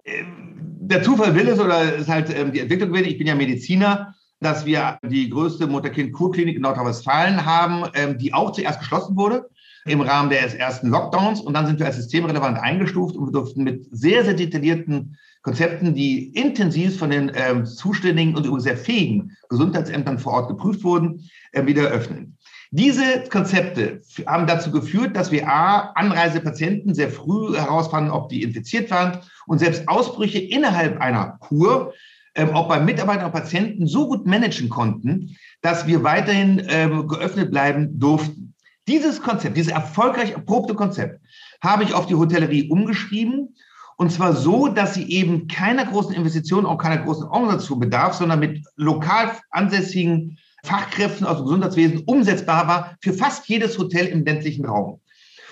Ähm, 0.05 0.55
der 0.79 1.03
Zufall 1.03 1.35
will 1.35 1.47
es 1.49 1.59
oder 1.59 1.93
ist 1.95 2.07
halt 2.07 2.33
ähm, 2.33 2.53
die 2.53 2.61
Entwicklung 2.61 2.89
gewesen. 2.89 3.09
Ich 3.09 3.17
bin 3.17 3.27
ja 3.27 3.35
Mediziner, 3.35 4.15
dass 4.39 4.65
wir 4.65 4.97
die 5.03 5.29
größte 5.29 5.67
Mutter-Kind-Kurklinik 5.67 6.55
in 6.55 6.61
Nordrhein-Westfalen 6.61 7.45
haben, 7.45 7.83
ähm, 7.93 8.17
die 8.17 8.33
auch 8.33 8.51
zuerst 8.51 8.79
geschlossen 8.79 9.17
wurde. 9.17 9.49
im 9.85 10.01
Rahmen 10.01 10.29
des 10.29 10.53
ersten 10.53 10.89
Lockdowns 10.89 11.39
und 11.39 11.53
dann 11.53 11.65
sind 11.65 11.79
wir 11.79 11.85
als 11.85 11.95
systemrelevant 11.95 12.57
eingestuft 12.59 13.15
und 13.15 13.27
wir 13.27 13.31
durften 13.31 13.63
mit 13.63 13.88
sehr, 13.91 14.25
sehr 14.25 14.33
detaillierten 14.33 15.17
Konzepten, 15.41 15.95
die 15.95 16.27
intensiv 16.35 16.97
von 16.99 17.09
den 17.09 17.31
ähm, 17.33 17.65
zuständigen 17.65 18.35
und 18.35 18.45
übrigens 18.45 18.65
sehr 18.65 18.75
fähigen 18.75 19.31
Gesundheitsämtern 19.47 20.19
vor 20.19 20.33
Ort 20.33 20.49
geprüft 20.49 20.83
wurden, 20.83 21.29
äh, 21.53 21.65
wieder 21.65 21.83
öffnen. 21.83 22.36
Diese 22.72 23.24
Konzepte 23.30 24.01
haben 24.26 24.47
dazu 24.47 24.72
geführt, 24.72 25.15
dass 25.15 25.32
wir 25.32 25.47
A, 25.47 25.91
Anreisepatienten 25.95 26.93
sehr 26.93 27.09
früh 27.09 27.55
herausfanden, 27.55 28.11
ob 28.11 28.30
die 28.30 28.43
infiziert 28.43 28.91
waren 28.91 29.20
und 29.45 29.59
selbst 29.59 29.88
Ausbrüche 29.88 30.39
innerhalb 30.39 30.99
einer 30.99 31.38
Kur, 31.39 31.93
ähm, 32.36 32.49
auch 32.49 32.68
bei 32.68 32.80
Mitarbeitern 32.80 33.26
und 33.26 33.32
Patienten 33.32 33.88
so 33.88 34.07
gut 34.07 34.28
managen 34.28 34.70
konnten, 34.70 35.36
dass 35.61 35.88
wir 35.88 36.03
weiterhin 36.03 36.61
ähm, 36.68 37.07
geöffnet 37.07 37.51
bleiben 37.51 37.99
durften. 37.99 38.53
Dieses 38.88 39.22
Konzept, 39.22 39.57
dieses 39.57 39.72
erfolgreich 39.72 40.32
erprobte 40.32 40.76
Konzept, 40.76 41.22
habe 41.61 41.84
ich 41.84 41.93
auf 41.93 42.05
die 42.05 42.15
Hotellerie 42.15 42.70
umgeschrieben 42.70 43.55
und 43.97 44.11
zwar 44.11 44.34
so, 44.34 44.68
dass 44.68 44.93
sie 44.93 45.09
eben 45.09 45.47
keiner 45.47 45.86
großen 45.86 46.13
Investition, 46.13 46.68
auch 46.68 46.78
keiner 46.78 47.03
großen 47.03 47.28
Organisation 47.28 47.80
bedarf, 47.80 48.13
sondern 48.13 48.39
mit 48.39 48.63
lokal 48.76 49.32
ansässigen 49.49 50.38
Fachkräften 50.68 51.26
aus 51.26 51.38
dem 51.38 51.45
Gesundheitswesen 51.45 52.03
umsetzbar 52.05 52.68
war 52.68 52.95
für 53.01 53.13
fast 53.13 53.47
jedes 53.47 53.78
Hotel 53.78 54.07
im 54.07 54.26
ländlichen 54.26 54.65
Raum. 54.65 54.99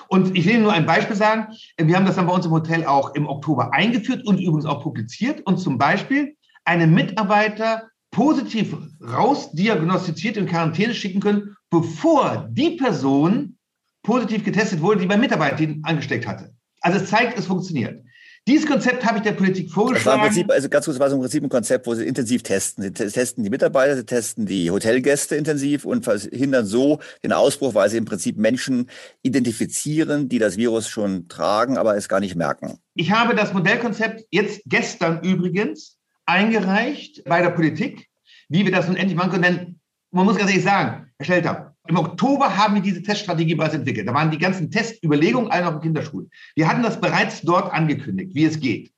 Und 0.08 0.38
ich 0.38 0.46
will 0.46 0.56
Ihnen 0.56 0.64
nur 0.64 0.74
ein 0.74 0.86
Beispiel 0.86 1.16
sagen. 1.16 1.48
Wir 1.78 1.96
haben 1.96 2.06
das 2.06 2.16
dann 2.16 2.28
bei 2.28 2.34
uns 2.34 2.46
im 2.46 2.52
Hotel 2.52 2.86
auch 2.86 3.16
im 3.16 3.28
Oktober 3.28 3.74
eingeführt 3.74 4.26
und 4.26 4.40
übrigens 4.40 4.66
auch 4.66 4.84
publiziert. 4.84 5.42
Und 5.46 5.58
zum 5.58 5.78
Beispiel 5.78 6.36
einen 6.64 6.94
Mitarbeiter 6.94 7.90
positiv 8.12 8.76
rausdiagnostiziert 9.02 10.38
in 10.38 10.46
Quarantäne 10.46 10.94
schicken 10.94 11.22
können, 11.22 11.56
bevor 11.70 12.48
die 12.52 12.72
Person 12.72 13.58
positiv 14.04 14.44
getestet 14.44 14.82
wurde, 14.82 15.02
die 15.02 15.08
beim 15.08 15.20
Mitarbeiter 15.20 15.66
angesteckt 15.84 16.28
hatte. 16.28 16.54
Also 16.82 17.00
es 17.00 17.10
zeigt, 17.10 17.38
es 17.38 17.48
funktioniert. 17.48 18.04
Dieses 18.48 18.68
Konzept 18.68 19.04
habe 19.04 19.18
ich 19.18 19.24
der 19.24 19.32
Politik 19.32 19.72
vorgeschlagen. 19.72 20.04
Das 20.04 20.06
war 20.06 20.16
im 20.16 20.22
Prinzip, 20.22 20.52
also 20.52 20.70
ganz 20.70 20.86
kurz, 20.86 21.00
war 21.00 21.10
so 21.10 21.16
im 21.16 21.22
Prinzip 21.22 21.44
ein 21.44 21.50
Konzept, 21.50 21.88
wo 21.88 21.96
sie 21.96 22.06
intensiv 22.06 22.44
testen. 22.44 22.84
Sie 22.84 22.92
testen 22.92 23.44
die 23.44 23.50
Mitarbeiter, 23.50 23.96
sie 23.96 24.06
testen 24.06 24.46
die 24.46 24.70
Hotelgäste 24.70 25.36
intensiv 25.36 25.84
und 25.84 26.04
verhindern 26.04 26.68
so 26.68 27.00
den 27.24 27.34
Ausbruch, 27.34 27.74
weil 27.74 27.90
sie 27.90 27.98
im 27.98 28.06
Prinzip 28.06 28.38
Menschen 28.38 28.92
identifizieren, 29.24 30.30
die 30.30 30.38
das 30.38 30.58
Virus 30.58 30.88
schon 30.88 31.28
tragen, 31.28 31.80
aber 31.80 31.98
es 31.98 32.08
gar 32.08 32.20
nicht 32.20 32.36
merken. 32.36 32.78
Ich 32.94 33.12
habe 33.12 33.34
das 33.34 33.52
Modellkonzept 33.52 34.26
jetzt 34.30 34.62
gestern 34.68 35.24
übrigens 35.24 35.98
eingereicht 36.28 37.24
bei 37.26 37.42
der 37.42 37.50
Politik, 37.50 38.10
wie 38.48 38.64
wir 38.64 38.72
das 38.72 38.88
nun 38.88 38.96
endlich 38.96 39.18
machen 39.18 39.32
können. 39.32 39.44
Denn 39.44 39.80
man 40.12 40.26
muss 40.26 40.38
ganz 40.38 40.52
ehrlich 40.52 40.66
sagen, 40.66 41.12
Herr 41.18 41.26
Stelter, 41.26 41.65
im 41.88 41.98
Oktober 41.98 42.58
haben 42.58 42.76
wir 42.76 42.82
diese 42.82 43.02
Teststrategie 43.02 43.56
bereits 43.56 43.76
entwickelt. 43.76 44.08
Da 44.08 44.14
waren 44.14 44.32
die 44.32 44.38
ganzen 44.38 44.72
Testüberlegungen 44.72 45.52
alle 45.52 45.66
noch 45.66 45.76
in 45.76 45.82
Kinderschulen. 45.82 46.30
Wir 46.56 46.68
hatten 46.68 46.84
das 46.84 47.00
bereits 47.00 47.42
dort 47.42 47.72
angekündigt, 47.72 48.32
wie 48.34 48.46
es 48.46 48.60
geht. 48.60 48.92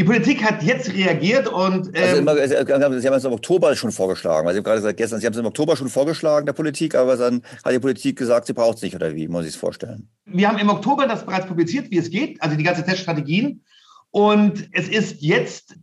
Die 0.00 0.04
Politik 0.04 0.44
hat 0.44 0.62
jetzt 0.62 0.92
reagiert 0.92 1.48
und. 1.48 1.90
Ähm 1.92 2.28
also 2.28 2.56
immer, 2.56 3.00
Sie 3.00 3.06
haben 3.08 3.14
es 3.14 3.24
im 3.24 3.32
Oktober 3.32 3.74
schon 3.74 3.90
vorgeschlagen. 3.90 4.46
Also 4.46 4.54
Sie 4.54 4.58
haben 4.58 4.64
gerade 4.64 4.78
gesagt, 4.78 4.96
gestern, 4.96 5.18
Sie 5.18 5.26
haben 5.26 5.32
es 5.32 5.40
im 5.40 5.46
Oktober 5.46 5.76
schon 5.76 5.88
vorgeschlagen, 5.88 6.46
der 6.46 6.52
Politik, 6.52 6.94
aber 6.94 7.16
dann 7.16 7.42
hat 7.64 7.72
die 7.72 7.80
Politik 7.80 8.16
gesagt, 8.16 8.46
sie 8.46 8.52
braucht 8.52 8.76
es 8.76 8.82
nicht, 8.82 8.94
oder 8.94 9.16
wie 9.16 9.26
muss 9.26 9.42
ich 9.42 9.50
es 9.50 9.56
vorstellen? 9.56 10.08
Wir 10.24 10.48
haben 10.48 10.58
im 10.58 10.68
Oktober 10.68 11.08
das 11.08 11.26
bereits 11.26 11.46
publiziert, 11.46 11.90
wie 11.90 11.98
es 11.98 12.10
geht, 12.10 12.40
also 12.40 12.56
die 12.56 12.62
ganze 12.62 12.84
Teststrategien. 12.84 13.64
Und 14.10 14.68
es 14.70 14.88
ist 14.88 15.20
jetzt 15.20 15.76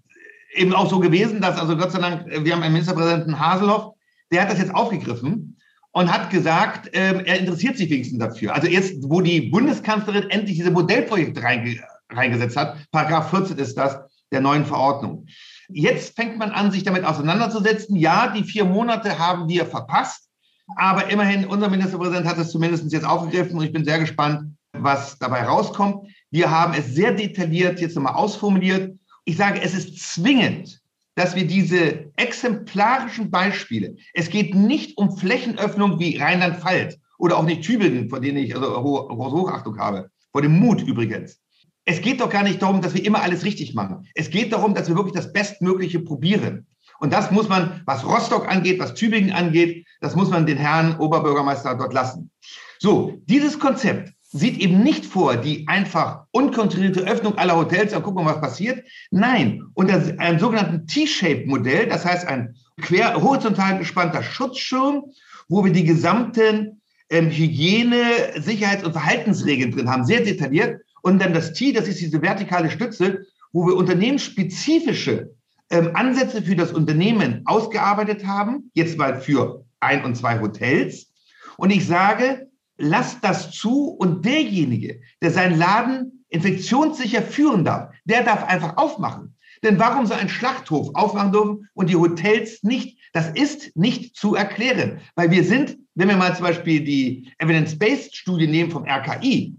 eben 0.54 0.74
auch 0.74 0.90
so 0.90 1.00
gewesen, 1.00 1.42
dass, 1.42 1.60
also 1.60 1.76
Gott 1.76 1.92
sei 1.92 2.00
Dank, 2.00 2.26
wir 2.26 2.54
haben 2.54 2.64
einen 2.64 2.74
Ministerpräsidenten 2.74 3.38
Haselhoff, 3.38 3.96
der 4.32 4.44
hat 4.44 4.50
das 4.50 4.60
jetzt 4.60 4.74
aufgegriffen 4.74 5.55
und 5.96 6.12
hat 6.12 6.30
gesagt, 6.30 6.94
äh, 6.94 7.24
er 7.24 7.40
interessiert 7.40 7.78
sich 7.78 7.90
wenigstens 7.90 8.20
dafür. 8.20 8.54
Also 8.54 8.68
erst, 8.68 8.96
wo 9.04 9.22
die 9.22 9.50
Bundeskanzlerin 9.50 10.30
endlich 10.30 10.58
diese 10.58 10.72
Modellprojekte 10.72 11.42
reinge 11.42 11.80
reingesetzt 12.12 12.58
hat, 12.58 12.78
Paragraph 12.92 13.30
14 13.30 13.58
ist 13.58 13.78
das 13.78 13.98
der 14.32 14.42
neuen 14.42 14.66
Verordnung. 14.66 15.26
Jetzt 15.70 16.16
fängt 16.16 16.38
man 16.38 16.52
an, 16.52 16.70
sich 16.72 16.84
damit 16.84 17.06
auseinanderzusetzen. 17.06 17.96
Ja, 17.96 18.28
die 18.28 18.44
vier 18.44 18.66
Monate 18.66 19.18
haben 19.18 19.48
wir 19.48 19.66
verpasst, 19.66 20.30
aber 20.76 21.10
immerhin, 21.10 21.46
unser 21.46 21.70
Ministerpräsident 21.70 22.28
hat 22.28 22.38
es 22.38 22.52
zumindest 22.52 22.92
jetzt 22.92 23.08
aufgegriffen 23.08 23.58
und 23.58 23.64
ich 23.64 23.72
bin 23.72 23.86
sehr 23.86 24.00
gespannt, 24.00 24.54
was 24.74 25.18
dabei 25.18 25.44
rauskommt. 25.44 26.10
Wir 26.30 26.52
haben 26.52 26.74
es 26.74 26.94
sehr 26.94 27.14
detailliert 27.14 27.80
jetzt 27.80 27.96
nochmal 27.96 28.16
ausformuliert. 28.16 29.00
Ich 29.24 29.38
sage, 29.38 29.62
es 29.62 29.74
ist 29.74 29.98
zwingend, 29.98 30.82
dass 31.16 31.36
wir 31.36 31.48
diese 31.48 32.12
exemplarischen 32.18 33.32
Beispiele, 33.32 33.96
es 34.14 34.30
geht 34.30 34.54
nicht 34.54 34.98
um 34.98 35.18
Flächenöffnung 35.18 36.00
wie 36.00 36.18
Rheinland-Pfalz 36.18 36.98
oder 37.18 37.38
auch 37.38 37.46
nicht 37.46 37.64
Tübingen, 37.64 38.10
vor 38.10 38.20
denen 38.20 38.38
ich 38.38 38.54
also 38.56 38.68
große 38.72 39.36
Hochachtung 39.36 39.78
habe, 39.80 40.10
vor 40.32 40.42
dem 40.42 40.60
Mut 40.60 40.82
übrigens. 40.82 41.40
Es 41.86 42.02
geht 42.02 42.20
doch 42.20 42.30
gar 42.30 42.44
nicht 42.44 42.62
darum, 42.62 42.82
dass 42.82 42.96
wir 42.96 43.06
immer 43.06 43.22
alles 43.22 43.46
richtig 43.46 43.76
machen. 43.76 44.08
Es 44.16 44.30
geht 44.30 44.52
darum, 44.52 44.74
dass 44.74 44.90
wir 44.90 44.96
wirklich 44.96 45.14
das 45.14 45.32
Bestmögliche 45.32 46.00
probieren. 46.00 46.66
Und 47.00 47.14
das 47.14 47.32
muss 47.32 47.48
man, 47.48 47.82
was 47.86 48.06
Rostock 48.06 48.48
angeht, 48.48 48.80
was 48.80 48.94
Tübingen 48.94 49.32
angeht, 49.32 49.86
das 50.02 50.16
muss 50.16 50.30
man 50.30 50.46
den 50.46 50.58
Herrn 50.58 50.98
Oberbürgermeister 50.98 51.76
dort 51.76 51.94
lassen. 51.94 52.32
So, 52.80 53.22
dieses 53.26 53.60
Konzept 53.60 54.14
sieht 54.36 54.58
eben 54.58 54.84
nicht 54.84 55.06
vor, 55.06 55.38
die 55.38 55.66
einfach 55.68 56.26
unkontrollierte 56.32 57.08
Öffnung 57.08 57.38
aller 57.38 57.56
Hotels, 57.56 57.94
dann 57.94 58.04
gucken 58.04 58.26
was 58.26 58.42
passiert. 58.42 58.86
Nein, 59.10 59.64
unter 59.76 60.02
einem 60.20 60.40
sogenannten 60.40 60.88
T-Shape-Modell, 60.88 61.88
das 61.88 62.04
heißt 62.04 62.28
ein 62.28 62.56
quer 62.82 63.22
horizontal 63.22 63.80
gespannter 63.80 64.22
Schutzschirm, 64.22 65.06
wo 65.48 65.64
wir 65.64 65.72
die 65.72 65.86
gesamten 65.86 66.82
ähm, 67.10 67.30
Hygiene, 67.30 68.04
Sicherheits- 68.36 68.84
und 68.84 68.92
Verhaltensregeln 68.92 69.72
drin 69.72 69.90
haben, 69.90 70.06
sehr 70.06 70.22
detailliert. 70.22 70.82
Und 71.02 71.22
dann 71.22 71.34
das 71.34 71.54
T, 71.54 71.72
das 71.72 71.88
ist 71.88 72.02
diese 72.02 72.22
vertikale 72.22 72.70
Stütze, 72.70 73.26
wo 73.54 73.66
wir 73.66 73.78
unternehmensspezifische 73.78 75.34
ähm, 75.70 75.92
Ansätze 75.94 76.42
für 76.42 76.58
das 76.58 76.74
Unternehmen 76.74 77.42
ausgearbeitet 77.46 78.28
haben, 78.28 78.70
jetzt 78.74 78.98
mal 78.98 79.22
für 79.22 79.64
ein 79.80 80.04
und 80.04 80.16
zwei 80.16 80.42
Hotels. 80.42 81.14
Und 81.56 81.70
ich 81.70 81.88
sage, 81.88 82.50
lasst 82.78 83.24
das 83.24 83.52
zu 83.52 83.90
und 83.90 84.26
derjenige, 84.26 85.02
der 85.22 85.32
seinen 85.32 85.58
Laden 85.58 86.26
infektionssicher 86.30 87.22
führen 87.22 87.64
darf, 87.64 87.94
der 88.06 88.24
darf 88.24 88.44
einfach 88.44 88.78
aufmachen. 88.78 89.36
Denn 89.64 89.80
warum 89.80 90.06
soll 90.06 90.18
ein 90.18 90.30
Schlachthof 90.30 90.90
aufmachen 90.94 91.32
dürfen 91.32 91.70
und 91.74 91.90
die 91.90 91.96
Hotels 91.96 92.62
nicht? 92.64 93.00
Das 93.14 93.30
ist 93.30 93.76
nicht 93.78 94.16
zu 94.16 94.36
erklären, 94.36 95.00
weil 95.16 95.32
wir 95.32 95.44
sind, 95.44 95.78
wenn 95.96 96.10
wir 96.10 96.18
mal 96.18 96.36
zum 96.36 96.46
Beispiel 96.46 96.84
die 96.84 97.32
Evidence-Based-Studie 97.38 98.48
nehmen 98.48 98.72
vom 98.72 98.84
RKI, 98.84 99.56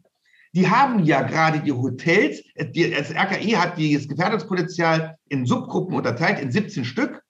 die 0.53 0.69
haben 0.69 1.05
ja 1.05 1.23
gerade 1.23 1.61
die 1.61 1.73
Hotels, 1.73 2.43
das 2.55 3.11
RKI 3.11 3.51
hat 3.53 3.79
das 3.79 4.09
Gefährdungspotenzial 4.09 5.17
in 5.29 5.45
Subgruppen 5.45 5.95
unterteilt, 5.95 6.41
in 6.41 6.51
17 6.51 6.85
Stück. 6.85 7.23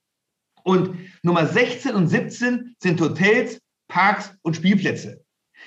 Und 0.63 0.97
Nummer 1.23 1.47
16 1.47 1.95
und 1.95 2.09
17 2.09 2.77
sind 2.79 3.01
Hotels, 3.01 3.61
Parks 3.89 4.33
und 4.43 4.57
Spielplätze. 4.57 5.25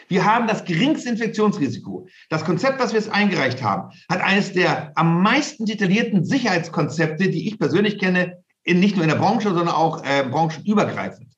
Wir 0.10 0.26
haben 0.26 0.47
das 0.47 0.66
geringste 0.66 1.10
Infektionsrisiko. 1.10 2.07
Das 2.30 2.43
Konzept, 2.43 2.82
das 2.82 2.91
wir 2.91 2.99
jetzt 2.99 3.12
eingereicht 3.12 3.64
haben, 3.64 3.91
hat 4.10 4.22
eines 4.22 4.51
der 4.51 4.91
am 4.95 5.22
meisten 5.22 5.66
detaillierten 5.66 6.26
Sicherheitskonzepte, 6.26 7.30
die 7.30 7.47
ich 7.47 7.60
persönlich 7.60 7.99
kenne, 7.99 8.43
in, 8.64 8.80
nicht 8.80 8.95
nur 8.95 9.03
in 9.03 9.10
der 9.12 9.18
Branche, 9.18 9.49
sondern 9.49 9.70
auch 9.70 10.03
äh, 10.03 10.24
branchenübergreifend. 10.24 11.32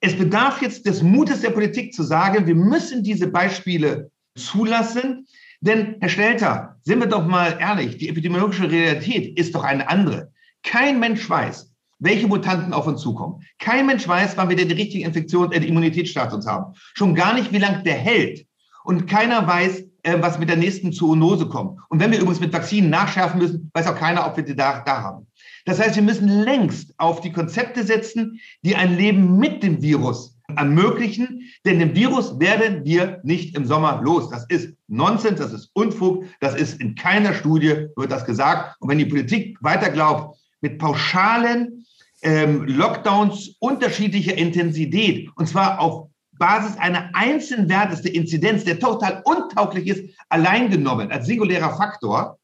Es 0.00 0.16
bedarf 0.16 0.62
jetzt 0.62 0.86
des 0.86 1.02
Mutes 1.02 1.40
der 1.40 1.50
Politik 1.50 1.92
zu 1.92 2.04
sagen, 2.04 2.46
wir 2.46 2.54
müssen 2.54 3.02
diese 3.02 3.26
Beispiele 3.26 4.10
zulassen. 4.36 5.26
Denn, 5.60 5.96
Herr 6.00 6.08
Stelter, 6.08 6.76
sind 6.84 7.00
wir 7.00 7.08
doch 7.08 7.26
mal 7.26 7.58
ehrlich, 7.58 7.98
die 7.98 8.08
epidemiologische 8.08 8.70
Realität 8.70 9.36
ist 9.36 9.56
doch 9.56 9.64
eine 9.64 9.88
andere. 9.88 10.32
Kein 10.62 11.00
Mensch 11.00 11.28
weiß, 11.28 11.67
welche 11.98 12.26
Mutanten 12.26 12.72
auf 12.72 12.86
uns 12.86 13.00
zukommen. 13.00 13.42
Kein 13.58 13.86
Mensch 13.86 14.06
weiß, 14.06 14.36
wann 14.36 14.48
wir 14.48 14.56
denn 14.56 14.68
die 14.68 14.74
richtige 14.74 15.04
Infektion, 15.04 15.52
äh, 15.52 15.64
Immunitätsstatus 15.64 16.46
haben. 16.46 16.74
Schon 16.94 17.14
gar 17.14 17.34
nicht, 17.34 17.52
wie 17.52 17.58
lange 17.58 17.82
der 17.82 17.94
hält. 17.94 18.46
Und 18.84 19.06
keiner 19.06 19.46
weiß, 19.46 19.84
äh, 20.02 20.16
was 20.20 20.38
mit 20.38 20.48
der 20.48 20.56
nächsten 20.56 20.92
Zoonose 20.92 21.46
kommt. 21.46 21.78
Und 21.88 22.00
wenn 22.00 22.10
wir 22.10 22.18
übrigens 22.18 22.40
mit 22.40 22.52
Vakzinen 22.52 22.90
nachschärfen 22.90 23.38
müssen, 23.40 23.70
weiß 23.74 23.88
auch 23.88 23.96
keiner, 23.96 24.26
ob 24.26 24.36
wir 24.36 24.44
die 24.44 24.56
da, 24.56 24.82
da 24.84 25.02
haben. 25.02 25.26
Das 25.64 25.78
heißt, 25.78 25.96
wir 25.96 26.02
müssen 26.02 26.28
längst 26.28 26.94
auf 26.98 27.20
die 27.20 27.32
Konzepte 27.32 27.84
setzen, 27.84 28.40
die 28.62 28.76
ein 28.76 28.96
Leben 28.96 29.38
mit 29.38 29.62
dem 29.62 29.82
Virus 29.82 30.38
ermöglichen, 30.56 31.42
denn 31.66 31.78
den 31.78 31.94
Virus 31.94 32.40
werden 32.40 32.84
wir 32.84 33.20
nicht 33.22 33.54
im 33.54 33.66
Sommer 33.66 34.00
los. 34.02 34.30
Das 34.30 34.46
ist 34.48 34.74
Nonsens, 34.86 35.40
das 35.40 35.52
ist 35.52 35.70
Unfug, 35.74 36.24
das 36.40 36.54
ist 36.54 36.80
in 36.80 36.94
keiner 36.94 37.34
Studie 37.34 37.88
wird 37.96 38.10
das 38.10 38.24
gesagt. 38.24 38.76
Und 38.80 38.88
wenn 38.88 38.98
die 38.98 39.04
Politik 39.04 39.58
weiter 39.60 39.90
glaubt, 39.90 40.38
mit 40.62 40.78
pauschalen 40.78 41.84
ähm, 42.22 42.64
Lockdowns 42.64 43.56
unterschiedlicher 43.60 44.36
Intensität. 44.36 45.30
Und 45.36 45.48
zwar 45.48 45.80
auf 45.80 46.08
Basis 46.38 46.76
einer 46.78 47.10
einzelnen 47.14 47.68
Wertes 47.68 48.02
der 48.02 48.14
Inzidenz, 48.14 48.64
der 48.64 48.78
total 48.78 49.22
untauglich 49.24 49.88
ist, 49.88 50.16
allein 50.28 50.70
genommen 50.70 51.10
als 51.10 51.26
singulärer 51.26 51.76
Faktor, 51.76 52.38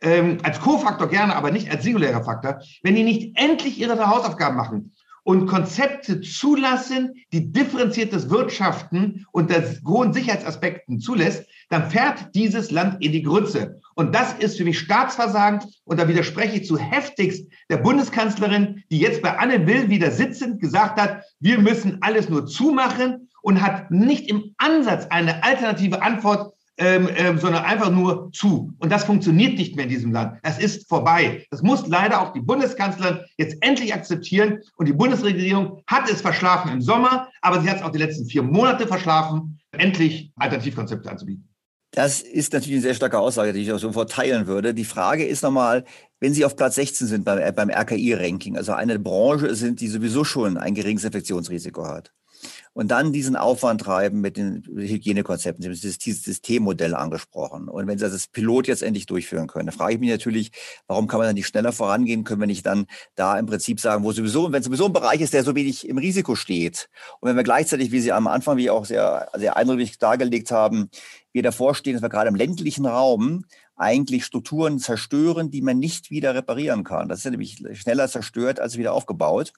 ähm, 0.00 0.38
als 0.42 0.60
Co-Faktor 0.60 1.08
gerne, 1.08 1.36
aber 1.36 1.50
nicht 1.50 1.70
als 1.70 1.84
singulärer 1.84 2.24
Faktor, 2.24 2.60
wenn 2.82 2.94
die 2.94 3.02
nicht 3.02 3.36
endlich 3.38 3.78
ihre 3.78 3.98
Hausaufgaben 4.08 4.56
machen 4.56 4.92
und 5.24 5.46
Konzepte 5.46 6.20
zulassen, 6.22 7.14
die 7.32 7.52
differenziertes 7.52 8.30
Wirtschaften 8.30 9.26
unter 9.32 9.62
hohen 9.86 10.12
Sicherheitsaspekten 10.14 11.00
zulässt, 11.00 11.44
dann 11.68 11.90
fährt 11.90 12.34
dieses 12.34 12.70
Land 12.70 13.04
in 13.04 13.12
die 13.12 13.22
Grütze. 13.22 13.80
Und 13.98 14.14
das 14.14 14.32
ist 14.34 14.56
für 14.56 14.64
mich 14.64 14.78
Staatsversagen. 14.78 15.68
Und 15.82 15.98
da 15.98 16.06
widerspreche 16.06 16.58
ich 16.58 16.66
zu 16.68 16.78
heftigst 16.78 17.50
der 17.68 17.78
Bundeskanzlerin, 17.78 18.84
die 18.92 19.00
jetzt 19.00 19.22
bei 19.22 19.36
Anne 19.36 19.66
Will 19.66 19.90
wieder 19.90 20.12
sitzend 20.12 20.60
gesagt 20.60 21.00
hat, 21.00 21.24
wir 21.40 21.58
müssen 21.58 21.98
alles 22.00 22.28
nur 22.28 22.46
zumachen 22.46 23.28
und 23.42 23.60
hat 23.60 23.90
nicht 23.90 24.30
im 24.30 24.54
Ansatz 24.58 25.08
eine 25.10 25.42
alternative 25.42 26.00
Antwort 26.00 26.54
ähm, 26.76 27.08
ähm, 27.16 27.40
sondern 27.40 27.64
einfach 27.64 27.90
nur 27.90 28.30
zu. 28.30 28.72
Und 28.78 28.92
das 28.92 29.02
funktioniert 29.02 29.58
nicht 29.58 29.74
mehr 29.74 29.86
in 29.86 29.90
diesem 29.90 30.12
Land. 30.12 30.38
Das 30.44 30.60
ist 30.60 30.88
vorbei. 30.88 31.44
Das 31.50 31.60
muss 31.62 31.88
leider 31.88 32.20
auch 32.20 32.32
die 32.32 32.40
Bundeskanzlerin 32.40 33.24
jetzt 33.36 33.56
endlich 33.62 33.92
akzeptieren. 33.92 34.60
Und 34.76 34.86
die 34.86 34.92
Bundesregierung 34.92 35.82
hat 35.88 36.08
es 36.08 36.20
verschlafen 36.20 36.70
im 36.70 36.80
Sommer, 36.80 37.30
aber 37.42 37.60
sie 37.60 37.68
hat 37.68 37.78
es 37.78 37.82
auch 37.82 37.90
die 37.90 37.98
letzten 37.98 38.26
vier 38.26 38.44
Monate 38.44 38.86
verschlafen, 38.86 39.58
endlich 39.72 40.30
Alternativkonzepte 40.36 41.10
anzubieten. 41.10 41.48
Das 41.90 42.20
ist 42.20 42.52
natürlich 42.52 42.76
eine 42.76 42.82
sehr 42.82 42.94
starke 42.94 43.18
Aussage, 43.18 43.52
die 43.52 43.62
ich 43.62 43.72
auch 43.72 43.78
sofort 43.78 44.10
teilen 44.10 44.46
würde. 44.46 44.74
Die 44.74 44.84
Frage 44.84 45.26
ist 45.26 45.42
nochmal, 45.42 45.84
wenn 46.20 46.34
Sie 46.34 46.44
auf 46.44 46.56
Platz 46.56 46.74
16 46.74 47.06
sind 47.06 47.24
beim, 47.24 47.54
beim 47.54 47.70
RKI-Ranking, 47.70 48.56
also 48.56 48.72
eine 48.72 48.98
Branche 48.98 49.54
sind, 49.54 49.80
die 49.80 49.88
sowieso 49.88 50.24
schon 50.24 50.58
ein 50.58 50.74
geringes 50.74 51.04
Infektionsrisiko 51.04 51.86
hat 51.86 52.12
und 52.72 52.88
dann 52.92 53.12
diesen 53.12 53.36
Aufwand 53.36 53.80
treiben 53.80 54.20
mit 54.20 54.36
den 54.36 54.62
Hygienekonzepten. 54.64 55.62
Sie 55.62 55.68
haben 55.68 55.74
dieses 55.74 56.22
Systemmodell 56.24 56.94
angesprochen. 56.94 57.68
Und 57.68 57.86
wenn 57.86 57.98
Sie 57.98 58.08
das 58.08 58.26
Pilot 58.28 58.68
jetzt 58.68 58.82
endlich 58.82 59.06
durchführen 59.06 59.46
können, 59.46 59.66
dann 59.66 59.76
frage 59.76 59.94
ich 59.94 60.00
mich 60.00 60.10
natürlich, 60.10 60.52
warum 60.86 61.08
kann 61.08 61.18
man 61.18 61.26
dann 61.26 61.34
nicht 61.34 61.46
schneller 61.46 61.72
vorangehen? 61.72 62.24
Können 62.24 62.40
wir 62.40 62.46
nicht 62.46 62.66
dann 62.66 62.86
da 63.14 63.38
im 63.38 63.46
Prinzip 63.46 63.80
sagen, 63.80 64.04
wo 64.04 64.12
sowieso, 64.12 64.52
wenn 64.52 64.62
sowieso 64.62 64.86
ein 64.86 64.92
Bereich 64.92 65.20
ist, 65.20 65.32
der 65.32 65.44
so 65.44 65.54
wenig 65.54 65.88
im 65.88 65.98
Risiko 65.98 66.36
steht 66.36 66.88
und 67.20 67.28
wenn 67.28 67.36
wir 67.36 67.42
gleichzeitig, 67.42 67.90
wie 67.90 68.00
Sie 68.00 68.12
am 68.12 68.26
Anfang, 68.26 68.56
wie 68.56 68.70
auch 68.70 68.84
sehr, 68.84 69.28
sehr 69.34 69.56
eindrücklich 69.56 69.98
dargelegt 69.98 70.50
haben, 70.50 70.90
wir 71.38 71.42
davor 71.42 71.74
stehen, 71.74 71.94
dass 71.94 72.02
wir 72.02 72.08
gerade 72.08 72.28
im 72.28 72.34
ländlichen 72.34 72.86
Raum 72.86 73.44
eigentlich 73.76 74.24
Strukturen 74.24 74.78
zerstören, 74.78 75.50
die 75.50 75.62
man 75.62 75.78
nicht 75.78 76.10
wieder 76.10 76.34
reparieren 76.34 76.84
kann. 76.84 77.08
Das 77.08 77.18
ist 77.18 77.24
ja 77.24 77.30
nämlich 77.30 77.62
schneller 77.72 78.08
zerstört 78.08 78.60
als 78.60 78.76
wieder 78.76 78.92
aufgebaut 78.92 79.52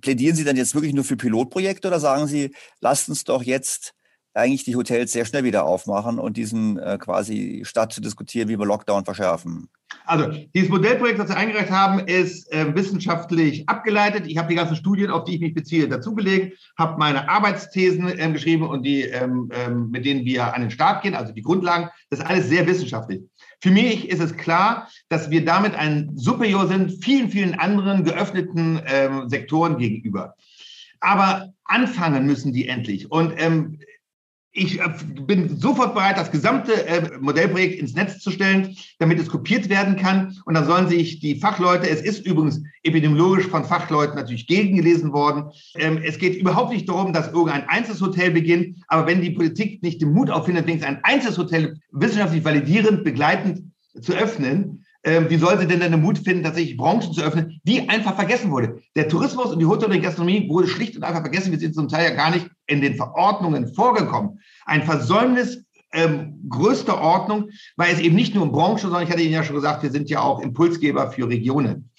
plädieren 0.00 0.36
Sie 0.36 0.44
dann 0.44 0.56
jetzt 0.56 0.74
wirklich 0.74 0.94
nur 0.94 1.04
für 1.04 1.16
Pilotprojekte 1.16 1.88
oder 1.88 2.00
sagen 2.00 2.26
Sie, 2.26 2.54
lasst 2.80 3.08
uns 3.08 3.24
doch 3.24 3.42
jetzt 3.42 3.94
eigentlich 4.32 4.64
die 4.64 4.76
Hotels 4.76 5.12
sehr 5.12 5.24
schnell 5.24 5.44
wieder 5.44 5.64
aufmachen 5.64 6.18
und 6.18 6.36
diesen 6.36 6.78
äh, 6.78 6.98
quasi 6.98 7.62
statt 7.64 7.92
zu 7.92 8.00
diskutieren, 8.00 8.48
wie 8.48 8.58
wir 8.58 8.66
Lockdown 8.66 9.04
verschärfen? 9.04 9.68
Also 10.10 10.28
dieses 10.56 10.68
Modellprojekt, 10.68 11.20
das 11.20 11.28
Sie 11.28 11.36
eingereicht 11.36 11.70
haben, 11.70 12.00
ist 12.00 12.52
äh, 12.52 12.74
wissenschaftlich 12.74 13.68
abgeleitet. 13.68 14.24
Ich 14.26 14.38
habe 14.38 14.48
die 14.48 14.56
ganzen 14.56 14.74
Studien, 14.74 15.08
auf 15.08 15.22
die 15.22 15.36
ich 15.36 15.40
mich 15.40 15.54
beziehe, 15.54 15.86
dazugelegt, 15.86 16.58
habe 16.76 16.98
meine 16.98 17.28
Arbeitsthesen 17.28 18.08
äh, 18.18 18.32
geschrieben 18.32 18.64
und 18.64 18.82
die, 18.82 19.02
ähm, 19.02 19.50
ähm, 19.54 19.88
mit 19.90 20.04
denen 20.04 20.24
wir 20.24 20.52
an 20.52 20.62
den 20.62 20.72
Start 20.72 21.04
gehen, 21.04 21.14
also 21.14 21.32
die 21.32 21.42
Grundlagen. 21.42 21.90
Das 22.10 22.18
ist 22.18 22.26
alles 22.26 22.48
sehr 22.48 22.66
wissenschaftlich. 22.66 23.20
Für 23.60 23.70
mich 23.70 24.08
ist 24.08 24.20
es 24.20 24.36
klar, 24.36 24.88
dass 25.10 25.30
wir 25.30 25.44
damit 25.44 25.76
ein 25.76 26.10
Superior 26.16 26.66
sind, 26.66 27.04
vielen, 27.04 27.30
vielen 27.30 27.54
anderen 27.54 28.02
geöffneten 28.02 28.82
ähm, 28.86 29.28
Sektoren 29.28 29.78
gegenüber. 29.78 30.34
Aber 30.98 31.52
anfangen 31.62 32.26
müssen 32.26 32.52
die 32.52 32.66
endlich. 32.66 33.12
Und 33.12 33.32
ähm, 33.36 33.78
ich 34.52 34.80
äh, 34.80 34.88
bin 35.26 35.56
sofort 35.58 35.94
bereit, 35.94 36.18
das 36.18 36.30
gesamte 36.30 36.86
äh, 36.86 37.18
Modellprojekt 37.20 37.78
ins 37.78 37.94
Netz 37.94 38.18
zu 38.18 38.30
stellen, 38.30 38.76
damit 38.98 39.20
es 39.20 39.28
kopiert 39.28 39.68
werden 39.68 39.96
kann. 39.96 40.36
Und 40.44 40.54
dann 40.54 40.66
sollen 40.66 40.88
sich 40.88 41.20
die 41.20 41.36
Fachleute, 41.36 41.88
es 41.88 42.02
ist 42.02 42.26
übrigens 42.26 42.62
epidemiologisch 42.82 43.46
von 43.46 43.64
Fachleuten 43.64 44.16
natürlich 44.16 44.46
gegengelesen 44.46 45.12
worden. 45.12 45.50
Ähm, 45.76 46.00
es 46.02 46.18
geht 46.18 46.36
überhaupt 46.36 46.72
nicht 46.72 46.88
darum, 46.88 47.12
dass 47.12 47.28
irgendein 47.28 47.68
Einzelhotel 47.68 48.32
beginnt. 48.32 48.78
Aber 48.88 49.06
wenn 49.06 49.22
die 49.22 49.30
Politik 49.30 49.82
nicht 49.82 50.02
den 50.02 50.12
Mut 50.12 50.30
auffindet, 50.30 50.66
wenigstens 50.66 50.88
ein 50.88 51.04
Einzelhotel 51.04 51.78
wissenschaftlich 51.92 52.44
validierend, 52.44 53.04
begleitend 53.04 53.70
zu 54.00 54.12
öffnen, 54.12 54.84
ähm, 55.02 55.30
wie 55.30 55.36
soll 55.36 55.58
sie 55.58 55.66
denn 55.66 55.80
den 55.80 56.00
Mut 56.00 56.18
finden, 56.18 56.42
tatsächlich 56.42 56.76
Branchen 56.76 57.12
zu 57.12 57.22
öffnen, 57.22 57.60
die 57.64 57.88
einfach 57.88 58.16
vergessen 58.16 58.50
wurde? 58.50 58.82
Der 58.96 59.08
Tourismus 59.08 59.52
und 59.52 59.58
die 59.58 59.66
Hotellerie 59.66 60.00
Gastronomie 60.00 60.48
wurde 60.48 60.68
schlicht 60.68 60.96
und 60.96 61.04
einfach 61.04 61.22
vergessen. 61.22 61.52
Wir 61.52 61.58
sind 61.58 61.74
zum 61.74 61.88
Teil 61.88 62.10
ja 62.10 62.14
gar 62.14 62.30
nicht 62.30 62.48
in 62.66 62.80
den 62.80 62.96
Verordnungen 62.96 63.72
vorgekommen. 63.74 64.40
Ein 64.66 64.82
Versäumnis 64.82 65.64
ähm, 65.92 66.44
größter 66.48 67.00
Ordnung, 67.00 67.50
weil 67.76 67.92
es 67.92 68.00
eben 68.00 68.14
nicht 68.14 68.34
nur 68.34 68.44
um 68.44 68.52
Branche, 68.52 68.82
sondern 68.82 69.02
ich 69.02 69.10
hatte 69.10 69.22
Ihnen 69.22 69.32
ja 69.32 69.42
schon 69.42 69.56
gesagt, 69.56 69.82
wir 69.82 69.90
sind 69.90 70.10
ja 70.10 70.20
auch 70.20 70.40
Impulsgeber 70.40 71.10
für 71.10 71.28
Regionen. 71.28 71.90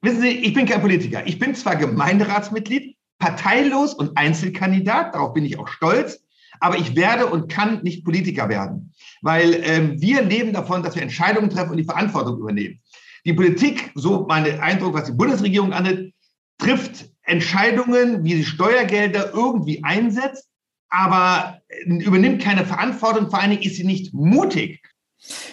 Wissen 0.00 0.20
Sie, 0.20 0.30
ich 0.30 0.52
bin 0.52 0.66
kein 0.66 0.80
Politiker. 0.80 1.26
Ich 1.26 1.38
bin 1.38 1.54
zwar 1.54 1.76
Gemeinderatsmitglied, 1.76 2.96
parteilos 3.18 3.94
und 3.94 4.18
Einzelkandidat, 4.18 5.14
darauf 5.14 5.32
bin 5.32 5.44
ich 5.44 5.58
auch 5.58 5.68
stolz, 5.68 6.24
aber 6.58 6.76
ich 6.76 6.96
werde 6.96 7.26
und 7.26 7.50
kann 7.50 7.82
nicht 7.82 8.04
Politiker 8.04 8.48
werden, 8.48 8.92
weil 9.22 9.60
ähm, 9.64 10.00
wir 10.00 10.22
leben 10.22 10.52
davon, 10.52 10.82
dass 10.82 10.94
wir 10.94 11.02
Entscheidungen 11.02 11.48
treffen 11.48 11.70
und 11.70 11.78
die 11.78 11.84
Verantwortung 11.84 12.38
übernehmen. 12.38 12.80
Die 13.24 13.32
Politik, 13.32 13.92
so 13.94 14.26
mein 14.28 14.60
Eindruck, 14.60 14.94
was 14.94 15.04
die 15.04 15.12
Bundesregierung 15.12 15.72
angeht, 15.72 16.12
trifft 16.58 17.08
Entscheidungen, 17.22 18.24
wie 18.24 18.34
sie 18.34 18.44
Steuergelder 18.44 19.32
irgendwie 19.32 19.82
einsetzt, 19.84 20.48
aber 20.88 21.60
übernimmt 21.86 22.42
keine 22.42 22.66
Verantwortung. 22.66 23.30
Vor 23.30 23.40
allen 23.40 23.50
Dingen 23.50 23.62
ist 23.62 23.76
sie 23.76 23.84
nicht 23.84 24.12
mutig. 24.12 24.80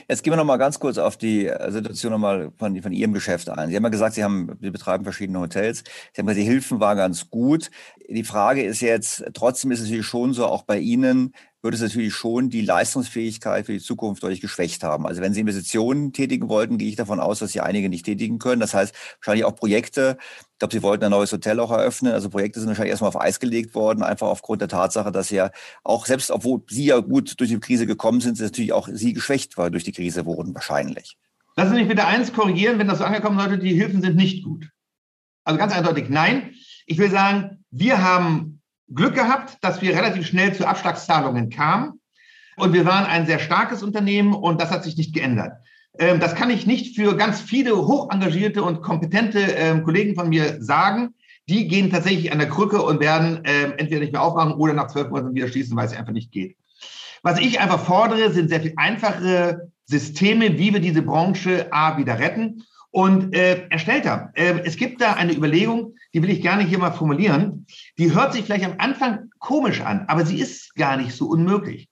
Jetzt 0.07 0.23
gehen 0.23 0.31
wir 0.31 0.37
noch 0.37 0.45
mal 0.45 0.57
ganz 0.57 0.79
kurz 0.79 0.97
auf 0.97 1.15
die 1.15 1.45
äh, 1.45 1.71
Situation 1.71 2.11
noch 2.11 2.17
mal 2.17 2.51
von, 2.57 2.81
von 2.81 2.91
Ihrem 2.91 3.13
Geschäft 3.13 3.49
ein. 3.49 3.69
Sie 3.69 3.75
haben 3.75 3.83
ja 3.83 3.89
gesagt, 3.89 4.15
Sie 4.15 4.23
haben, 4.23 4.57
Sie 4.59 4.71
betreiben 4.71 5.03
verschiedene 5.03 5.39
Hotels. 5.39 5.83
Sie 6.13 6.19
haben 6.19 6.25
gesagt, 6.25 6.43
die 6.43 6.49
Hilfen 6.49 6.79
waren 6.79 6.97
ganz 6.97 7.29
gut. 7.29 7.69
Die 8.09 8.23
Frage 8.23 8.63
ist 8.63 8.81
jetzt, 8.81 9.23
trotzdem 9.35 9.71
ist 9.71 9.79
es 9.79 9.85
natürlich 9.85 10.07
schon 10.07 10.33
so, 10.33 10.47
auch 10.47 10.63
bei 10.63 10.79
Ihnen, 10.79 11.33
würde 11.61 11.75
es 11.75 11.81
natürlich 11.81 12.13
schon 12.13 12.49
die 12.49 12.61
Leistungsfähigkeit 12.61 13.65
für 13.65 13.73
die 13.73 13.79
Zukunft 13.79 14.23
deutlich 14.23 14.39
geschwächt 14.39 14.83
haben. 14.83 15.05
Also 15.05 15.21
wenn 15.21 15.33
Sie 15.33 15.41
Investitionen 15.41 16.13
tätigen 16.13 16.47
wollten, 16.47 16.77
gehe 16.77 16.87
ich 16.87 16.95
davon 16.95 17.19
aus, 17.19 17.39
dass 17.39 17.51
Sie 17.51 17.59
einige 17.59 17.89
nicht 17.89 18.05
tätigen 18.05 18.39
können. 18.39 18.61
Das 18.61 18.73
heißt, 18.73 18.95
wahrscheinlich 19.19 19.45
auch 19.45 19.55
Projekte. 19.55 20.17
Ich 20.53 20.59
glaube, 20.59 20.73
Sie 20.73 20.83
wollten 20.83 21.03
ein 21.03 21.11
neues 21.11 21.31
Hotel 21.31 21.59
auch 21.59 21.71
eröffnen. 21.71 22.13
Also 22.13 22.29
Projekte 22.29 22.59
sind 22.59 22.69
wahrscheinlich 22.69 22.91
erstmal 22.91 23.09
auf 23.09 23.19
Eis 23.19 23.39
gelegt 23.39 23.75
worden, 23.75 24.03
einfach 24.03 24.27
aufgrund 24.27 24.61
der 24.61 24.69
Tatsache, 24.69 25.11
dass 25.11 25.29
ja 25.29 25.51
auch 25.83 26.05
selbst, 26.05 26.31
obwohl 26.31 26.61
Sie 26.69 26.85
ja 26.85 26.99
gut 26.99 27.39
durch 27.39 27.49
die 27.49 27.59
Krise 27.59 27.85
gekommen 27.85 28.21
sind, 28.21 28.37
sind 28.37 28.47
natürlich 28.47 28.73
auch 28.73 28.87
Sie 28.91 29.13
geschwächt 29.13 29.57
war 29.57 29.69
durch 29.69 29.83
die 29.83 29.91
Krise 29.91 30.25
wurden 30.25 30.55
wahrscheinlich. 30.55 31.17
Lassen 31.57 31.73
Sie 31.73 31.79
mich 31.79 31.89
bitte 31.89 32.05
eins 32.05 32.31
korrigieren, 32.31 32.79
wenn 32.79 32.87
das 32.87 32.99
so 32.99 33.03
angekommen 33.03 33.37
sollte, 33.37 33.57
die 33.57 33.73
Hilfen 33.73 34.01
sind 34.01 34.15
nicht 34.15 34.45
gut. 34.45 34.69
Also 35.43 35.57
ganz 35.57 35.73
eindeutig 35.73 36.09
nein. 36.09 36.53
Ich 36.85 36.97
will 36.97 37.11
sagen, 37.11 37.65
wir 37.69 38.01
haben 38.01 38.58
Glück 38.93 39.15
gehabt, 39.15 39.57
dass 39.61 39.81
wir 39.81 39.95
relativ 39.95 40.27
schnell 40.27 40.53
zu 40.53 40.67
Abschlagszahlungen 40.67 41.49
kamen. 41.49 41.99
Und 42.57 42.73
wir 42.73 42.85
waren 42.85 43.05
ein 43.05 43.25
sehr 43.25 43.39
starkes 43.39 43.83
Unternehmen 43.83 44.33
und 44.33 44.59
das 44.59 44.69
hat 44.69 44.83
sich 44.83 44.97
nicht 44.97 45.13
geändert. 45.13 45.53
Ähm, 45.97 46.19
das 46.19 46.35
kann 46.35 46.49
ich 46.49 46.65
nicht 46.65 46.95
für 46.95 47.15
ganz 47.15 47.39
viele 47.39 47.75
hoch 47.75 48.11
engagierte 48.11 48.63
und 48.63 48.81
kompetente 48.81 49.39
ähm, 49.39 49.83
Kollegen 49.83 50.15
von 50.15 50.29
mir 50.29 50.61
sagen. 50.61 51.13
Die 51.47 51.67
gehen 51.67 51.89
tatsächlich 51.89 52.31
an 52.31 52.39
der 52.39 52.49
Krücke 52.49 52.81
und 52.81 52.99
werden 52.99 53.41
ähm, 53.45 53.73
entweder 53.77 54.01
nicht 54.01 54.11
mehr 54.11 54.21
aufmachen 54.21 54.53
oder 54.53 54.73
nach 54.73 54.87
zwölf 54.87 55.09
Monaten 55.09 55.33
wieder 55.33 55.47
schließen, 55.47 55.75
weil 55.77 55.85
es 55.85 55.95
einfach 55.95 56.13
nicht 56.13 56.31
geht. 56.31 56.57
Was 57.23 57.39
ich 57.39 57.59
einfach 57.59 57.83
fordere, 57.83 58.31
sind 58.31 58.49
sehr 58.49 58.61
viel 58.61 58.73
einfachere 58.77 59.71
Systeme, 59.85 60.57
wie 60.57 60.73
wir 60.73 60.79
diese 60.79 61.01
Branche 61.01 61.67
A 61.71 61.97
wieder 61.97 62.19
retten 62.19 62.63
und 62.91 63.35
äh, 63.35 63.67
erstellt 63.69 64.07
haben. 64.07 64.31
Äh, 64.33 64.61
es 64.65 64.75
gibt 64.75 65.01
da 65.01 65.13
eine 65.13 65.33
Überlegung, 65.33 65.95
die 66.13 66.21
will 66.21 66.29
ich 66.29 66.41
gerne 66.41 66.63
hier 66.63 66.79
mal 66.79 66.91
formulieren. 66.91 67.65
Die 67.97 68.13
hört 68.13 68.33
sich 68.33 68.45
vielleicht 68.45 68.65
am 68.65 68.75
Anfang 68.77 69.29
komisch 69.39 69.81
an, 69.81 70.05
aber 70.07 70.25
sie 70.25 70.39
ist 70.39 70.75
gar 70.75 70.97
nicht 70.97 71.13
so 71.13 71.27
unmöglich. 71.27 71.87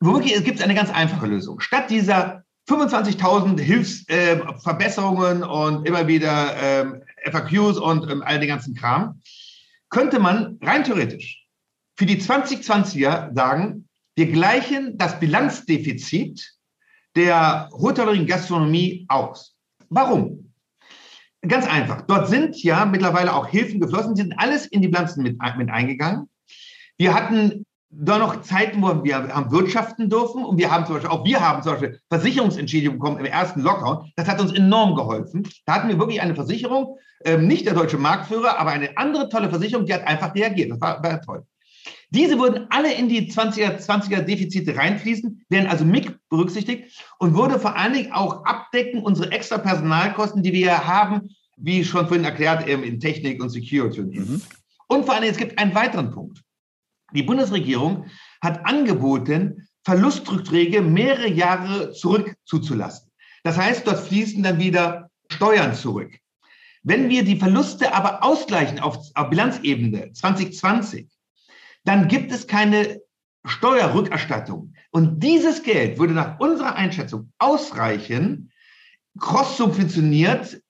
Womöglich 0.00 0.34
es 0.34 0.62
eine 0.62 0.74
ganz 0.74 0.90
einfache 0.90 1.26
Lösung. 1.26 1.60
Statt 1.60 1.90
dieser 1.90 2.44
25.000 2.68 3.60
Hilfsverbesserungen 3.60 5.42
äh, 5.42 5.46
und 5.46 5.86
immer 5.86 6.06
wieder 6.06 6.56
äh, 6.56 7.30
FAQs 7.30 7.78
und 7.78 8.10
ähm, 8.10 8.22
all 8.22 8.38
den 8.38 8.48
ganzen 8.48 8.74
Kram, 8.74 9.20
könnte 9.90 10.20
man 10.20 10.58
rein 10.62 10.84
theoretisch 10.84 11.46
für 11.96 12.06
die 12.06 12.20
2020er 12.20 13.34
sagen, 13.34 13.88
wir 14.14 14.30
gleichen 14.30 14.98
das 14.98 15.18
Bilanzdefizit 15.18 16.54
der 17.16 17.68
Hotellerie 17.72 18.26
Gastronomie 18.26 19.06
aus. 19.08 19.57
Warum? 19.90 20.52
Ganz 21.46 21.66
einfach. 21.66 22.02
Dort 22.02 22.28
sind 22.28 22.60
ja 22.62 22.84
mittlerweile 22.84 23.34
auch 23.34 23.46
Hilfen 23.46 23.80
geflossen, 23.80 24.16
sind 24.16 24.34
alles 24.38 24.66
in 24.66 24.82
die 24.82 24.88
Bilanzen 24.88 25.22
mit, 25.22 25.38
mit 25.56 25.70
eingegangen. 25.70 26.28
Wir 26.96 27.14
hatten 27.14 27.64
da 27.90 28.18
noch 28.18 28.42
Zeiten, 28.42 28.82
wo 28.82 29.02
wir 29.02 29.28
haben 29.28 29.50
wirtschaften 29.50 30.10
dürfen 30.10 30.44
und 30.44 30.58
wir 30.58 30.70
haben 30.70 30.84
zum 30.84 30.96
Beispiel, 30.96 31.10
auch 31.10 31.24
wir 31.24 31.40
haben 31.40 31.62
zum 31.62 31.72
Beispiel 31.72 32.00
Versicherungsentschädigung 32.10 32.98
bekommen 32.98 33.18
im 33.18 33.24
ersten 33.24 33.60
Lockdown. 33.60 34.12
Das 34.16 34.28
hat 34.28 34.40
uns 34.40 34.52
enorm 34.52 34.94
geholfen. 34.94 35.48
Da 35.64 35.74
hatten 35.74 35.88
wir 35.88 35.98
wirklich 35.98 36.20
eine 36.20 36.34
Versicherung, 36.34 36.98
ähm, 37.24 37.46
nicht 37.46 37.66
der 37.66 37.74
deutsche 37.74 37.98
Marktführer, 37.98 38.58
aber 38.58 38.70
eine 38.70 38.96
andere 38.98 39.28
tolle 39.28 39.48
Versicherung, 39.48 39.86
die 39.86 39.94
hat 39.94 40.06
einfach 40.06 40.34
reagiert. 40.34 40.72
Das 40.72 40.80
war, 40.80 41.02
war 41.02 41.20
toll. 41.22 41.44
Diese 42.10 42.38
würden 42.38 42.66
alle 42.70 42.92
in 42.94 43.08
die 43.08 43.30
20er, 43.30 43.84
20er 43.84 44.22
Defizite 44.22 44.76
reinfließen, 44.76 45.44
werden 45.48 45.66
also 45.68 45.84
mit 45.84 46.16
berücksichtigt 46.30 47.04
und 47.18 47.34
würde 47.34 47.58
vor 47.60 47.76
allen 47.76 47.92
Dingen 47.92 48.12
auch 48.12 48.44
abdecken 48.44 49.02
unsere 49.02 49.30
extra 49.30 49.58
Personalkosten, 49.58 50.42
die 50.42 50.52
wir 50.52 50.86
haben 50.86 51.28
wie 51.58 51.84
schon 51.84 52.06
vorhin 52.06 52.24
erklärt, 52.24 52.66
eben 52.66 52.82
in 52.82 53.00
Technik 53.00 53.42
und 53.42 53.50
Security. 53.50 54.00
Und, 54.00 54.14
mhm. 54.14 54.42
und 54.88 55.04
vor 55.04 55.14
allem, 55.14 55.28
es 55.28 55.36
gibt 55.36 55.58
einen 55.58 55.74
weiteren 55.74 56.10
Punkt. 56.10 56.42
Die 57.12 57.22
Bundesregierung 57.22 58.06
hat 58.40 58.64
angeboten, 58.66 59.68
Verlustrückträge 59.84 60.82
mehrere 60.82 61.28
Jahre 61.28 61.92
zurück 61.92 62.34
zuzulassen. 62.44 63.10
Das 63.42 63.56
heißt, 63.56 63.86
dort 63.86 64.00
fließen 64.00 64.42
dann 64.42 64.58
wieder 64.58 65.10
Steuern 65.30 65.74
zurück. 65.74 66.18
Wenn 66.82 67.08
wir 67.08 67.24
die 67.24 67.36
Verluste 67.36 67.92
aber 67.94 68.22
ausgleichen 68.22 68.78
auf, 68.78 68.98
auf 69.14 69.30
Bilanzebene 69.30 70.12
2020, 70.12 71.08
dann 71.88 72.06
gibt 72.06 72.30
es 72.32 72.46
keine 72.46 73.00
Steuerrückerstattung. 73.46 74.74
Und 74.90 75.22
dieses 75.22 75.62
Geld 75.62 75.98
würde 75.98 76.12
nach 76.12 76.38
unserer 76.38 76.76
Einschätzung 76.76 77.32
ausreichen, 77.38 78.52
cross-subventioniert 79.18 80.60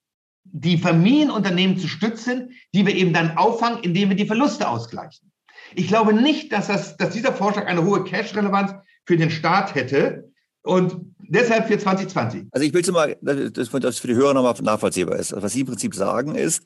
die 0.44 0.78
Familienunternehmen 0.78 1.76
zu 1.76 1.88
stützen, 1.88 2.52
die 2.72 2.86
wir 2.86 2.94
eben 2.94 3.12
dann 3.12 3.36
auffangen, 3.36 3.82
indem 3.82 4.10
wir 4.10 4.16
die 4.16 4.26
Verluste 4.26 4.68
ausgleichen. 4.68 5.32
Ich 5.74 5.88
glaube 5.88 6.14
nicht, 6.14 6.52
dass, 6.52 6.68
das, 6.68 6.96
dass 6.96 7.10
dieser 7.10 7.32
Vorschlag 7.32 7.66
eine 7.66 7.84
hohe 7.84 8.04
Cash-Relevanz 8.04 8.72
für 9.04 9.16
den 9.16 9.30
Staat 9.30 9.74
hätte. 9.74 10.30
Und 10.62 11.14
deshalb 11.18 11.66
für 11.66 11.78
2020. 11.78 12.46
Also 12.52 12.64
ich 12.64 12.72
will 12.72 12.82
es 12.82 12.90
mal, 12.90 13.16
dass 13.20 13.70
das 13.70 13.98
für 13.98 14.06
die 14.06 14.14
Hörer 14.14 14.34
nochmal 14.34 14.54
nachvollziehbar 14.62 15.16
ist. 15.16 15.34
Was 15.34 15.52
Sie 15.52 15.60
im 15.60 15.66
Prinzip 15.66 15.94
sagen 15.94 16.34
ist, 16.34 16.62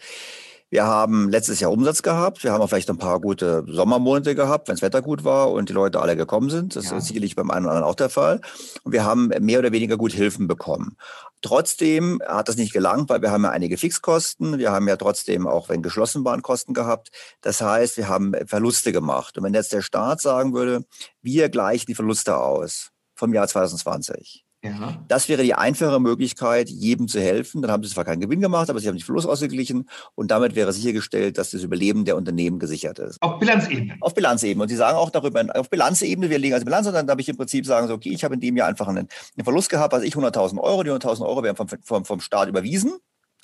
wir 0.73 0.87
haben 0.87 1.29
letztes 1.29 1.61
Jahr 1.61 1.71
Umsatz 1.71 2.03
gehabt. 2.03 2.43
Wir 2.45 2.51
haben 2.51 2.63
auch 2.63 2.69
vielleicht 2.69 2.89
ein 2.89 2.97
paar 2.97 3.21
gute 3.21 3.63
Sommermonate 3.69 4.35
gehabt, 4.35 4.69
wenn 4.69 4.75
das 4.75 4.81
Wetter 4.81 5.03
gut 5.03 5.23
war 5.23 5.51
und 5.51 5.69
die 5.69 5.75
Leute 5.75 6.01
alle 6.01 6.17
gekommen 6.17 6.49
sind. 6.49 6.77
Das 6.77 6.89
ja. 6.89 6.97
ist 6.97 7.09
sicherlich 7.09 7.37
beim 7.37 7.51
einen 7.51 7.67
oder 7.67 7.75
anderen 7.75 7.91
auch 7.91 7.95
der 7.95 8.09
Fall. 8.09 8.41
Und 8.83 8.93
wir 8.93 9.05
haben 9.05 9.29
mehr 9.41 9.59
oder 9.59 9.71
weniger 9.71 9.99
gut 9.99 10.13
Hilfen 10.13 10.49
bekommen. 10.49 10.97
Trotzdem 11.43 12.23
hat 12.27 12.49
das 12.49 12.57
nicht 12.57 12.73
gelangt, 12.73 13.11
weil 13.11 13.21
wir 13.21 13.31
haben 13.31 13.45
ja 13.45 13.51
einige 13.51 13.77
Fixkosten. 13.77 14.57
Wir 14.57 14.73
haben 14.73 14.89
ja 14.89 14.97
trotzdem 14.97 15.47
auch, 15.47 15.69
wenn 15.69 15.83
geschlossen 15.83 16.25
waren, 16.25 16.41
Kosten 16.41 16.73
gehabt. 16.73 17.11
Das 17.43 17.61
heißt, 17.61 17.99
wir 17.99 18.09
haben 18.09 18.33
Verluste 18.47 18.93
gemacht. 18.93 19.37
Und 19.37 19.45
wenn 19.45 19.53
jetzt 19.53 19.75
der 19.75 19.83
Staat 19.83 20.23
sagen 20.23 20.55
würde, 20.55 20.87
wir 21.21 21.51
gleichen 21.51 21.85
die 21.85 21.95
Verluste 21.95 22.39
aus 22.39 22.93
vom 23.15 23.35
Jahr 23.35 23.47
2020, 23.47 24.47
ja. 24.63 25.05
Das 25.09 25.29
wäre 25.29 25.43
die 25.43 25.55
einfache 25.55 25.99
Möglichkeit, 25.99 26.69
jedem 26.69 27.09
zu 27.09 27.21
helfen. 27.21 27.63
Dann 27.63 27.71
haben 27.71 27.83
sie 27.83 27.91
zwar 27.91 28.05
keinen 28.05 28.21
Gewinn 28.21 28.41
gemacht, 28.41 28.71
aber 28.71 28.79
sie 28.79 28.87
haben 28.87 28.97
die 28.97 29.03
Verlust 29.03 29.27
ausgeglichen 29.27 29.89
und 30.15 30.31
damit 30.31 30.55
wäre 30.55 30.73
sichergestellt, 30.73 31.37
dass 31.37 31.51
das 31.51 31.63
Überleben 31.63 32.05
der 32.05 32.17
Unternehmen 32.17 32.61
gesichert 32.61 33.01
ist. 33.01 33.21
Auf 33.21 33.41
Bilanzebene. 33.41 33.97
Auf 34.01 34.15
Bilanzebene. 34.15 34.63
Und 34.63 34.69
sie 34.69 34.77
sagen 34.77 34.97
auch 34.97 35.11
darüber, 35.11 35.45
auf 35.55 35.69
Bilanzebene, 35.69 36.31
wir 36.31 36.39
legen 36.39 36.55
also 36.55 36.65
Bilanz 36.65 36.87
und 36.87 36.93
dann 36.93 37.09
darf 37.09 37.19
ich 37.19 37.29
im 37.29 37.37
Prinzip 37.37 37.67
sagen, 37.67 37.89
so, 37.89 37.95
okay, 37.95 38.11
ich 38.11 38.23
habe 38.23 38.35
in 38.35 38.41
dem 38.41 38.57
Jahr 38.57 38.69
einfach 38.69 38.87
einen, 38.87 39.09
einen 39.37 39.45
Verlust 39.45 39.69
gehabt, 39.69 39.93
was 39.93 40.05
ich 40.05 40.15
100.000 40.15 40.61
Euro, 40.61 40.85
die 40.85 40.91
100.000 40.91 41.27
Euro 41.27 41.43
werden 41.43 41.57
vom, 41.57 41.67
vom, 41.83 42.05
vom 42.05 42.21
Staat 42.21 42.49
überwiesen 42.49 42.93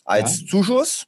als 0.04 0.40
ja. 0.40 0.46
Zuschuss. 0.46 1.06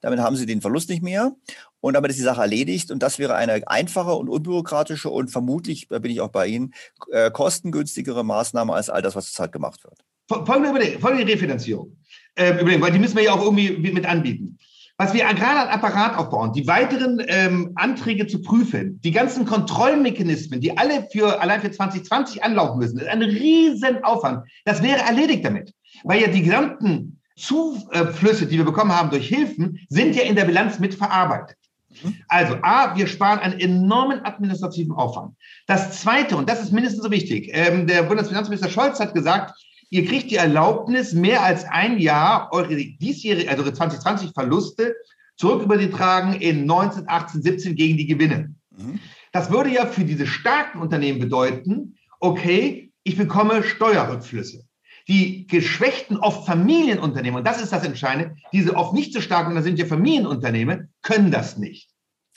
Damit 0.00 0.20
haben 0.20 0.36
sie 0.36 0.46
den 0.46 0.60
Verlust 0.60 0.88
nicht 0.88 1.02
mehr. 1.02 1.32
Und 1.80 1.94
damit 1.94 2.10
ist 2.10 2.18
die 2.18 2.24
Sache 2.24 2.40
erledigt. 2.40 2.90
Und 2.90 3.02
das 3.02 3.18
wäre 3.18 3.34
eine 3.34 3.66
einfache 3.66 4.14
und 4.14 4.28
unbürokratische 4.28 5.10
und 5.10 5.30
vermutlich, 5.30 5.88
da 5.88 5.98
bin 5.98 6.10
ich 6.10 6.20
auch 6.20 6.30
bei 6.30 6.46
Ihnen, 6.46 6.74
äh, 7.10 7.30
kostengünstigere 7.30 8.24
Maßnahme 8.24 8.72
als 8.72 8.90
all 8.90 9.02
das, 9.02 9.16
was 9.16 9.26
zurzeit 9.26 9.52
gemacht 9.52 9.84
wird. 9.84 9.98
Folgende, 10.46 10.98
folgende 10.98 11.32
Refinanzierung. 11.32 11.96
Äh, 12.34 12.52
Überlegung, 12.60 12.82
weil 12.82 12.92
die 12.92 12.98
müssen 12.98 13.16
wir 13.16 13.24
ja 13.24 13.32
auch 13.32 13.42
irgendwie 13.42 13.78
mit 13.92 14.06
anbieten. 14.06 14.58
Was 15.00 15.14
wir 15.14 15.20
gerade 15.26 15.60
an 15.60 15.68
Apparat 15.68 16.18
aufbauen, 16.18 16.52
die 16.52 16.66
weiteren 16.66 17.22
ähm, 17.28 17.70
Anträge 17.76 18.26
zu 18.26 18.42
prüfen, 18.42 19.00
die 19.00 19.12
ganzen 19.12 19.44
Kontrollmechanismen, 19.44 20.60
die 20.60 20.76
alle 20.76 21.06
für 21.12 21.40
allein 21.40 21.60
für 21.60 21.70
2020 21.70 22.42
anlaufen 22.42 22.80
müssen, 22.80 22.98
ist 22.98 23.06
ein 23.06 23.22
Riesenaufwand. 23.22 24.48
Das 24.64 24.82
wäre 24.82 24.98
erledigt 24.98 25.44
damit, 25.44 25.72
weil 26.02 26.20
ja 26.20 26.26
die 26.26 26.42
gesamten 26.42 27.17
Zuflüsse, 27.38 28.46
die 28.46 28.58
wir 28.58 28.64
bekommen 28.64 28.92
haben 28.92 29.10
durch 29.10 29.28
Hilfen, 29.28 29.78
sind 29.88 30.16
ja 30.16 30.22
in 30.22 30.36
der 30.36 30.44
Bilanz 30.44 30.78
mit 30.78 30.94
verarbeitet. 30.94 31.56
Mhm. 32.02 32.16
Also 32.28 32.56
A, 32.62 32.96
wir 32.96 33.06
sparen 33.06 33.38
einen 33.38 33.60
enormen 33.60 34.24
administrativen 34.24 34.92
Aufwand. 34.92 35.34
Das 35.66 36.00
Zweite, 36.00 36.36
und 36.36 36.48
das 36.48 36.62
ist 36.62 36.72
mindestens 36.72 37.02
so 37.02 37.10
wichtig, 37.10 37.50
ähm, 37.52 37.86
der 37.86 38.02
Bundesfinanzminister 38.02 38.68
Scholz 38.68 39.00
hat 39.00 39.14
gesagt, 39.14 39.52
ihr 39.90 40.04
kriegt 40.04 40.30
die 40.30 40.36
Erlaubnis, 40.36 41.12
mehr 41.12 41.42
als 41.42 41.64
ein 41.64 41.98
Jahr 41.98 42.52
eure 42.52 42.76
diesjährige, 42.76 43.50
also 43.50 43.62
eure 43.62 43.72
2020 43.72 44.32
Verluste 44.32 44.94
zurückübertragen 45.36 46.34
in 46.34 46.66
19, 46.66 47.04
18, 47.06 47.42
17 47.42 47.76
gegen 47.76 47.96
die 47.96 48.06
Gewinne. 48.06 48.54
Mhm. 48.76 48.98
Das 49.32 49.50
würde 49.50 49.70
ja 49.70 49.86
für 49.86 50.04
diese 50.04 50.26
starken 50.26 50.80
Unternehmen 50.80 51.20
bedeuten, 51.20 51.96
okay, 52.20 52.90
ich 53.04 53.16
bekomme 53.16 53.62
Steuerrückflüsse. 53.62 54.64
Die 55.08 55.46
geschwächten, 55.46 56.18
oft 56.18 56.46
Familienunternehmen, 56.46 57.38
und 57.38 57.46
das 57.46 57.62
ist 57.62 57.72
das 57.72 57.84
Entscheidende, 57.84 58.36
diese 58.52 58.76
oft 58.76 58.92
nicht 58.92 59.12
so 59.14 59.20
starken, 59.20 59.50
und 59.50 59.54
das 59.56 59.64
sind 59.64 59.78
ja 59.78 59.86
Familienunternehmen, 59.86 60.92
können 61.02 61.30
das 61.30 61.56
nicht. 61.56 61.90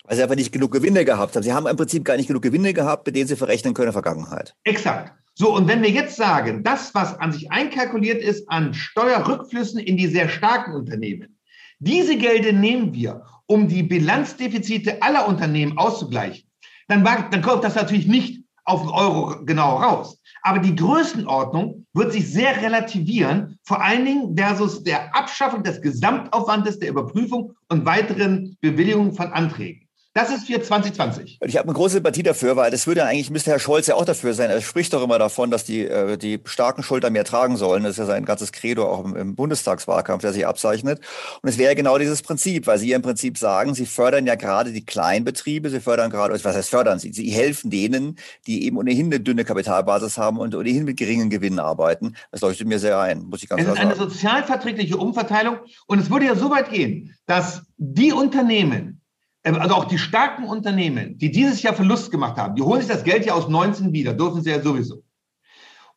Weil 0.06 0.16
sie 0.16 0.24
einfach 0.24 0.36
nicht 0.36 0.52
genug 0.52 0.72
Gewinne 0.72 1.06
gehabt 1.06 1.36
haben. 1.36 1.44
Sie 1.44 1.54
haben 1.54 1.68
im 1.68 1.78
Prinzip 1.78 2.06
gar 2.06 2.18
nicht 2.18 2.28
genug 2.28 2.42
Gewinne 2.42 2.74
gehabt, 2.74 3.06
mit 3.06 3.16
denen 3.16 3.28
sie 3.28 3.36
verrechnen 3.36 3.74
können 3.74 3.90
in 3.90 3.94
der 3.94 4.02
Vergangenheit. 4.02 4.56
Exakt. 4.64 5.14
So, 5.34 5.56
und 5.56 5.68
wenn 5.68 5.82
wir 5.82 5.90
jetzt 5.90 6.16
sagen, 6.16 6.64
das, 6.64 6.94
was 6.94 7.18
an 7.20 7.32
sich 7.32 7.52
einkalkuliert 7.52 8.22
ist 8.22 8.50
an 8.50 8.74
Steuerrückflüssen 8.74 9.80
in 9.80 9.98
die 9.98 10.08
sehr 10.08 10.30
starken 10.30 10.74
Unternehmen, 10.74 11.38
diese 11.80 12.18
Gelder 12.18 12.52
nehmen 12.52 12.94
wir, 12.94 13.26
um 13.48 13.68
die 13.68 13.84
Bilanzdefizite 13.84 15.02
aller 15.02 15.28
Unternehmen 15.28 15.78
auszugleichen, 15.78 16.48
dann, 16.88 17.04
dann 17.04 17.42
kommt 17.42 17.64
das 17.64 17.76
natürlich 17.76 18.08
nicht 18.08 18.44
auf 18.66 18.82
den 18.82 18.92
Euro 18.92 19.46
genau 19.46 19.78
raus. 19.78 20.20
Aber 20.44 20.60
die 20.60 20.76
Größenordnung 20.76 21.81
wird 21.94 22.14
sich 22.14 22.32
sehr 22.32 22.62
relativieren, 22.62 23.58
vor 23.64 23.82
allen 23.82 24.06
Dingen 24.06 24.38
versus 24.38 24.84
der 24.84 25.16
Abschaffung 25.16 25.64
des 25.64 25.82
Gesamtaufwandes 25.82 26.80
der 26.80 26.90
Überprüfung 26.90 27.54
und 27.70 27.86
weiteren 27.86 28.58
Bewilligungen 28.62 29.14
von 29.14 29.28
Anträgen. 29.28 29.81
Das 30.14 30.30
ist 30.30 30.48
für 30.48 30.62
2020. 30.62 31.40
Ich 31.42 31.56
habe 31.56 31.70
eine 31.70 31.74
große 31.74 31.94
Sympathie 31.94 32.24
dafür, 32.24 32.58
weil 32.58 32.70
das 32.70 32.86
würde 32.86 33.06
eigentlich, 33.06 33.30
müsste 33.30 33.52
Herr 33.52 33.60
Scholz 33.60 33.88
ja 33.88 33.96
auch 33.96 34.04
dafür 34.04 34.34
sein. 34.34 34.50
Er 34.50 34.60
spricht 34.60 34.92
doch 34.92 35.02
immer 35.02 35.18
davon, 35.18 35.52
dass 35.52 35.64
die, 35.64 35.86
äh, 35.86 36.18
die 36.18 36.42
starken 36.44 36.84
Schultern 36.84 37.14
mehr 37.14 37.24
tragen 37.24 37.56
sollen. 37.56 37.84
Das 37.84 37.92
ist 37.92 37.98
ja 37.98 38.06
sein 38.06 38.26
ganzes 38.26 38.52
Credo 38.52 38.90
auch 38.90 39.06
im, 39.06 39.16
im 39.16 39.36
Bundestagswahlkampf, 39.36 40.22
der 40.22 40.34
sich 40.34 40.46
abzeichnet. 40.46 41.00
Und 41.42 41.48
es 41.48 41.58
wäre 41.58 41.72
ja 41.72 41.76
genau 41.76 41.98
dieses 41.98 42.24
Prinzip, 42.24 42.68
weil 42.68 42.78
Sie 42.78 42.90
ja 42.90 42.98
im 42.98 43.02
Prinzip 43.02 43.38
sagen, 43.38 43.74
Sie 43.74 43.86
fördern 43.86 44.28
ja 44.28 44.36
gerade 44.36 44.74
die 44.74 44.86
Kleinbetriebe, 44.86 45.70
Sie 45.70 45.80
fördern 45.80 46.10
gerade, 46.10 46.34
was 46.34 46.56
heißt 46.56 46.70
fördern 46.70 47.00
Sie? 47.00 47.14
Sie 47.14 47.30
helfen 47.30 47.70
denen, 47.72 48.18
die 48.48 48.66
eben 48.66 48.76
ohnehin 48.76 49.06
eine 49.06 49.22
dünne 49.22 49.46
Kapitalbasis 49.46 50.18
haben 50.18 50.40
und 50.40 50.54
ohnehin 50.56 50.84
mit 50.84 50.98
geringen 50.98 51.30
Gewinnen 51.30 51.60
arbeiten. 51.60 52.18
Das 52.32 52.42
leuchtet 52.42 52.68
mir 52.68 52.80
sehr 52.80 53.00
ein, 53.00 53.24
muss 53.24 53.44
ich 53.44 53.50
ganz 53.50 53.64
klar 53.64 53.78
sagen. 53.78 53.88
Es 53.88 53.96
ist 53.96 54.02
eine 54.02 54.12
sozialverträgliche 54.12 54.98
Umverteilung 54.98 55.60
und 55.88 56.00
es 56.00 56.10
würde 56.10 56.26
ja 56.26 56.36
so 56.36 56.50
weit 56.50 56.70
gehen, 56.70 57.16
dass 57.28 57.62
die 57.78 58.12
Unternehmen, 58.12 59.01
also 59.44 59.76
auch 59.76 59.86
die 59.86 59.98
starken 59.98 60.46
Unternehmen, 60.46 61.18
die 61.18 61.32
dieses 61.32 61.62
Jahr 61.64 61.74
Verlust 61.74 62.12
gemacht 62.12 62.38
haben, 62.38 62.56
die 62.56 62.62
holen 62.62 62.82
sich 62.82 62.90
das 62.90 63.04
Geld 63.04 63.26
ja 63.26 63.34
aus 63.34 63.48
19 63.48 63.92
wieder, 63.92 64.14
dürfen 64.14 64.42
sie 64.42 64.52
ja 64.52 64.62
sowieso. 64.62 65.04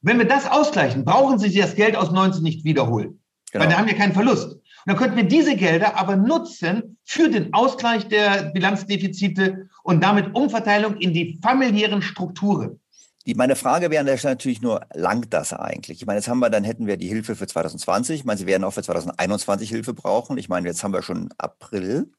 Wenn 0.00 0.18
wir 0.18 0.26
das 0.26 0.50
ausgleichen, 0.50 1.04
brauchen 1.04 1.38
sie 1.38 1.48
sich 1.48 1.60
das 1.60 1.74
Geld 1.74 1.96
aus 1.96 2.10
19 2.10 2.42
nicht 2.42 2.64
wiederholen. 2.64 3.20
Genau. 3.52 3.64
Weil 3.64 3.70
dann 3.70 3.78
haben 3.78 3.88
wir 3.88 3.96
keinen 3.96 4.12
Verlust. 4.12 4.54
Und 4.54 4.62
dann 4.86 4.96
könnten 4.96 5.16
wir 5.16 5.24
diese 5.24 5.56
Gelder 5.56 5.96
aber 5.96 6.16
nutzen 6.16 6.98
für 7.04 7.30
den 7.30 7.54
Ausgleich 7.54 8.08
der 8.08 8.50
Bilanzdefizite 8.52 9.68
und 9.82 10.02
damit 10.02 10.34
Umverteilung 10.34 10.96
in 10.96 11.14
die 11.14 11.38
familiären 11.42 12.02
Strukturen. 12.02 12.80
Die, 13.26 13.34
meine 13.34 13.56
Frage 13.56 13.90
wäre 13.90 14.00
an 14.00 14.06
der 14.06 14.18
Stelle 14.18 14.34
natürlich 14.34 14.60
nur, 14.60 14.82
langt 14.92 15.32
das 15.32 15.54
eigentlich? 15.54 16.02
Ich 16.02 16.06
meine, 16.06 16.18
jetzt 16.18 16.28
haben 16.28 16.40
wir, 16.40 16.50
dann 16.50 16.64
hätten 16.64 16.86
wir 16.86 16.98
die 16.98 17.08
Hilfe 17.08 17.36
für 17.36 17.46
2020. 17.46 18.20
Ich 18.20 18.24
meine, 18.26 18.38
Sie 18.38 18.46
werden 18.46 18.64
auch 18.64 18.72
für 18.72 18.82
2021 18.82 19.70
Hilfe 19.70 19.94
brauchen. 19.94 20.36
Ich 20.36 20.50
meine, 20.50 20.68
jetzt 20.68 20.84
haben 20.84 20.92
wir 20.92 21.00
schon 21.00 21.30
April. 21.38 22.12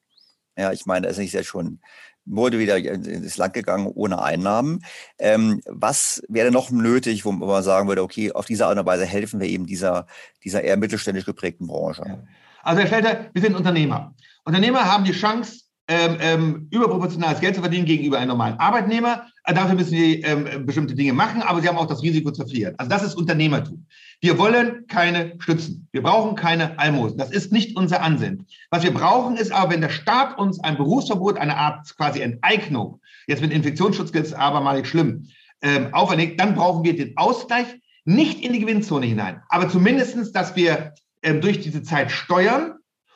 Ja, 0.57 0.71
ich 0.71 0.85
meine, 0.85 1.07
es 1.07 1.17
ist 1.17 1.33
ja 1.33 1.43
schon, 1.43 1.79
wurde 2.25 2.59
wieder 2.59 2.77
ins 2.77 3.37
Land 3.37 3.53
gegangen 3.53 3.87
ohne 3.87 4.21
Einnahmen. 4.21 4.83
Ähm, 5.19 5.61
was 5.65 6.23
wäre 6.27 6.51
noch 6.51 6.71
nötig, 6.71 7.25
wo 7.25 7.31
man 7.31 7.63
sagen 7.63 7.87
würde, 7.87 8.03
okay, 8.03 8.31
auf 8.31 8.45
diese 8.45 8.65
Art 8.65 8.77
und 8.77 8.85
Weise 8.85 9.05
helfen 9.05 9.39
wir 9.39 9.47
eben 9.47 9.65
dieser, 9.65 10.07
dieser 10.43 10.63
eher 10.63 10.77
mittelständisch 10.77 11.25
geprägten 11.25 11.67
Branche? 11.67 12.23
Also 12.63 12.81
Herr 12.81 12.87
Stelter, 12.87 13.29
wir 13.31 13.41
sind 13.41 13.55
Unternehmer. 13.55 14.15
Unternehmer 14.43 14.85
haben 14.85 15.03
die 15.03 15.11
Chance, 15.11 15.64
ähm, 15.87 16.17
ähm, 16.19 16.67
überproportionales 16.71 17.39
Geld 17.39 17.55
zu 17.55 17.61
verdienen 17.61 17.85
gegenüber 17.85 18.17
einem 18.17 18.29
normalen 18.29 18.59
Arbeitnehmer. 18.59 19.27
Äh, 19.43 19.53
dafür 19.53 19.75
müssen 19.75 19.91
sie 19.91 20.21
ähm, 20.21 20.65
bestimmte 20.65 20.95
Dinge 20.95 21.13
machen, 21.13 21.43
aber 21.43 21.61
sie 21.61 21.67
haben 21.67 21.77
auch 21.77 21.85
das 21.85 22.01
Risiko 22.01 22.31
zu 22.31 22.43
verlieren. 22.43 22.73
Also 22.77 22.89
das 22.89 23.03
ist 23.03 23.15
Unternehmertum. 23.15 23.85
Wir 24.19 24.37
wollen 24.39 24.87
keine 24.87 25.33
Stützen. 25.39 25.87
Wir 25.91 26.01
brauchen 26.01 26.35
keine 26.35 26.79
Almosen. 26.79 27.17
Das 27.17 27.29
ist 27.29 27.51
nicht 27.51 27.77
unser 27.77 28.01
Ansinnen. 28.01 28.47
Was 28.71 28.83
wir 28.83 28.93
brauchen, 28.93 29.37
ist 29.37 29.51
aber, 29.51 29.73
wenn 29.73 29.81
der 29.81 29.89
Staat 29.89 30.39
uns 30.39 30.59
ein 30.59 30.77
Berufsverbot, 30.77 31.37
eine 31.37 31.55
Art 31.55 31.95
quasi 31.97 32.21
Enteignung, 32.21 32.99
jetzt 33.27 33.41
mit 33.41 33.51
Infektionsschutz 33.51 34.11
geht 34.11 34.25
es 34.25 34.33
aber 34.33 34.61
mal 34.61 34.77
nicht 34.77 34.87
schlimm, 34.87 35.27
ähm, 35.61 35.93
auferlegt, 35.93 36.39
dann 36.39 36.55
brauchen 36.55 36.83
wir 36.83 36.95
den 36.95 37.15
Ausgleich 37.15 37.67
nicht 38.05 38.43
in 38.43 38.53
die 38.53 38.59
Gewinnzone 38.59 39.05
hinein, 39.05 39.41
aber 39.49 39.67
zumindestens, 39.67 40.31
dass 40.31 40.55
wir 40.55 40.93
ähm, 41.23 41.41
durch 41.41 41.59
diese 41.59 41.81
Zeit 41.81 42.11
steuern, 42.11 42.75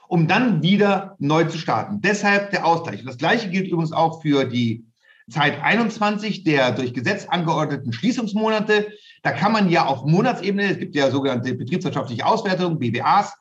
um 0.10 0.28
dann 0.28 0.62
wieder 0.62 1.16
neu 1.20 1.46
zu 1.46 1.58
starten. 1.58 2.02
Deshalb 2.02 2.52
der 2.52 2.66
Ausgleich. 2.66 3.00
Und 3.00 3.08
das 3.08 3.18
Gleiche 3.18 3.50
gilt 3.50 3.68
übrigens 3.68 3.94
auch 3.94 4.22
für 4.22 4.44
die 4.46 4.86
Zeit 5.30 5.62
21 5.62 6.44
der 6.44 6.72
durch 6.72 6.94
Gesetz 6.94 7.28
angeordneten 7.28 7.94
Schließungsmonate. 7.94 8.92
Da 9.24 9.32
kann 9.32 9.52
man 9.52 9.70
ja 9.70 9.86
auf 9.86 10.06
Monatsebene, 10.06 10.72
es 10.72 10.80
gibt 10.80 10.96
ja 10.96 11.12
sogenannte 11.12 11.54
betriebswirtschaftliche 11.54 12.26
Auswertungen, 12.26 12.80
BWAs, 12.80 13.34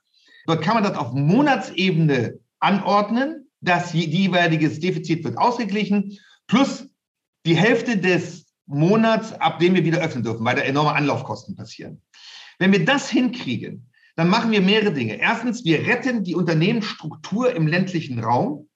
Dort 0.49 0.62
kann 0.62 0.75
man 0.75 0.83
das 0.83 0.97
auf 0.97 1.12
Monatsebene 1.12 2.41
anordnen. 2.59 3.51
Das 3.61 3.93
jeweiliges 3.93 4.81
Defizit 4.81 5.23
wird 5.23 5.37
ausgeglichen, 5.37 6.19
plus 6.47 6.89
die 7.45 7.55
Hälfte 7.55 7.99
des 7.99 8.47
Monats, 8.64 9.35
ab 9.35 9.59
dem 9.59 9.75
wir 9.75 9.85
wieder 9.85 10.01
öffnen 10.01 10.25
dürfen, 10.25 10.47
weil 10.47 10.57
da 10.57 10.62
enorme 10.62 10.95
Anlaufkosten 10.95 11.55
passieren. 11.55 12.01
Wenn 12.59 12.73
wir 12.73 12.83
das 12.83 13.11
hinkriegen, 13.11 13.88
dann 14.19 14.31
machen 14.31 14.51
wir 14.51 14.61
mehrere 14.61 14.93
Dinge. 14.93 15.21
Erstens, 15.21 15.64
wir 15.64 15.87
retten 15.87 16.25
die 16.25 16.35
Unternehmensstruktur 16.35 17.55
im 17.55 17.69
ländlichen 17.69 18.19
Raum. 18.19 18.66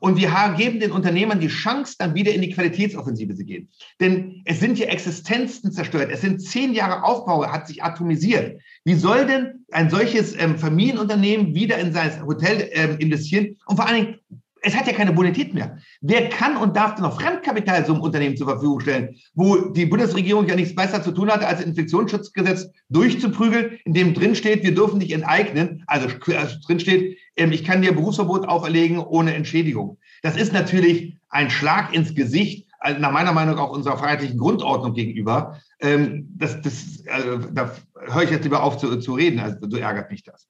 Und 0.00 0.18
wir 0.18 0.30
geben 0.58 0.80
den 0.80 0.92
Unternehmern 0.92 1.40
die 1.40 1.48
Chance, 1.48 1.94
dann 1.98 2.14
wieder 2.14 2.34
in 2.34 2.42
die 2.42 2.50
Qualitätsoffensive 2.50 3.34
zu 3.34 3.42
gehen. 3.42 3.70
Denn 4.00 4.42
es 4.44 4.60
sind 4.60 4.78
ja 4.78 4.88
Existenzen 4.88 5.72
zerstört. 5.72 6.10
Es 6.12 6.20
sind 6.20 6.42
zehn 6.42 6.74
Jahre 6.74 7.04
Aufbau, 7.04 7.46
hat 7.46 7.68
sich 7.68 7.82
atomisiert. 7.82 8.60
Wie 8.84 8.94
soll 8.94 9.26
denn 9.26 9.64
ein 9.70 9.88
solches 9.88 10.38
ähm, 10.38 10.58
Familienunternehmen 10.58 11.54
wieder 11.54 11.78
in 11.78 11.94
sein 11.94 12.26
Hotel 12.26 12.68
ähm, 12.72 12.98
investieren? 12.98 13.56
Und 13.64 13.76
vor 13.76 13.86
allen 13.86 14.04
Dingen, 14.04 14.18
es 14.62 14.76
hat 14.76 14.86
ja 14.86 14.92
keine 14.92 15.12
Bonität 15.12 15.54
mehr. 15.54 15.78
Wer 16.00 16.28
kann 16.28 16.56
und 16.56 16.76
darf 16.76 16.94
denn 16.94 17.02
noch 17.02 17.20
Fremdkapital 17.20 17.84
so 17.84 17.94
einem 17.94 18.02
Unternehmen 18.02 18.36
zur 18.36 18.46
Verfügung 18.46 18.80
stellen, 18.80 19.16
wo 19.34 19.56
die 19.56 19.86
Bundesregierung 19.86 20.46
ja 20.46 20.54
nichts 20.54 20.74
besser 20.74 21.02
zu 21.02 21.10
tun 21.10 21.30
hatte, 21.30 21.46
als 21.46 21.60
Infektionsschutzgesetz 21.60 22.70
durchzuprügeln, 22.88 23.78
in 23.84 23.92
dem 23.92 24.14
drin 24.14 24.36
steht, 24.36 24.62
wir 24.62 24.74
dürfen 24.74 25.00
dich 25.00 25.12
enteignen. 25.12 25.82
Also, 25.86 26.08
also 26.36 26.56
drin 26.64 26.80
steht, 26.80 27.18
ähm, 27.36 27.50
ich 27.52 27.64
kann 27.64 27.82
dir 27.82 27.92
Berufsverbot 27.92 28.48
auferlegen 28.48 28.98
ohne 28.98 29.34
Entschädigung. 29.34 29.98
Das 30.22 30.36
ist 30.36 30.52
natürlich 30.52 31.16
ein 31.28 31.50
Schlag 31.50 31.92
ins 31.92 32.14
Gesicht, 32.14 32.68
also 32.78 33.00
nach 33.00 33.12
meiner 33.12 33.32
Meinung 33.32 33.58
auch 33.58 33.70
unserer 33.70 33.98
freiheitlichen 33.98 34.38
Grundordnung 34.38 34.94
gegenüber. 34.94 35.60
Ähm, 35.80 36.28
das, 36.36 36.60
das, 36.60 37.02
also, 37.10 37.38
da 37.52 37.74
höre 38.06 38.22
ich 38.22 38.30
jetzt 38.30 38.44
lieber 38.44 38.62
auf 38.62 38.78
zu, 38.78 38.96
zu 38.98 39.14
reden, 39.14 39.40
also 39.40 39.56
so 39.68 39.76
ärgert 39.76 40.10
mich 40.10 40.22
das. 40.22 40.46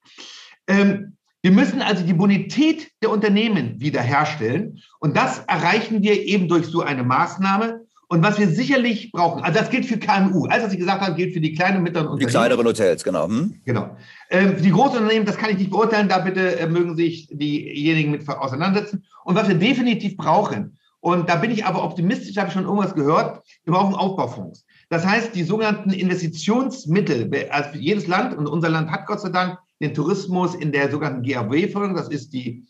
Ähm, 0.66 1.16
wir 1.43 1.51
müssen 1.51 1.82
also 1.82 2.05
die 2.05 2.14
Bonität 2.14 2.90
der 3.03 3.11
Unternehmen 3.11 3.80
wiederherstellen. 3.80 4.80
Und 5.01 5.16
das 5.16 5.40
erreichen 5.49 6.03
wir 6.03 6.22
eben 6.22 6.49
durch 6.49 6.66
so 6.66 6.82
eine 6.82 7.03
Maßnahme. 7.03 7.80
Und 8.09 8.22
was 8.22 8.38
wir 8.38 8.47
sicherlich 8.47 9.11
brauchen, 9.11 9.43
also 9.43 9.59
das 9.59 9.70
gilt 9.70 9.86
für 9.86 9.99
KMU. 9.99 10.47
Alles, 10.47 10.66
was 10.66 10.72
ich 10.72 10.78
gesagt 10.78 11.01
habe, 11.01 11.14
gilt 11.16 11.32
für 11.32 11.40
die 11.40 11.55
kleinen 11.55 11.78
und 11.78 11.82
mittleren 11.84 12.09
Unternehmen. 12.09 12.28
Die 12.28 12.32
kleineren 12.32 12.66
Hotels, 12.66 13.03
genau. 13.03 13.26
Hm? 13.26 13.61
Genau. 13.64 13.97
Ähm, 14.30 14.57
für 14.57 14.62
die 14.62 14.70
großen 14.70 14.99
Unternehmen, 14.99 15.26
das 15.26 15.36
kann 15.36 15.51
ich 15.51 15.59
nicht 15.59 15.70
beurteilen. 15.70 16.09
Da 16.09 16.18
bitte 16.18 16.61
äh, 16.61 16.68
mögen 16.68 16.95
sich 16.95 17.28
diejenigen 17.32 18.12
mit 18.12 18.28
auseinandersetzen. 18.28 19.05
Und 19.24 19.34
was 19.34 19.49
wir 19.49 19.55
definitiv 19.57 20.16
brauchen, 20.16 20.78
und 21.01 21.28
da 21.28 21.36
bin 21.36 21.51
ich 21.51 21.64
aber 21.64 21.82
optimistisch, 21.82 22.36
habe 22.36 22.49
ich 22.49 22.55
schon 22.55 22.64
irgendwas 22.64 22.95
gehört, 22.95 23.43
wir 23.64 23.72
brauchen 23.72 23.95
Aufbaufonds. 23.95 24.64
Das 24.90 25.05
heißt, 25.05 25.34
die 25.34 25.43
sogenannten 25.43 25.90
Investitionsmittel, 25.90 27.28
also 27.51 27.70
jedes 27.76 28.07
Land, 28.07 28.36
und 28.36 28.47
unser 28.47 28.68
Land 28.68 28.90
hat 28.90 29.07
Gott 29.07 29.20
sei 29.20 29.30
Dank 29.30 29.59
den 29.83 29.95
Tourismus 29.95 30.55
in 30.55 30.72
der 30.72 30.91
sogenannten 30.91 31.22
GAW-Förderung, 31.22 31.97
das 31.97 32.09
ist 32.09 32.33
die 32.33 32.64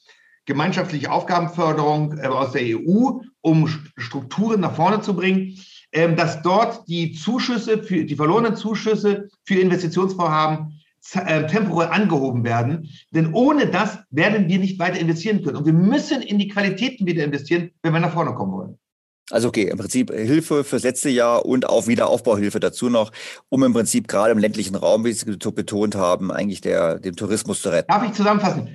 gemeinschaftliche 0.46 1.12
Aufgabenförderung 1.12 2.18
äh, 2.18 2.26
aus 2.26 2.52
der 2.52 2.62
EU, 2.62 3.20
um 3.42 3.68
Strukturen 3.96 4.60
nach 4.60 4.74
vorne 4.74 5.00
zu 5.00 5.14
bringen, 5.14 5.56
ähm, 5.92 6.16
dass 6.16 6.42
dort 6.42 6.88
die 6.88 7.12
Zuschüsse, 7.12 7.82
für, 7.82 8.04
die 8.04 8.16
verlorenen 8.16 8.56
Zuschüsse 8.56 9.28
für 9.44 9.60
Investitionsvorhaben 9.60 10.80
äh, 11.14 11.46
temporär 11.46 11.92
angehoben 11.92 12.44
werden. 12.44 12.88
Denn 13.10 13.32
ohne 13.34 13.66
das 13.66 13.98
werden 14.10 14.48
wir 14.48 14.58
nicht 14.58 14.78
weiter 14.78 14.98
investieren 14.98 15.42
können. 15.42 15.58
Und 15.58 15.66
wir 15.66 15.72
müssen 15.72 16.22
in 16.22 16.38
die 16.38 16.48
Qualitäten 16.48 17.06
wieder 17.06 17.24
investieren, 17.24 17.70
wenn 17.82 17.92
wir 17.92 18.00
nach 18.00 18.14
vorne 18.14 18.34
kommen 18.34 18.52
wollen. 18.52 18.78
Also 19.30 19.48
okay, 19.48 19.68
im 19.68 19.78
Prinzip 19.78 20.10
Hilfe 20.10 20.64
fürs 20.64 20.82
letzte 20.82 21.08
Jahr 21.08 21.46
und 21.46 21.68
auch 21.68 21.86
Wiederaufbauhilfe 21.86 22.60
dazu 22.60 22.90
noch, 22.90 23.12
um 23.48 23.62
im 23.62 23.72
Prinzip 23.72 24.08
gerade 24.08 24.32
im 24.32 24.38
ländlichen 24.38 24.74
Raum, 24.74 25.04
wie 25.04 25.12
Sie 25.12 25.24
betont 25.24 25.94
haben, 25.94 26.32
eigentlich 26.32 26.60
der, 26.60 26.98
den 26.98 27.14
Tourismus 27.14 27.62
zu 27.62 27.70
retten. 27.70 27.90
Darf 27.90 28.04
ich 28.04 28.12
zusammenfassen? 28.12 28.68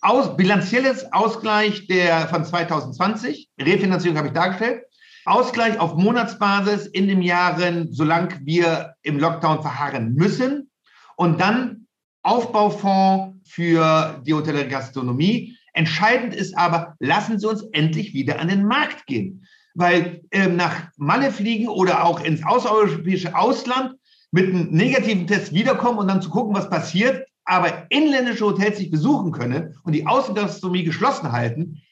Aus, 0.00 0.36
bilanzielles 0.36 1.12
Ausgleich 1.12 1.86
der 1.86 2.28
von 2.28 2.44
2020, 2.44 3.50
Refinanzierung 3.60 4.16
habe 4.16 4.28
ich 4.28 4.34
dargestellt, 4.34 4.84
Ausgleich 5.26 5.78
auf 5.78 5.94
Monatsbasis 5.94 6.86
in 6.86 7.06
den 7.06 7.20
Jahren, 7.20 7.92
solange 7.92 8.40
wir 8.42 8.94
im 9.02 9.18
Lockdown 9.18 9.60
verharren 9.60 10.14
müssen 10.14 10.70
und 11.16 11.40
dann 11.40 11.86
Aufbaufonds 12.22 13.36
für 13.46 14.20
die 14.26 14.32
Hotellerie 14.32 14.68
Gastronomie. 14.68 15.56
Entscheidend 15.74 16.34
ist 16.34 16.56
aber, 16.56 16.96
lassen 16.98 17.38
Sie 17.38 17.46
uns 17.46 17.62
endlich 17.72 18.14
wieder 18.14 18.40
an 18.40 18.48
den 18.48 18.64
Markt 18.64 19.06
gehen 19.06 19.46
weil 19.74 20.22
ähm, 20.30 20.56
nach 20.56 20.88
Malle 20.96 21.30
fliegen 21.30 21.68
oder 21.68 22.04
auch 22.04 22.20
ins 22.20 22.44
außereuropäische 22.44 23.34
Ausland 23.36 23.94
mit 24.32 24.48
einem 24.48 24.70
negativen 24.70 25.26
Test 25.26 25.52
wiederkommen 25.52 25.98
und 25.98 26.08
dann 26.08 26.22
zu 26.22 26.30
gucken, 26.30 26.54
was 26.54 26.70
passiert, 26.70 27.26
aber 27.44 27.86
inländische 27.90 28.44
Hotels 28.46 28.78
nicht 28.78 28.90
besuchen 28.90 29.32
können 29.32 29.76
und 29.84 29.92
die 29.92 30.06
Außengastronomie 30.06 30.84
geschlossen 30.84 31.32
halten, 31.32 31.82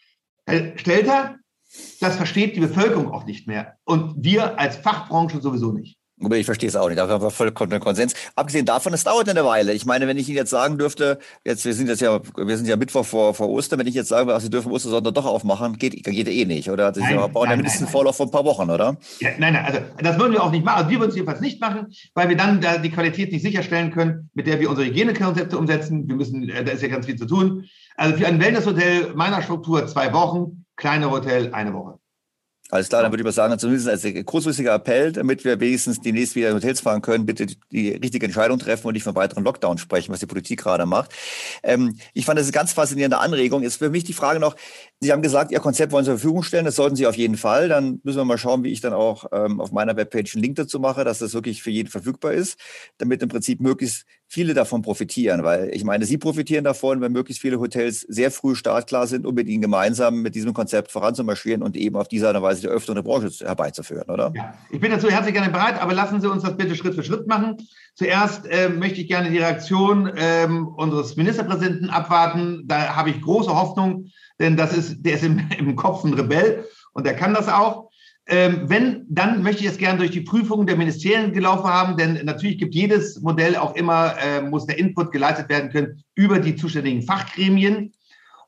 Herr 0.47 0.79
Stelter, 0.79 1.37
das 2.01 2.17
versteht 2.17 2.57
die 2.57 2.61
Bevölkerung 2.61 3.13
auch 3.13 3.25
nicht 3.25 3.47
mehr. 3.47 3.77
Und 3.85 4.25
wir 4.25 4.59
als 4.59 4.77
Fachbranche 4.77 5.41
sowieso 5.41 5.73
nicht. 5.73 5.99
Ich 6.21 6.47
verstehe 6.47 6.69
es 6.69 6.75
auch 6.75 6.89
nicht. 6.89 6.99
Da 6.99 7.09
haben 7.09 7.23
wir 7.23 7.31
vollkommen 7.31 7.79
Konsens. 7.79 8.15
Abgesehen 8.35 8.67
davon, 8.67 8.93
es 8.93 9.05
dauert 9.05 9.29
eine 9.29 9.45
Weile. 9.45 9.73
Ich 9.73 9.87
meine, 9.87 10.09
wenn 10.09 10.17
ich 10.17 10.29
Ihnen 10.29 10.37
jetzt 10.37 10.51
sagen 10.51 10.77
dürfte, 10.77 11.19
jetzt, 11.45 11.65
wir 11.65 11.75
sind 11.75 11.89
jetzt 11.89 12.01
ja, 12.01 12.21
wir 12.37 12.57
sind 12.57 12.67
ja 12.67 12.77
Mittwoch 12.77 13.05
vor, 13.05 13.35
vor 13.35 13.49
Ostern, 13.49 13.79
wenn 13.79 13.87
ich 13.87 13.95
jetzt 13.95 14.09
sagen 14.09 14.27
würde, 14.27 14.41
Sie 14.41 14.51
dürfen 14.51 14.73
Ostersonntag 14.73 15.15
doch 15.15 15.27
aufmachen, 15.27 15.79
geht, 15.79 16.03
geht 16.03 16.29
eh 16.29 16.45
nicht, 16.45 16.71
oder? 16.71 16.93
Sie 16.93 17.01
nein, 17.01 17.17
brauchen 17.33 17.51
ja 17.51 17.57
mindestens 17.57 17.83
einen 17.83 17.91
Vorlauf 17.91 18.17
von 18.17 18.29
ein 18.29 18.31
paar 18.33 18.45
Wochen, 18.45 18.69
oder? 18.69 18.97
Ja, 19.21 19.31
nein, 19.39 19.53
nein, 19.53 19.65
also 19.65 19.79
das 20.03 20.19
würden 20.19 20.33
wir 20.33 20.43
auch 20.43 20.51
nicht 20.51 20.65
machen. 20.65 20.79
Also 20.79 20.91
wir 20.91 20.99
würden 20.99 21.11
es 21.11 21.17
jedenfalls 21.17 21.41
nicht 21.41 21.61
machen, 21.61 21.87
weil 22.15 22.29
wir 22.29 22.37
dann 22.37 22.61
da 22.61 22.79
die 22.79 22.91
Qualität 22.91 23.31
nicht 23.31 23.43
sicherstellen 23.43 23.93
können, 23.93 24.31
mit 24.35 24.49
der 24.49 24.59
wir 24.59 24.71
unsere 24.71 24.89
Hygienekonzepte 24.89 25.57
umsetzen. 25.57 26.09
Wir 26.09 26.17
müssen, 26.17 26.49
äh, 26.49 26.65
da 26.65 26.73
ist 26.73 26.83
ja 26.83 26.89
ganz 26.89 27.07
viel 27.07 27.17
zu 27.17 27.27
tun. 27.27 27.65
Also 27.97 28.17
für 28.17 28.27
ein 28.27 28.41
Wellnesshotel 28.41 29.15
meiner 29.15 29.43
Struktur 29.43 29.87
zwei 29.87 30.13
Wochen, 30.13 30.65
kleine 30.77 31.11
Hotel 31.11 31.53
eine 31.53 31.73
Woche. 31.75 31.99
Alles 32.71 32.91
klar, 32.91 33.01
dann 33.01 33.11
würde 33.11 33.23
ich 33.23 33.25
mal 33.25 33.33
sagen, 33.33 33.59
zumindest 33.59 33.89
als 33.89 34.07
kurzfristiger 34.27 34.75
Appell, 34.75 35.13
damit 35.13 35.43
wir 35.43 35.59
wenigstens 35.59 36.03
demnächst 36.03 36.35
wieder 36.35 36.51
in 36.51 36.55
Hotels 36.55 36.83
fahren 36.83 37.01
können, 37.01 37.25
bitte 37.25 37.47
die 37.73 37.93
richtige 37.93 38.27
Entscheidung 38.27 38.59
treffen 38.59 38.89
und 38.89 38.93
nicht 38.93 39.05
von 39.05 39.15
weiteren 39.15 39.43
Lockdowns 39.43 39.81
sprechen, 39.81 40.13
was 40.13 40.21
die 40.21 40.27
Politik 40.27 40.61
gerade 40.61 40.85
macht. 40.85 41.15
Ähm, 41.63 41.97
ich 42.13 42.27
fand 42.27 42.39
das 42.39 42.45
eine 42.45 42.53
ganz 42.53 42.75
faszinierende 42.75 43.19
Anregung. 43.19 43.63
Ist 43.63 43.77
für 43.77 43.89
mich 43.89 44.05
die 44.05 44.13
Frage 44.13 44.39
noch, 44.39 44.55
Sie 45.01 45.13
haben 45.13 45.23
gesagt, 45.23 45.53
Ihr 45.53 45.61
Konzept 45.61 45.93
wollen 45.93 46.05
Sie 46.05 46.11
zur 46.11 46.19
Verfügung 46.19 46.43
stellen, 46.43 46.65
das 46.65 46.75
sollten 46.75 46.97
Sie 46.97 47.07
auf 47.07 47.17
jeden 47.17 47.37
Fall. 47.37 47.69
Dann 47.69 48.01
müssen 48.03 48.19
wir 48.19 48.25
mal 48.25 48.37
schauen, 48.37 48.65
wie 48.65 48.73
ich 48.73 48.81
dann 48.81 48.93
auch 48.93 49.27
ähm, 49.31 49.61
auf 49.61 49.71
meiner 49.71 49.97
Webpage 49.97 50.35
einen 50.35 50.43
Link 50.43 50.57
dazu 50.57 50.81
mache, 50.81 51.05
dass 51.05 51.21
das 51.21 51.35
wirklich 51.35 51.63
für 51.63 51.71
jeden 51.71 51.89
verfügbar 51.89 52.33
ist, 52.33 52.59
damit 52.99 53.23
im 53.23 53.29
Prinzip 53.29 53.61
möglichst 53.61 54.07
viele 54.27 54.55
davon 54.55 54.83
profitieren, 54.83 55.45
weil 55.45 55.71
ich 55.73 55.85
meine, 55.85 56.05
Sie 56.05 56.19
profitieren 56.19 56.65
davon, 56.65 57.01
wenn 57.01 57.13
möglichst 57.13 57.41
viele 57.41 57.61
Hotels 57.61 58.01
sehr 58.01 58.33
früh 58.33 58.57
startklar 58.57 59.07
sind, 59.07 59.25
um 59.25 59.35
mit 59.35 59.49
Ihnen 59.49 59.63
gemeinsam 59.63 60.21
mit 60.21 60.35
diesem 60.35 60.53
Konzept 60.53 60.91
voranzumarschieren 60.91 61.63
und 61.63 61.77
eben 61.77 61.95
auf 61.95 62.09
diese 62.09 62.27
Art 62.27 62.37
und 62.37 62.43
Weise 62.43 62.63
die 62.63 62.69
Öffnung 62.69 62.97
der 62.97 63.03
Branche 63.03 63.31
herbeizuführen, 63.45 64.11
oder? 64.11 64.33
Ja, 64.35 64.53
ich 64.71 64.81
bin 64.81 64.91
dazu 64.91 65.09
herzlich 65.09 65.33
gerne 65.33 65.51
bereit, 65.51 65.81
aber 65.81 65.95
lassen 65.95 66.21
Sie 66.21 66.29
uns 66.29 66.43
das 66.43 66.57
bitte 66.57 66.75
Schritt 66.75 66.95
für 66.95 67.05
Schritt 67.05 67.29
machen. 67.29 67.57
Zuerst 67.95 68.47
äh, 68.47 68.69
möchte 68.69 69.01
ich 69.01 69.09
gerne 69.09 69.31
die 69.31 69.39
Reaktion 69.39 70.11
ähm, 70.17 70.69
unseres 70.69 71.17
Ministerpräsidenten 71.17 71.89
abwarten. 71.89 72.65
Da 72.67 72.97
habe 72.97 73.11
ich 73.11 73.23
große 73.23 73.55
Hoffnung, 73.55 74.11
denn 74.41 74.57
das 74.57 74.77
ist, 74.77 75.03
der 75.05 75.15
ist 75.15 75.25
im, 75.25 75.49
im 75.59 75.77
Kopf 75.77 76.05
ein 76.05 76.15
Rebell 76.15 76.65
und 76.93 77.07
der 77.07 77.15
kann 77.15 77.35
das 77.35 77.49
auch. 77.49 77.89
Ähm, 78.31 78.65
wenn, 78.69 79.07
dann 79.09 79.43
möchte 79.43 79.65
ich 79.65 79.71
es 79.71 79.79
gerne 79.79 79.99
durch 79.99 80.11
die 80.11 80.21
Prüfung 80.21 80.67
der 80.67 80.77
Ministerien 80.77 81.33
gelaufen 81.33 81.65
haben, 81.65 81.97
denn 81.97 82.21
natürlich 82.27 82.59
gibt 82.59 82.75
jedes 82.75 83.23
Modell 83.23 83.57
auch 83.57 83.75
immer, 83.75 84.17
äh, 84.23 84.43
muss 84.43 84.67
der 84.67 84.79
Input 84.79 85.13
geleitet 85.13 85.49
werden 85.49 85.71
können 85.71 86.05
über 86.15 86.39
die 86.39 86.55
zuständigen 86.55 87.03
Fachgremien. 87.03 87.95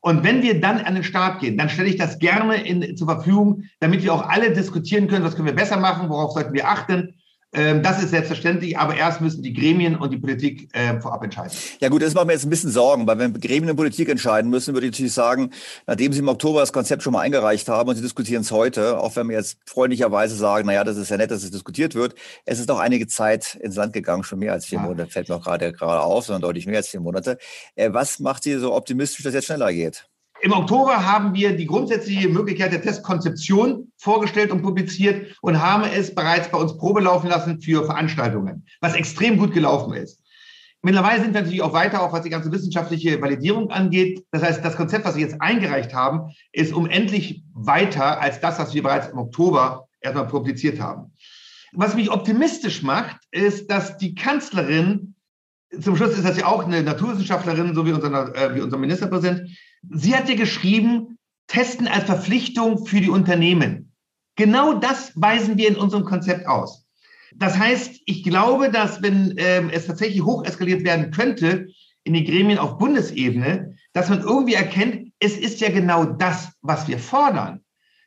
Und 0.01 0.23
wenn 0.23 0.43
wir 0.43 0.61
dann 0.61 0.81
an 0.81 0.93
den 0.93 1.03
Start 1.03 1.41
gehen, 1.41 1.57
dann 1.57 1.69
stelle 1.69 1.89
ich 1.89 1.97
das 1.97 2.19
gerne 2.19 2.61
in, 2.63 2.95
zur 2.95 3.07
Verfügung, 3.07 3.63
damit 3.79 4.03
wir 4.03 4.13
auch 4.13 4.29
alle 4.29 4.51
diskutieren 4.51 5.07
können, 5.07 5.25
was 5.25 5.35
können 5.35 5.47
wir 5.47 5.55
besser 5.55 5.77
machen, 5.77 6.09
worauf 6.09 6.33
sollten 6.33 6.53
wir 6.53 6.67
achten. 6.67 7.15
Ähm, 7.53 7.83
das 7.83 8.01
ist 8.01 8.11
selbstverständlich, 8.11 8.77
aber 8.77 8.95
erst 8.95 9.19
müssen 9.19 9.43
die 9.43 9.53
Gremien 9.53 9.97
und 9.97 10.11
die 10.11 10.17
Politik 10.17 10.69
äh, 10.73 10.99
vorab 11.01 11.23
entscheiden. 11.23 11.51
Ja 11.81 11.89
gut, 11.89 12.01
das 12.01 12.13
macht 12.13 12.27
mir 12.27 12.33
jetzt 12.33 12.45
ein 12.45 12.49
bisschen 12.49 12.71
Sorgen, 12.71 13.05
weil 13.07 13.19
wenn 13.19 13.33
Gremien 13.33 13.71
und 13.71 13.75
Politik 13.75 14.07
entscheiden 14.07 14.49
müssen, 14.49 14.73
würde 14.73 14.87
ich 14.87 14.93
natürlich 14.93 15.13
sagen, 15.13 15.51
nachdem 15.85 16.13
Sie 16.13 16.19
im 16.19 16.29
Oktober 16.29 16.61
das 16.61 16.71
Konzept 16.71 17.03
schon 17.03 17.11
mal 17.11 17.21
eingereicht 17.21 17.67
haben 17.67 17.89
und 17.89 17.95
Sie 17.95 18.01
diskutieren 18.01 18.41
es 18.41 18.51
heute, 18.51 18.99
auch 18.99 19.17
wenn 19.17 19.27
wir 19.27 19.35
jetzt 19.35 19.57
freundlicherweise 19.65 20.35
sagen, 20.35 20.67
naja, 20.67 20.85
das 20.85 20.95
ist 20.95 21.09
ja 21.09 21.17
nett, 21.17 21.31
dass 21.31 21.43
es 21.43 21.51
diskutiert 21.51 21.93
wird, 21.93 22.15
es 22.45 22.59
ist 22.59 22.69
doch 22.69 22.79
einige 22.79 23.07
Zeit 23.07 23.55
ins 23.55 23.75
Land 23.75 23.91
gegangen, 23.91 24.23
schon 24.23 24.39
mehr 24.39 24.53
als 24.53 24.65
vier 24.65 24.77
ja. 24.77 24.85
Monate, 24.85 25.11
fällt 25.11 25.27
mir 25.27 25.35
auch 25.35 25.43
gerade, 25.43 25.73
gerade 25.73 26.01
auf, 26.01 26.25
sondern 26.25 26.43
deutlich 26.43 26.67
mehr 26.67 26.77
als 26.77 26.87
vier 26.87 27.01
Monate. 27.01 27.37
Äh, 27.75 27.91
was 27.91 28.19
macht 28.19 28.43
Sie 28.43 28.57
so 28.59 28.73
optimistisch, 28.73 29.23
dass 29.23 29.31
es 29.31 29.35
jetzt 29.35 29.45
schneller 29.47 29.73
geht? 29.73 30.10
Im 30.43 30.53
Oktober 30.53 31.05
haben 31.05 31.35
wir 31.35 31.55
die 31.55 31.67
grundsätzliche 31.67 32.27
Möglichkeit 32.27 32.73
der 32.73 32.81
Testkonzeption 32.81 33.91
vorgestellt 33.97 34.49
und 34.49 34.63
publiziert 34.63 35.37
und 35.41 35.61
haben 35.61 35.83
es 35.83 36.15
bereits 36.15 36.49
bei 36.49 36.57
uns 36.57 36.75
probelaufen 36.77 37.29
lassen 37.29 37.61
für 37.61 37.85
Veranstaltungen, 37.85 38.65
was 38.79 38.95
extrem 38.95 39.37
gut 39.37 39.53
gelaufen 39.53 39.93
ist. 39.93 40.19
Mittlerweile 40.81 41.21
sind 41.21 41.35
wir 41.35 41.41
natürlich 41.41 41.61
auch 41.61 41.73
weiter, 41.73 42.01
auch 42.01 42.11
was 42.11 42.23
die 42.23 42.31
ganze 42.31 42.51
wissenschaftliche 42.51 43.21
Validierung 43.21 43.69
angeht. 43.69 44.25
Das 44.31 44.41
heißt, 44.41 44.65
das 44.65 44.75
Konzept, 44.75 45.05
was 45.05 45.15
wir 45.15 45.21
jetzt 45.21 45.39
eingereicht 45.39 45.93
haben, 45.93 46.31
ist 46.51 46.73
unendlich 46.73 47.43
weiter 47.53 48.19
als 48.19 48.39
das, 48.39 48.57
was 48.57 48.73
wir 48.73 48.81
bereits 48.81 49.09
im 49.09 49.19
Oktober 49.19 49.87
erstmal 49.99 50.25
publiziert 50.25 50.79
haben. 50.79 51.13
Was 51.73 51.93
mich 51.93 52.09
optimistisch 52.09 52.81
macht, 52.81 53.17
ist, 53.29 53.69
dass 53.69 53.97
die 53.97 54.15
Kanzlerin 54.15 55.13
zum 55.79 55.95
Schluss 55.95 56.17
ist 56.17 56.25
das 56.25 56.37
ja 56.37 56.47
auch 56.47 56.65
eine 56.65 56.83
Naturwissenschaftlerin, 56.83 57.73
so 57.73 57.85
wie 57.85 57.93
unser, 57.93 58.35
äh, 58.35 58.55
wie 58.55 58.61
unser 58.61 58.77
Ministerpräsident. 58.77 59.49
Sie 59.89 60.15
hat 60.15 60.29
ja 60.29 60.35
geschrieben, 60.35 61.17
Testen 61.47 61.87
als 61.87 62.05
Verpflichtung 62.05 62.85
für 62.85 63.01
die 63.01 63.09
Unternehmen. 63.09 63.93
Genau 64.35 64.73
das 64.73 65.11
weisen 65.15 65.57
wir 65.57 65.67
in 65.67 65.75
unserem 65.75 66.05
Konzept 66.05 66.47
aus. 66.47 66.85
Das 67.35 67.57
heißt, 67.57 68.01
ich 68.05 68.23
glaube, 68.23 68.69
dass 68.69 69.01
wenn 69.01 69.33
ähm, 69.37 69.69
es 69.69 69.87
tatsächlich 69.87 70.23
hocheskaliert 70.23 70.83
werden 70.83 71.11
könnte 71.11 71.67
in 72.03 72.13
die 72.13 72.23
Gremien 72.23 72.57
auf 72.57 72.77
Bundesebene, 72.77 73.75
dass 73.93 74.09
man 74.09 74.21
irgendwie 74.21 74.53
erkennt, 74.53 75.11
es 75.19 75.37
ist 75.37 75.61
ja 75.61 75.69
genau 75.69 76.05
das, 76.05 76.51
was 76.61 76.87
wir 76.87 76.99
fordern. 76.99 77.63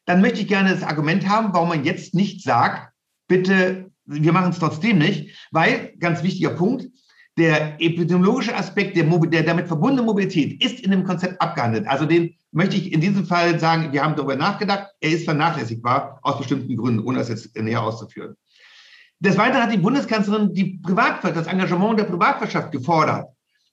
Dann 0.06 0.20
möchte 0.20 0.40
ich 0.40 0.48
gerne 0.48 0.70
das 0.70 0.82
Argument 0.82 1.28
haben, 1.28 1.52
warum 1.52 1.68
man 1.68 1.84
jetzt 1.84 2.14
nicht 2.14 2.42
sagt, 2.42 2.92
bitte, 3.28 3.90
wir 4.04 4.32
machen 4.32 4.50
es 4.50 4.58
trotzdem 4.58 4.98
nicht, 4.98 5.48
weil, 5.50 5.94
ganz 5.98 6.22
wichtiger 6.22 6.50
Punkt, 6.50 6.86
der 7.36 7.80
epidemiologische 7.80 8.54
Aspekt 8.54 8.96
der, 8.96 9.04
der 9.04 9.42
damit 9.42 9.66
verbundene 9.66 10.02
Mobilität 10.02 10.62
ist 10.62 10.80
in 10.80 10.92
dem 10.92 11.04
Konzept 11.04 11.40
abgehandelt. 11.40 11.86
Also 11.88 12.06
den 12.06 12.34
möchte 12.52 12.76
ich 12.76 12.92
in 12.92 13.00
diesem 13.00 13.26
Fall 13.26 13.58
sagen, 13.58 13.92
wir 13.92 14.04
haben 14.04 14.14
darüber 14.14 14.36
nachgedacht, 14.36 14.88
er 15.00 15.10
ist 15.10 15.24
vernachlässigbar 15.24 16.20
aus 16.22 16.38
bestimmten 16.38 16.76
Gründen, 16.76 17.04
ohne 17.04 17.18
das 17.18 17.28
jetzt 17.28 17.56
näher 17.58 17.82
auszuführen. 17.82 18.36
Des 19.18 19.36
Weiteren 19.36 19.62
hat 19.62 19.72
die 19.72 19.78
Bundeskanzlerin 19.78 20.52
die 20.52 20.80
das 20.82 21.46
Engagement 21.46 21.98
der 21.98 22.04
Privatwirtschaft 22.04 22.70
gefordert. 22.70 23.28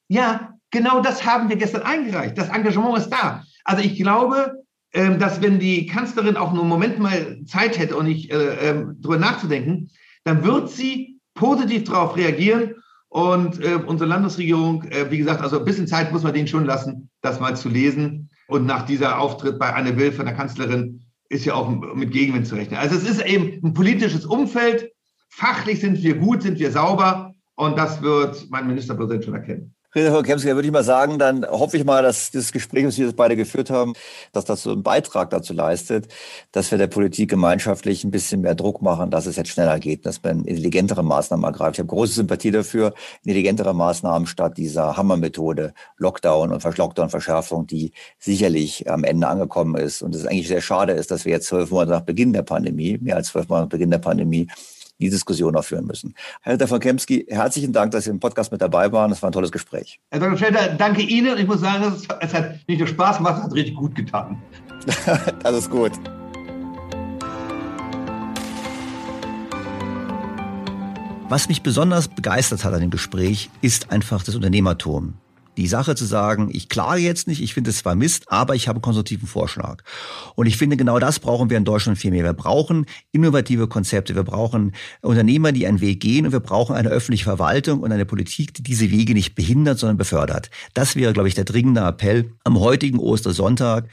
Ja, 0.07 0.53
genau 0.72 1.01
das 1.01 1.26
haben 1.26 1.49
wir 1.49 1.55
gestern 1.55 1.84
eingereicht. 1.84 2.38
Das 2.38 2.49
Engagement 2.49 2.97
ist 2.97 3.09
da. 3.09 3.43
Also 3.64 3.84
ich 3.84 3.95
glaube, 3.95 4.64
ähm, 4.93 5.20
dass 5.20 5.41
wenn 5.41 5.59
die 5.59 5.86
Kanzlerin 5.86 6.36
auch 6.36 6.51
nur 6.51 6.64
einen 6.64 6.70
Moment 6.70 6.99
mal 6.99 7.39
Zeit 7.45 7.78
hätte 7.78 7.95
und 7.95 8.05
nicht 8.05 8.32
äh, 8.32 8.70
ähm, 8.70 8.97
darüber 8.99 9.20
nachzudenken, 9.20 9.89
dann 10.24 10.43
wird 10.43 10.70
sie 10.70 11.20
positiv 11.36 11.86
darauf 11.86 12.18
reagieren 12.18 12.76
und 13.12 13.59
äh, 13.59 13.76
unsere 13.76 14.09
Landesregierung, 14.09 14.84
äh, 14.86 15.12
wie 15.12 15.18
gesagt, 15.18 15.41
also 15.41 15.59
ein 15.59 15.66
bisschen 15.66 15.86
Zeit 15.86 16.14
muss 16.14 16.24
man 16.24 16.34
denen 16.34 16.47
schon 16.47 16.64
lassen, 16.64 17.09
das 17.22 17.41
mal 17.41 17.57
zu 17.57 17.68
lesen. 17.68 18.30
Und 18.47 18.66
nach 18.66 18.86
dieser 18.86 19.20
Auftritt 19.20 19.59
bei 19.59 19.74
Anne 19.74 19.97
Will 19.97 20.14
von 20.14 20.26
der 20.26 20.34
Kanzlerin 20.34 21.03
ist 21.28 21.43
ja 21.43 21.55
auch 21.55 21.68
mit 21.93 22.12
Gegenwind 22.12 22.47
zu 22.47 22.55
rechnen. 22.55 22.80
Also 22.80 22.95
es 22.95 23.03
ist 23.03 23.26
eben 23.26 23.59
ein 23.66 23.74
politisches 23.74 24.26
Umfeld. 24.26 24.93
Fachlich 25.28 25.82
sind 25.82 26.01
wir 26.01 26.16
gut, 26.16 26.41
sind 26.41 26.57
wir 26.57 26.72
sauber. 26.72 27.34
Und 27.55 27.78
das 27.78 28.01
wird 28.01 28.49
mein 28.49 28.66
Ministerpräsident 28.66 29.26
schon 29.26 29.36
erkennen. 29.36 29.76
Frau 29.94 30.22
Kemski, 30.22 30.48
würde 30.56 30.66
ich 30.66 30.72
mal 30.72 30.86
sagen, 30.86 31.20
dann 31.20 31.46
hoffe 31.46 31.76
ich 31.76 31.84
mal, 31.84 32.02
dass 32.02 32.32
das 32.32 32.54
Gespräch, 32.54 32.86
das 32.86 32.98
wir 32.98 33.08
jetzt 33.08 33.18
beide 33.18 33.36
geführt 33.36 33.70
haben, 33.70 33.92
dass 34.32 34.46
das 34.46 34.64
so 34.64 34.72
einen 34.72 34.84
Beitrag 34.84 35.32
dazu 35.32 35.52
leistet, 35.52 36.08
dass 36.54 36.72
wir 36.72 36.78
der 36.78 36.88
Politik 36.88 37.30
gemeinschaftlich 37.30 38.06
ein 38.06 38.12
bisschen 38.12 38.39
mehr 38.39 38.56
Druck 38.56 38.82
machen, 38.82 39.12
dass 39.12 39.26
es 39.26 39.36
jetzt 39.36 39.50
schneller 39.50 39.80
geht, 39.80 40.06
dass 40.06 40.24
man 40.24 40.46
intelligentere 40.46 41.04
Maßnahmen 41.04 41.44
ergreift. 41.44 41.76
Ich 41.76 41.80
habe 41.80 41.89
große 41.89 42.14
Sympathie 42.14 42.52
dafür, 42.52 42.94
intelligentere 43.26 43.74
Maßnahmen 43.74 44.28
statt 44.28 44.58
dieser 44.58 44.96
Hammermethode, 44.96 45.74
Lockdown 45.98 46.54
und 46.54 46.64
Lockdown-Verschärfung, 46.64 47.68
die 47.68 47.92
sicherlich 48.18 48.89
am 48.89 49.04
Ende 49.04 49.28
angekommen 49.28 49.76
ist. 49.76 50.04
Und 50.04 50.16
es 50.16 50.26
eigentlich 50.26 50.48
sehr 50.48 50.62
schade 50.62 50.94
ist, 50.94 51.12
dass 51.12 51.26
wir 51.26 51.34
jetzt 51.34 51.48
zwölf 51.48 51.70
Monate 51.70 51.92
nach 51.92 52.02
Beginn 52.02 52.32
der 52.32 52.44
Pandemie, 52.44 52.98
mehr 53.02 53.18
als 53.18 53.28
zwölf 53.28 53.50
Monate 53.50 53.66
nach 53.66 53.72
Beginn 53.72 53.92
der 53.92 53.98
Pandemie, 53.98 54.48
die 55.02 55.10
Diskussion 55.10 55.56
auch 55.56 55.64
führen 55.64 55.86
müssen. 55.86 56.16
Herr 56.41 56.58
Dr. 56.58 56.70
von 56.70 56.80
Kemski, 56.80 57.26
herzlichen 57.28 57.74
Dank, 57.74 57.91
dass 57.91 58.06
Sie 58.06 58.10
im 58.10 58.20
Podcast 58.20 58.52
mit 58.52 58.62
dabei 58.62 58.91
waren. 58.91 59.10
Das 59.10 59.22
war 59.22 59.30
ein 59.30 59.34
tolles 59.34 59.52
Gespräch. 59.52 59.99
Herr 60.12 60.20
Dr. 60.20 60.38
Schelter, 60.38 60.70
danke 60.70 61.02
Ihnen. 61.02 61.38
Ich 61.38 61.47
muss 61.47 61.60
sagen, 61.60 61.91
es 62.22 62.34
hat 62.34 62.56
nicht 62.68 62.80
nur 62.80 62.88
Spaß 62.88 63.18
gemacht, 63.18 63.39
es 63.39 63.43
hat 63.43 63.54
richtig 63.54 63.76
gut 63.76 63.95
getan. 63.95 64.41
das 65.43 65.56
ist 65.56 65.70
gut. 65.70 65.91
Was 71.30 71.47
mich 71.47 71.62
besonders 71.62 72.10
begeistert 72.10 72.66
hat 72.66 72.74
an 72.74 72.82
dem 72.82 72.89
Gespräch, 72.89 73.49
ist 73.62 73.91
einfach 73.91 74.22
das 74.24 74.36
Unternehmertum 74.36 75.14
die 75.62 75.68
Sache 75.68 75.95
zu 75.95 76.05
sagen, 76.05 76.49
ich 76.51 76.70
klage 76.70 77.01
jetzt 77.01 77.28
nicht, 77.28 77.41
ich 77.41 77.53
finde 77.53 77.70
es 77.70 77.78
zwar 77.78 77.95
Mist, 77.95 78.26
aber 78.28 78.55
ich 78.55 78.68
habe 78.68 78.78
einen 78.78 78.82
konstruktiven 78.82 79.28
Vorschlag. 79.28 79.84
Und 80.36 80.47
ich 80.47 80.57
finde, 80.57 80.76
genau 80.76 80.97
das 80.97 81.20
brauchen 81.20 81.49
wir 81.49 81.57
in 81.57 81.66
Deutschland 81.66 81.99
viel 81.99 82.12
mehr. 82.12 82.24
Wir 82.24 82.34
brauchen 82.34 82.88
innovative 83.12 83.68
Konzepte, 83.68 84.16
wir 84.16 84.24
brauchen 84.24 84.74
Unternehmer, 85.01 85.51
die 85.51 85.68
einen 85.68 85.80
Weg 85.80 85.99
gehen 85.99 86.26
und 86.26 86.32
wir 86.32 86.39
brauchen 86.39 86.76
eine 86.76 86.89
öffentliche 86.89 87.26
Verwaltung 87.26 87.82
und 87.82 87.91
eine 87.91 88.05
Politik, 88.05 88.55
die 88.55 88.64
diese 88.64 88.89
Wege 88.89 89.14
nicht 89.14 89.36
behindert, 89.36 89.78
sondern 89.78 89.97
befördert. 89.97 90.49
Das 90.74 90.95
wäre, 90.95 91.14
glaube 91.14 91.30
ich, 91.30 91.36
der 91.36 91.45
dringende 91.45 91.82
Appell 91.82 92.32
am 92.43 92.59
heutigen 92.59 92.97
Ostersonntag 92.97 93.88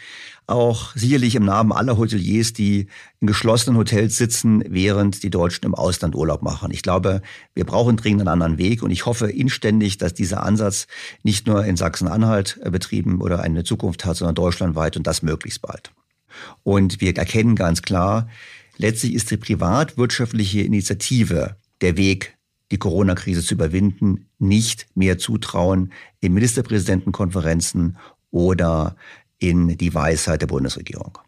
auch 0.49 0.97
sicherlich 0.97 1.35
im 1.35 1.45
Namen 1.45 1.73
aller 1.73 1.99
Hoteliers, 1.99 2.53
die 2.53 2.89
in 3.21 3.27
geschlossenen 3.27 3.79
Hotels 3.79 4.17
sitzen, 4.17 4.65
während 4.67 5.23
die 5.23 5.31
Deutschen 5.31 5.67
im 5.67 5.75
Ausland 5.75 6.15
Urlaub 6.15 6.43
machen. 6.43 6.71
Ich 6.73 6.83
glaube, 6.83 7.21
wir 7.55 7.65
brauchen 7.65 7.97
dringend 7.97 8.23
einen 8.23 8.29
anderen 8.29 8.59
Weg 8.59 8.83
und 8.83 8.91
ich 8.91 9.05
hoffe 9.05 9.31
inständig, 9.31 9.99
dass 9.99 10.15
dieser 10.15 10.43
Ansatz 10.43 10.87
nicht 11.23 11.47
nur 11.47 11.65
in 11.65 11.77
Sachsen-Anhalt 11.77 12.59
äh, 12.63 12.71
betrieben 12.71 13.21
oder 13.21 13.41
eine 13.41 13.63
Zukunft 13.63 14.07
hat, 14.07 14.17
sondern 14.17 14.35
deutschlandweit 14.35 14.97
und 14.97 15.07
das 15.07 15.23
möglichst 15.23 15.61
bald. 15.61 15.93
Und 16.63 17.01
wir 17.01 17.15
erkennen 17.17 17.55
ganz 17.55 17.83
klar, 17.83 18.29
letztlich 18.79 19.15
ist 19.15 19.31
die 19.31 19.37
privatwirtschaftliche 19.37 20.63
Initiative 20.63 21.57
der 21.83 21.97
Weg, 21.99 22.39
die 22.71 22.79
Corona-Krise 22.79 23.43
zu 23.43 23.55
überwinden, 23.55 24.29
nicht 24.39 24.87
mehr 24.95 25.19
zutrauen 25.19 25.93
in 26.21 26.33
Ministerpräsidentenkonferenzen 26.33 27.99
oder 28.31 28.97
in 29.39 29.77
die 29.77 29.95
Weisheit 29.95 30.43
der 30.43 30.47
Bundesregierung. 30.47 31.19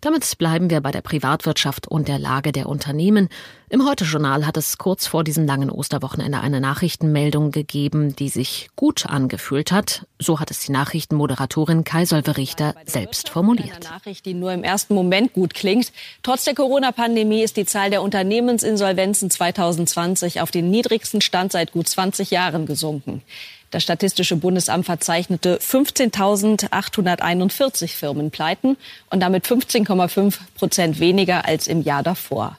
Damit 0.00 0.38
bleiben 0.38 0.70
wir 0.70 0.80
bei 0.80 0.92
der 0.92 1.00
Privatwirtschaft 1.00 1.88
und 1.88 2.06
der 2.06 2.18
Lage 2.18 2.52
der 2.52 2.68
Unternehmen. 2.68 3.28
Im 3.68 3.86
Heute-Journal 3.86 4.46
hat 4.46 4.56
es 4.56 4.78
kurz 4.78 5.06
vor 5.06 5.24
diesem 5.24 5.44
langen 5.44 5.70
Osterwochenende 5.70 6.40
eine 6.40 6.60
Nachrichtenmeldung 6.60 7.50
gegeben, 7.50 8.14
die 8.14 8.28
sich 8.28 8.68
gut 8.76 9.06
angefühlt 9.06 9.72
hat. 9.72 10.06
So 10.18 10.38
hat 10.38 10.50
es 10.50 10.60
die 10.60 10.72
Nachrichtenmoderatorin 10.72 11.84
Kai 11.84 12.04
Solverichter 12.04 12.74
selbst 12.86 13.28
formuliert. 13.28 13.86
Eine 13.86 13.96
Nachricht, 13.96 14.24
die 14.24 14.34
nur 14.34 14.52
im 14.52 14.62
ersten 14.62 14.94
Moment 14.94 15.32
gut 15.32 15.52
klingt. 15.54 15.92
Trotz 16.22 16.44
der 16.44 16.54
Corona-Pandemie 16.54 17.42
ist 17.42 17.56
die 17.56 17.66
Zahl 17.66 17.90
der 17.90 18.02
Unternehmensinsolvenzen 18.02 19.30
2020 19.30 20.40
auf 20.40 20.50
den 20.52 20.70
niedrigsten 20.70 21.20
Stand 21.20 21.52
seit 21.52 21.72
gut 21.72 21.88
20 21.88 22.30
Jahren 22.30 22.66
gesunken. 22.66 23.22
Das 23.70 23.82
Statistische 23.82 24.36
Bundesamt 24.36 24.86
verzeichnete 24.86 25.58
15.841 25.58 27.88
Firmenpleiten 27.88 28.78
und 29.10 29.20
damit 29.20 29.46
15,5 29.46 30.38
Prozent 30.54 31.00
weniger 31.00 31.44
als 31.44 31.66
im 31.66 31.82
Jahr 31.82 32.02
davor. 32.02 32.56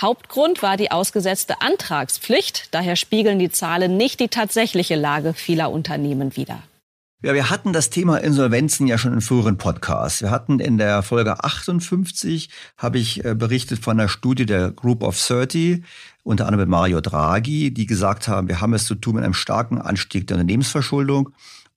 Hauptgrund 0.00 0.62
war 0.62 0.76
die 0.76 0.90
ausgesetzte 0.90 1.62
Antragspflicht. 1.62 2.68
Daher 2.70 2.96
spiegeln 2.96 3.38
die 3.38 3.50
Zahlen 3.50 3.96
nicht 3.96 4.20
die 4.20 4.28
tatsächliche 4.28 4.94
Lage 4.94 5.34
vieler 5.34 5.70
Unternehmen 5.70 6.36
wider. 6.36 6.62
Ja, 7.22 7.32
wir 7.32 7.48
hatten 7.48 7.72
das 7.72 7.88
Thema 7.88 8.18
Insolvenzen 8.18 8.86
ja 8.86 8.98
schon 8.98 9.14
in 9.14 9.22
früheren 9.22 9.56
Podcasts. 9.56 10.20
Wir 10.20 10.30
hatten 10.30 10.60
in 10.60 10.76
der 10.76 11.02
Folge 11.02 11.42
58, 11.42 12.50
habe 12.76 12.98
ich 12.98 13.24
äh, 13.24 13.34
berichtet 13.34 13.78
von 13.78 13.98
einer 13.98 14.10
Studie 14.10 14.44
der 14.44 14.70
Group 14.70 15.02
of 15.02 15.18
30, 15.18 15.82
unter 16.26 16.46
anderem 16.46 16.68
Mario 16.68 17.00
Draghi, 17.00 17.72
die 17.72 17.86
gesagt 17.86 18.26
haben, 18.26 18.48
wir 18.48 18.60
haben 18.60 18.74
es 18.74 18.84
zu 18.84 18.96
tun 18.96 19.14
mit 19.14 19.24
einem 19.24 19.32
starken 19.32 19.78
Anstieg 19.80 20.26
der 20.26 20.36
Unternehmensverschuldung, 20.36 21.30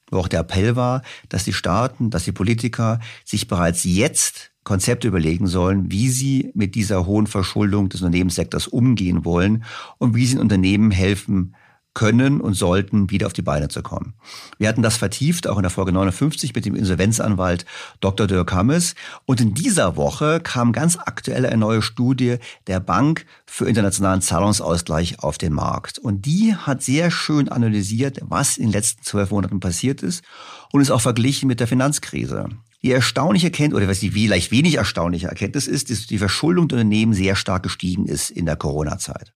wo 0.10 0.18
auch 0.18 0.28
der 0.28 0.40
Appell 0.40 0.76
war, 0.76 1.04
dass 1.30 1.44
die 1.44 1.54
Staaten, 1.54 2.10
dass 2.10 2.24
die 2.24 2.32
Politiker 2.32 3.00
sich 3.24 3.48
bereits 3.48 3.84
jetzt 3.84 4.52
Konzepte 4.64 5.08
überlegen 5.08 5.46
sollen, 5.46 5.92
wie 5.92 6.10
sie 6.10 6.52
mit 6.56 6.74
dieser 6.74 7.06
hohen 7.06 7.28
Verschuldung 7.28 7.90
des 7.90 8.02
Unternehmenssektors 8.02 8.68
umgehen 8.68 9.24
wollen 9.24 9.64
und 10.00 10.16
wie 10.16 10.26
sie 10.26 10.34
den 10.34 10.42
Unternehmen 10.42 10.90
helfen 10.90 11.56
können 11.94 12.40
und 12.40 12.54
sollten, 12.54 13.10
wieder 13.10 13.28
auf 13.28 13.34
die 13.34 13.42
Beine 13.42 13.68
zu 13.68 13.82
kommen. 13.82 14.14
Wir 14.58 14.70
hatten 14.70 14.82
das 14.82 14.98
vertieft, 14.98 15.48
auch 15.48 15.58
in 15.58 15.64
der 15.64 15.72
Folge 15.72 15.92
59 15.92 16.56
mit 16.56 16.66
dem 16.66 16.76
Insolvenzanwalt 16.76 17.66
Dr. 18.00 18.28
Dirk 18.28 18.54
Hammes. 18.54 18.96
Und 19.26 19.42
in 19.42 19.54
dieser 19.54 19.96
Woche 19.96 20.40
kam 20.40 20.72
ganz 20.72 20.98
aktuell 20.98 21.46
eine 21.46 21.58
neue 21.58 21.82
Studie 21.82 22.38
der 22.68 22.80
Bank 22.80 23.26
für 23.46 23.68
internationalen 23.68 24.22
Zahlungsausgleich 24.22 25.20
auf 25.20 25.38
den 25.38 25.54
Markt. 25.54 26.00
Und 26.00 26.26
die 26.26 26.56
hat 26.56 26.84
sehr 26.84 27.12
schön 27.12 27.50
analysiert, 27.50 28.20
was 28.24 28.58
in 28.58 28.68
den 28.68 28.74
letzten 28.74 29.04
zwölf 29.04 29.32
Monaten 29.32 29.60
passiert 29.60 30.04
ist 30.04 30.24
und 30.72 30.82
ist 30.82 30.92
auch 30.92 31.02
verglichen 31.02 31.48
mit 31.48 31.60
der 31.60 31.68
Finanzkrise. 31.68 32.46
Die 32.82 32.92
erstaunliche 32.92 33.48
Erkenntnis, 33.48 33.78
oder 33.78 33.90
was 33.90 34.00
die 34.00 34.12
vielleicht 34.12 34.52
wenig 34.52 34.76
erstaunliche 34.76 35.28
Erkenntnis 35.28 35.68
ist, 35.68 35.90
dass 35.90 36.08
die 36.08 36.18
Verschuldung 36.18 36.70
der 36.70 36.78
Unternehmen 36.78 37.14
sehr 37.14 37.36
stark 37.36 37.64
gestiegen 37.64 38.06
ist 38.06 38.30
in 38.30 38.46
der 38.46 38.56
Corona-Zeit. 38.56 39.34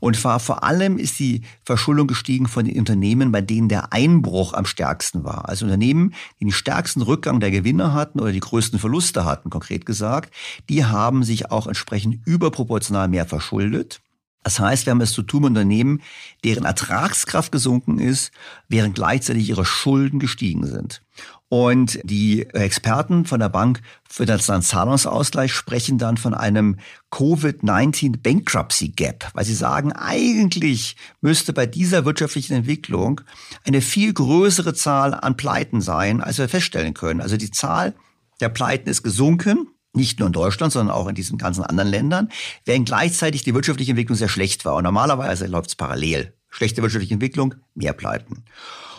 Und 0.00 0.22
war, 0.24 0.40
vor 0.40 0.64
allem 0.64 0.98
ist 0.98 1.18
die 1.18 1.42
Verschuldung 1.64 2.06
gestiegen 2.06 2.48
von 2.48 2.64
den 2.64 2.78
Unternehmen, 2.78 3.32
bei 3.32 3.40
denen 3.40 3.68
der 3.68 3.92
Einbruch 3.92 4.52
am 4.52 4.66
stärksten 4.66 5.24
war. 5.24 5.48
Also 5.48 5.64
Unternehmen, 5.64 6.14
die 6.40 6.44
den 6.44 6.52
stärksten 6.52 7.02
Rückgang 7.02 7.40
der 7.40 7.50
Gewinne 7.50 7.92
hatten 7.92 8.20
oder 8.20 8.32
die 8.32 8.40
größten 8.40 8.78
Verluste 8.78 9.24
hatten, 9.24 9.50
konkret 9.50 9.86
gesagt, 9.86 10.34
die 10.68 10.84
haben 10.84 11.24
sich 11.24 11.50
auch 11.50 11.66
entsprechend 11.66 12.26
überproportional 12.26 13.08
mehr 13.08 13.26
verschuldet. 13.26 14.00
Das 14.46 14.60
heißt, 14.60 14.86
wir 14.86 14.92
haben 14.92 15.00
es 15.00 15.10
zu 15.10 15.22
tun 15.22 15.42
mit 15.42 15.48
Unternehmen, 15.48 16.00
deren 16.44 16.64
Ertragskraft 16.64 17.50
gesunken 17.50 17.98
ist, 17.98 18.30
während 18.68 18.94
gleichzeitig 18.94 19.48
ihre 19.48 19.64
Schulden 19.64 20.20
gestiegen 20.20 20.64
sind. 20.68 21.02
Und 21.48 22.00
die 22.02 22.46
Experten 22.50 23.24
von 23.24 23.38
der 23.38 23.48
Bank 23.48 23.80
für 24.08 24.26
den 24.26 24.40
Zahlungsausgleich 24.40 25.52
sprechen 25.52 25.96
dann 25.96 26.16
von 26.16 26.34
einem 26.34 26.78
Covid-19 27.12 28.20
Bankruptcy 28.20 28.88
Gap, 28.88 29.30
weil 29.32 29.44
sie 29.44 29.54
sagen, 29.54 29.92
eigentlich 29.92 30.96
müsste 31.20 31.52
bei 31.52 31.66
dieser 31.66 32.04
wirtschaftlichen 32.04 32.54
Entwicklung 32.54 33.20
eine 33.64 33.80
viel 33.80 34.12
größere 34.12 34.74
Zahl 34.74 35.14
an 35.14 35.36
Pleiten 35.36 35.80
sein, 35.80 36.20
als 36.20 36.38
wir 36.38 36.48
feststellen 36.48 36.94
können. 36.94 37.20
Also 37.20 37.36
die 37.36 37.52
Zahl 37.52 37.94
der 38.40 38.48
Pleiten 38.48 38.88
ist 38.88 39.04
gesunken 39.04 39.68
nicht 39.96 40.18
nur 40.18 40.26
in 40.26 40.32
Deutschland, 40.32 40.72
sondern 40.72 40.94
auch 40.94 41.08
in 41.08 41.14
diesen 41.14 41.38
ganzen 41.38 41.64
anderen 41.64 41.90
Ländern, 41.90 42.28
während 42.64 42.86
gleichzeitig 42.86 43.42
die 43.42 43.54
wirtschaftliche 43.54 43.92
Entwicklung 43.92 44.16
sehr 44.16 44.28
schlecht 44.28 44.64
war. 44.64 44.74
Und 44.74 44.84
normalerweise 44.84 45.46
läuft 45.46 45.70
es 45.70 45.74
parallel. 45.74 46.34
Schlechte 46.50 46.82
wirtschaftliche 46.82 47.14
Entwicklung, 47.14 47.54
mehr 47.74 47.94
Pleiten. 47.94 48.44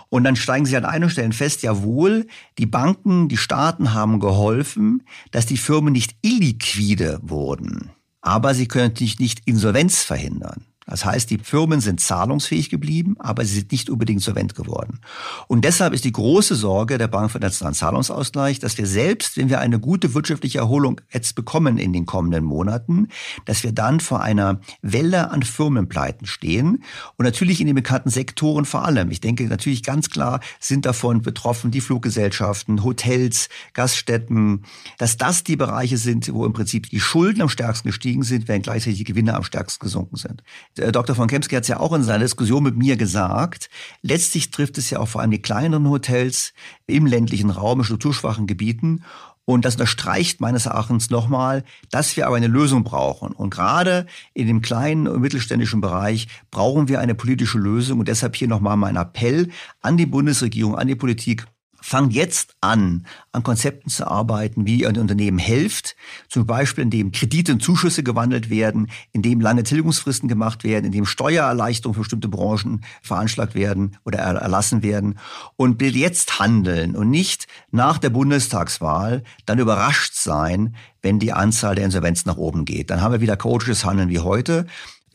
Und 0.10 0.24
dann 0.24 0.36
steigen 0.36 0.66
sie 0.66 0.78
an 0.78 0.86
einer 0.86 1.10
Stelle 1.10 1.34
fest, 1.34 1.64
jawohl, 1.64 2.28
die 2.58 2.66
Banken, 2.66 3.28
die 3.28 3.38
Staaten 3.38 3.94
haben 3.94 4.20
geholfen, 4.20 5.04
dass 5.32 5.46
die 5.46 5.58
Firmen 5.58 5.94
nicht 5.94 6.16
illiquide 6.22 7.20
wurden. 7.22 7.92
Aber 8.22 8.54
sie 8.54 8.68
können 8.68 8.90
natürlich 8.90 9.20
nicht 9.20 9.42
Insolvenz 9.46 10.04
verhindern. 10.04 10.66
Das 10.88 11.04
heißt, 11.04 11.30
die 11.30 11.38
Firmen 11.38 11.82
sind 11.82 12.00
zahlungsfähig 12.00 12.70
geblieben, 12.70 13.16
aber 13.20 13.44
sie 13.44 13.56
sind 13.56 13.72
nicht 13.72 13.90
unbedingt 13.90 14.22
solvent 14.22 14.56
geworden. 14.56 15.00
Und 15.48 15.66
deshalb 15.66 15.94
ist 15.94 16.06
die 16.06 16.14
große 16.14 16.56
Sorge 16.56 16.98
der 16.98 17.10
Bank 17.10 17.30
für 17.30 17.40
den 17.40 17.48
Nationalen 17.48 17.76
Zahlungsausgleich, 17.76 18.60
dass 18.60 18.78
wir 18.78 18.88
selbst, 18.88 19.36
wenn 19.36 19.50
wir 19.50 19.60
eine 19.60 19.80
gute 19.80 20.14
wirtschaftliche 20.14 20.60
Erholung 20.60 21.02
jetzt 21.12 21.36
bekommen 21.36 21.78
in 21.78 21.92
den 21.92 22.06
kommenden 22.06 22.46
Monaten, 22.46 23.10
dass 23.46 23.64
wir 23.64 23.74
dann 23.74 24.00
vor 24.00 24.22
einer 24.22 24.62
Welle 24.82 25.30
an 25.30 25.44
Firmenpleiten 25.44 26.26
stehen 26.26 26.84
und 27.18 27.26
natürlich 27.26 27.60
in 27.60 27.68
den 27.68 27.76
bekannten 27.76 28.10
Sektoren 28.10 28.64
vor 28.64 28.86
allem. 28.86 29.12
Ich 29.12 29.20
denke 29.20 29.44
natürlich 29.46 29.84
ganz 29.84 30.10
klar 30.10 30.40
sind 30.60 30.86
davon 30.86 31.22
betroffen 31.22 31.70
die 31.70 31.82
Fluggesellschaften, 31.82 32.84
Hotels, 32.84 33.50
Gaststätten, 33.74 34.64
dass 34.98 35.18
das 35.18 35.44
die 35.44 35.58
Bereiche 35.58 35.98
sind, 35.98 36.34
wo 36.34 36.46
im 36.46 36.54
Prinzip 36.54 36.90
die 36.90 37.02
Schulden 37.02 37.42
am 37.42 37.50
stärksten 37.50 37.90
gestiegen 37.90 38.24
sind, 38.24 38.48
während 38.48 38.64
gleichzeitig 38.64 39.00
die 39.00 39.04
Gewinne 39.04 39.36
am 39.36 39.44
stärksten 39.44 39.84
gesunken 39.84 40.16
sind. 40.16 40.44
Äh, 40.80 40.92
Dr. 40.92 41.16
von 41.16 41.28
Kemsky 41.28 41.56
hat 41.56 41.64
es 41.64 41.70
ja 41.70 41.80
auch 41.80 41.94
in 41.94 42.04
seiner 42.04 42.24
Diskussion 42.24 42.64
mit 42.64 42.78
mir 42.78 42.98
gesagt, 42.98 43.70
letztlich 44.02 44.52
trifft 44.52 44.78
es 44.78 44.90
ja 44.90 45.00
auch 45.00 45.08
vor 45.08 45.22
allem 45.22 45.32
die 45.32 45.42
kleineren 45.42 45.90
Hotels 45.90 46.54
im 46.86 47.06
ländlichen 47.06 47.50
Raum, 47.50 47.80
in 47.80 47.86
strukturschwachen 47.86 48.48
Gebieten. 48.48 49.04
Und 49.50 49.64
das 49.64 49.76
unterstreicht 49.76 50.42
meines 50.42 50.66
Erachtens 50.66 51.10
nochmal, 51.10 51.64
dass 51.90 52.18
wir 52.18 52.28
aber 52.28 52.36
eine 52.36 52.48
Lösung 52.48 52.84
brauchen. 52.84 53.32
Und 53.32 53.50
gerade 53.50 54.06
in 54.34 54.46
dem 54.46 54.62
kleinen 54.62 55.08
und 55.08 55.22
mittelständischen 55.22 55.80
Bereich 55.80 56.28
brauchen 56.52 56.90
wir 56.90 57.00
eine 57.00 57.16
politische 57.16 57.58
Lösung. 57.58 58.00
Und 58.00 58.10
deshalb 58.10 58.36
hier 58.36 58.50
nochmal 58.50 58.76
mein 58.76 58.98
Appell 58.98 59.50
an 59.82 59.96
die 59.96 60.06
Bundesregierung, 60.06 60.76
an 60.76 60.88
die 60.88 60.96
Politik, 60.96 61.48
Fangt 61.90 62.12
jetzt 62.12 62.58
an, 62.60 63.08
an 63.32 63.44
Konzepten 63.44 63.90
zu 63.90 64.06
arbeiten, 64.06 64.68
wie 64.68 64.82
ihr 64.82 64.90
ein 64.90 64.98
Unternehmen 64.98 65.38
helft, 65.38 65.96
zum 66.28 66.46
Beispiel 66.46 66.84
indem 66.84 67.14
Kredite 67.14 67.54
und 67.54 67.64
Zuschüsse 67.64 68.04
gewandelt 68.04 68.50
werden, 68.50 68.92
indem 69.14 69.40
lange 69.40 69.64
Tilgungsfristen 69.64 70.28
gemacht 70.28 70.66
werden, 70.66 70.84
indem 70.84 71.06
Steuererleichterungen 71.06 71.94
für 71.96 72.02
bestimmte 72.02 72.28
Branchen 72.28 72.84
veranschlagt 73.02 73.56
werden 73.56 73.96
oder 74.04 74.18
erlassen 74.18 74.84
werden 74.84 75.18
und 75.56 75.80
will 75.80 75.96
jetzt 75.96 76.40
handeln 76.40 76.94
und 76.94 77.10
nicht 77.10 77.48
nach 77.72 78.00
der 78.00 78.10
Bundestagswahl 78.10 79.24
dann 79.46 79.58
überrascht 79.58 80.14
sein, 80.14 80.76
wenn 81.02 81.20
die 81.20 81.32
Anzahl 81.32 81.76
der 81.76 81.86
Insolvenzen 81.86 82.30
nach 82.30 82.36
oben 82.36 82.66
geht. 82.66 82.90
Dann 82.90 83.00
haben 83.00 83.14
wir 83.14 83.22
wieder 83.22 83.38
coaches 83.38 83.86
Handeln 83.86 84.10
wie 84.10 84.20
heute. 84.20 84.66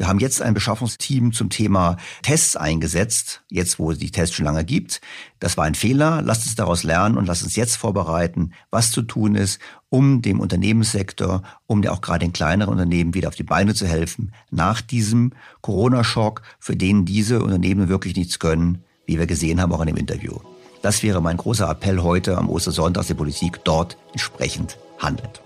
Wir 0.02 0.08
haben 0.08 0.18
jetzt 0.18 0.42
ein 0.42 0.52
Beschaffungsteam 0.52 1.30
zum 1.30 1.48
Thema 1.48 1.96
Tests 2.22 2.56
eingesetzt, 2.56 3.44
jetzt 3.48 3.78
wo 3.78 3.92
es 3.92 3.98
die 3.98 4.10
Tests 4.10 4.34
schon 4.34 4.46
lange 4.46 4.64
gibt. 4.64 5.00
Das 5.38 5.56
war 5.56 5.64
ein 5.64 5.76
Fehler. 5.76 6.22
Lasst 6.22 6.44
uns 6.44 6.56
daraus 6.56 6.82
lernen 6.82 7.16
und 7.16 7.26
lasst 7.26 7.44
uns 7.44 7.54
jetzt 7.54 7.76
vorbereiten, 7.76 8.52
was 8.72 8.90
zu 8.90 9.02
tun 9.02 9.36
ist, 9.36 9.60
um 9.90 10.20
dem 10.20 10.40
Unternehmenssektor, 10.40 11.44
um 11.68 11.86
auch 11.86 12.00
gerade 12.00 12.24
den 12.24 12.32
kleineren 12.32 12.72
Unternehmen 12.72 13.14
wieder 13.14 13.28
auf 13.28 13.36
die 13.36 13.44
Beine 13.44 13.74
zu 13.74 13.86
helfen, 13.86 14.32
nach 14.50 14.80
diesem 14.80 15.34
Corona-Schock, 15.60 16.42
für 16.58 16.74
den 16.74 17.04
diese 17.04 17.40
Unternehmen 17.40 17.88
wirklich 17.88 18.16
nichts 18.16 18.40
können, 18.40 18.82
wie 19.06 19.20
wir 19.20 19.28
gesehen 19.28 19.60
haben, 19.60 19.72
auch 19.72 19.82
in 19.82 19.86
dem 19.86 19.98
Interview. 19.98 20.36
Das 20.82 21.04
wäre 21.04 21.22
mein 21.22 21.36
großer 21.36 21.70
Appell 21.70 22.02
heute 22.02 22.36
am 22.38 22.50
Ostersonntag, 22.50 23.02
dass 23.02 23.06
die 23.06 23.14
Politik 23.14 23.62
dort 23.62 23.96
entsprechend 24.10 24.78
handelt. 24.98 25.42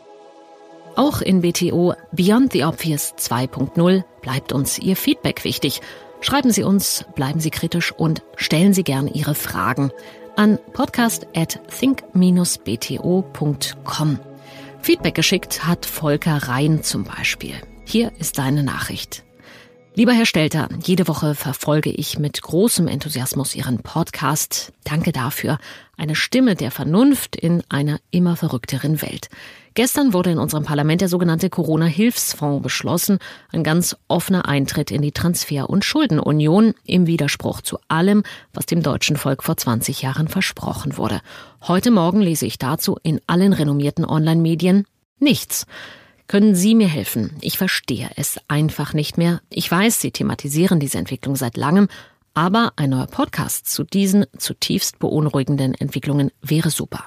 Auch 0.96 1.20
in 1.20 1.42
BTO 1.42 1.94
Beyond 2.12 2.52
the 2.52 2.64
Obvious 2.64 3.14
2.0 3.18 4.02
bleibt 4.22 4.52
uns 4.52 4.78
Ihr 4.78 4.96
Feedback 4.96 5.44
wichtig. 5.44 5.82
Schreiben 6.22 6.50
Sie 6.50 6.62
uns, 6.62 7.04
bleiben 7.14 7.38
Sie 7.38 7.50
kritisch 7.50 7.92
und 7.92 8.22
stellen 8.36 8.72
Sie 8.72 8.82
gern 8.82 9.06
Ihre 9.06 9.34
Fragen 9.34 9.92
an 10.36 10.58
podcast 10.72 11.26
at 11.36 11.60
think-bto.com. 11.68 12.18
Feedback 14.80 15.14
geschickt 15.14 15.66
hat 15.66 15.84
Volker 15.84 16.48
Rhein 16.48 16.82
zum 16.82 17.04
Beispiel. 17.04 17.54
Hier 17.84 18.12
ist 18.18 18.36
seine 18.36 18.62
Nachricht. 18.62 19.22
Lieber 19.94 20.12
Herr 20.12 20.26
Stelter, 20.26 20.68
jede 20.82 21.08
Woche 21.08 21.34
verfolge 21.34 21.90
ich 21.90 22.18
mit 22.18 22.40
großem 22.40 22.86
Enthusiasmus 22.86 23.54
Ihren 23.54 23.78
Podcast. 23.78 24.72
Danke 24.84 25.12
dafür. 25.12 25.58
Eine 25.98 26.14
Stimme 26.14 26.56
der 26.56 26.70
Vernunft 26.70 27.36
in 27.36 27.62
einer 27.70 27.98
immer 28.10 28.36
verrückteren 28.36 29.00
Welt. 29.00 29.28
Gestern 29.72 30.12
wurde 30.12 30.30
in 30.30 30.38
unserem 30.38 30.64
Parlament 30.64 31.00
der 31.00 31.08
sogenannte 31.08 31.48
Corona-Hilfsfonds 31.48 32.62
beschlossen, 32.62 33.18
ein 33.50 33.64
ganz 33.64 33.96
offener 34.06 34.46
Eintritt 34.46 34.90
in 34.90 35.00
die 35.00 35.12
Transfer- 35.12 35.70
und 35.70 35.84
Schuldenunion 35.84 36.74
im 36.84 37.06
Widerspruch 37.06 37.62
zu 37.62 37.78
allem, 37.88 38.24
was 38.52 38.66
dem 38.66 38.82
deutschen 38.82 39.16
Volk 39.16 39.42
vor 39.42 39.56
20 39.56 40.02
Jahren 40.02 40.28
versprochen 40.28 40.98
wurde. 40.98 41.20
Heute 41.62 41.90
Morgen 41.90 42.20
lese 42.20 42.44
ich 42.44 42.58
dazu 42.58 42.98
in 43.02 43.20
allen 43.26 43.54
renommierten 43.54 44.04
Online-Medien 44.04 44.84
nichts. 45.18 45.66
Können 46.26 46.54
Sie 46.54 46.74
mir 46.74 46.88
helfen? 46.88 47.36
Ich 47.40 47.56
verstehe 47.56 48.10
es 48.16 48.38
einfach 48.48 48.92
nicht 48.92 49.16
mehr. 49.16 49.40
Ich 49.48 49.70
weiß, 49.70 50.00
Sie 50.00 50.10
thematisieren 50.10 50.80
diese 50.80 50.98
Entwicklung 50.98 51.36
seit 51.36 51.56
langem, 51.56 51.88
aber 52.36 52.74
ein 52.76 52.90
neuer 52.90 53.06
Podcast 53.06 53.66
zu 53.66 53.82
diesen 53.82 54.26
zutiefst 54.36 54.98
beunruhigenden 54.98 55.74
Entwicklungen 55.74 56.30
wäre 56.42 56.68
super. 56.68 57.06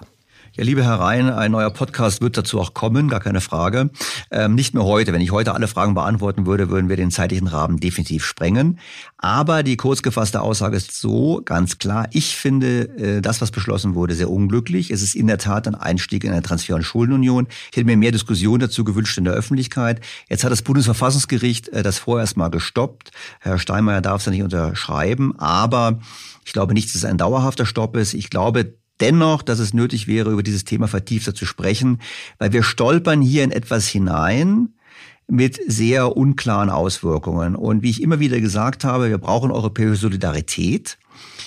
Ja, 0.59 0.65
liebe 0.65 0.83
Herr 0.83 0.99
Rhein, 0.99 1.29
ein 1.29 1.53
neuer 1.53 1.69
Podcast 1.69 2.19
wird 2.19 2.35
dazu 2.35 2.59
auch 2.59 2.73
kommen, 2.73 3.07
gar 3.07 3.21
keine 3.21 3.39
Frage. 3.39 3.91
Ähm, 4.29 4.55
nicht 4.55 4.73
nur 4.73 4.83
heute. 4.83 5.13
Wenn 5.13 5.21
ich 5.21 5.31
heute 5.31 5.53
alle 5.53 5.69
Fragen 5.69 5.93
beantworten 5.93 6.45
würde, 6.45 6.69
würden 6.69 6.89
wir 6.89 6.97
den 6.97 7.11
zeitlichen 7.11 7.47
Rahmen 7.47 7.79
definitiv 7.79 8.25
sprengen. 8.25 8.77
Aber 9.17 9.63
die 9.63 9.77
kurz 9.77 10.01
gefasste 10.01 10.41
Aussage 10.41 10.75
ist 10.75 10.99
so, 10.99 11.41
ganz 11.45 11.77
klar, 11.77 12.09
ich 12.11 12.35
finde 12.35 12.89
äh, 12.97 13.21
das, 13.21 13.39
was 13.39 13.51
beschlossen 13.51 13.95
wurde, 13.95 14.15
sehr 14.15 14.29
unglücklich. 14.29 14.91
Es 14.91 15.01
ist 15.01 15.15
in 15.15 15.27
der 15.27 15.37
Tat 15.37 15.65
ein 15.65 15.75
Einstieg 15.75 16.25
in 16.25 16.33
eine 16.33 16.41
Transfer- 16.41 16.75
und 16.75 16.83
Schuldenunion. 16.83 17.47
Ich 17.71 17.77
hätte 17.77 17.85
mir 17.85 17.95
mehr 17.95 18.11
Diskussion 18.11 18.59
dazu 18.59 18.83
gewünscht 18.83 19.17
in 19.17 19.23
der 19.23 19.35
Öffentlichkeit. 19.35 20.01
Jetzt 20.27 20.43
hat 20.43 20.51
das 20.51 20.61
Bundesverfassungsgericht 20.63 21.69
äh, 21.69 21.83
das 21.83 21.99
vorerst 21.99 22.35
mal 22.35 22.49
gestoppt. 22.49 23.11
Herr 23.39 23.59
Steinmeier 23.59 24.01
darf 24.01 24.19
es 24.19 24.25
ja 24.25 24.33
nicht 24.33 24.43
unterschreiben, 24.43 25.39
aber 25.39 25.99
ich 26.43 26.51
glaube 26.51 26.73
nicht, 26.73 26.89
dass 26.89 26.95
es 26.95 27.05
ein 27.05 27.17
dauerhafter 27.17 27.65
Stopp 27.65 27.95
ist. 27.95 28.13
Ich 28.13 28.29
glaube, 28.29 28.73
dennoch, 29.01 29.41
dass 29.41 29.59
es 29.59 29.73
nötig 29.73 30.07
wäre, 30.07 30.31
über 30.31 30.43
dieses 30.43 30.65
Thema 30.65 30.87
vertiefter 30.87 31.33
zu 31.33 31.45
sprechen, 31.45 31.99
weil 32.37 32.53
wir 32.53 32.63
stolpern 32.63 33.21
hier 33.21 33.43
in 33.43 33.51
etwas 33.51 33.87
hinein, 33.87 34.69
mit 35.29 35.59
sehr 35.67 36.17
unklaren 36.17 36.69
Auswirkungen. 36.69 37.55
Und 37.55 37.83
wie 37.83 37.89
ich 37.91 38.01
immer 38.01 38.19
wieder 38.19 38.39
gesagt 38.41 38.83
habe, 38.83 39.09
wir 39.09 39.17
brauchen 39.17 39.51
europäische 39.51 39.95
Solidarität. 39.95 40.97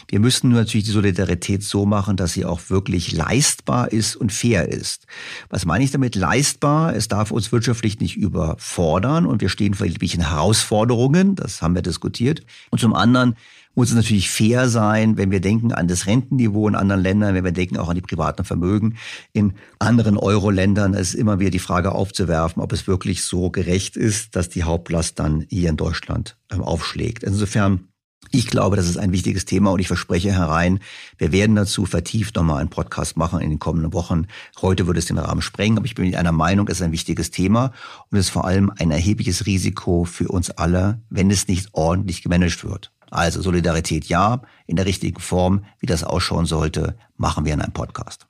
Wir 0.08 0.20
müssen 0.20 0.50
natürlich 0.50 0.84
die 0.84 0.92
Solidarität 0.92 1.62
so 1.62 1.86
machen, 1.86 2.16
dass 2.16 2.32
sie 2.32 2.44
auch 2.44 2.60
wirklich 2.68 3.12
leistbar 3.12 3.90
ist 3.90 4.14
und 4.14 4.32
fair 4.32 4.68
ist. 4.68 5.06
Was 5.48 5.64
meine 5.64 5.84
ich 5.84 5.90
damit? 5.90 6.14
Leistbar. 6.14 6.94
Es 6.94 7.08
darf 7.08 7.30
uns 7.30 7.50
wirtschaftlich 7.50 7.98
nicht 7.98 8.16
überfordern 8.16 9.26
und 9.26 9.40
wir 9.40 9.48
stehen 9.48 9.74
vor 9.74 9.86
irgendwelchen 9.86 10.28
Herausforderungen. 10.28 11.34
Das 11.34 11.62
haben 11.62 11.74
wir 11.74 11.82
diskutiert. 11.82 12.44
Und 12.70 12.80
zum 12.80 12.94
anderen 12.94 13.36
muss 13.74 13.90
es 13.90 13.94
natürlich 13.94 14.30
fair 14.30 14.68
sein, 14.68 15.16
wenn 15.16 15.30
wir 15.30 15.40
denken 15.40 15.72
an 15.72 15.88
das 15.88 16.06
Rentenniveau 16.06 16.68
in 16.68 16.74
anderen 16.74 17.02
Ländern, 17.02 17.34
wenn 17.34 17.44
wir 17.44 17.52
denken 17.52 17.76
auch 17.78 17.88
an 17.88 17.94
die 17.94 18.02
privaten 18.02 18.44
Vermögen 18.44 18.96
in 19.32 19.54
anderen 19.78 20.16
Euro-Ländern. 20.16 20.94
Ist 20.94 21.14
immer 21.14 21.40
wieder 21.40 21.50
die 21.50 21.58
Frage 21.58 21.92
aufzuwerfen, 21.92 22.62
ob 22.62 22.72
es 22.72 22.86
wirklich 22.86 23.24
so 23.24 23.50
gerecht 23.50 23.96
ist, 23.96 24.36
dass 24.36 24.48
die 24.48 24.64
Hauptlast 24.64 25.18
dann 25.18 25.46
hier 25.48 25.70
in 25.70 25.76
Deutschland 25.76 26.36
ähm, 26.50 26.62
aufschlägt. 26.62 27.22
Insofern 27.22 27.88
ich 28.30 28.46
glaube, 28.46 28.76
das 28.76 28.88
ist 28.88 28.96
ein 28.96 29.12
wichtiges 29.12 29.44
Thema 29.44 29.72
und 29.72 29.80
ich 29.80 29.88
verspreche 29.88 30.32
herein, 30.32 30.78
wir 31.18 31.32
werden 31.32 31.54
dazu 31.54 31.84
vertieft 31.84 32.36
nochmal 32.36 32.60
einen 32.60 32.70
Podcast 32.70 33.16
machen 33.16 33.40
in 33.40 33.50
den 33.50 33.58
kommenden 33.58 33.92
Wochen. 33.92 34.26
Heute 34.62 34.86
würde 34.86 35.00
es 35.00 35.06
den 35.06 35.18
Rahmen 35.18 35.42
sprengen, 35.42 35.76
aber 35.76 35.84
ich 35.84 35.94
bin 35.94 36.14
einer 36.14 36.32
Meinung, 36.32 36.66
es 36.68 36.78
ist 36.78 36.82
ein 36.82 36.92
wichtiges 36.92 37.30
Thema 37.30 37.72
und 38.10 38.18
es 38.18 38.26
ist 38.26 38.30
vor 38.30 38.46
allem 38.46 38.72
ein 38.78 38.90
erhebliches 38.90 39.44
Risiko 39.44 40.04
für 40.04 40.28
uns 40.28 40.50
alle, 40.50 41.02
wenn 41.10 41.30
es 41.30 41.46
nicht 41.46 41.68
ordentlich 41.72 42.22
gemanagt 42.22 42.64
wird. 42.64 42.90
Also 43.12 43.42
Solidarität 43.42 44.06
ja, 44.06 44.40
in 44.66 44.76
der 44.76 44.86
richtigen 44.86 45.20
Form, 45.20 45.64
wie 45.78 45.86
das 45.86 46.02
ausschauen 46.02 46.46
sollte, 46.46 46.96
machen 47.16 47.44
wir 47.44 47.52
in 47.52 47.60
einem 47.60 47.74
Podcast. 47.74 48.26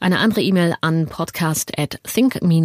Eine 0.00 0.20
andere 0.20 0.40
E-Mail 0.40 0.74
an 0.80 1.04
podcast 1.06 1.78
at 1.78 2.00
think-bto.com 2.02 2.60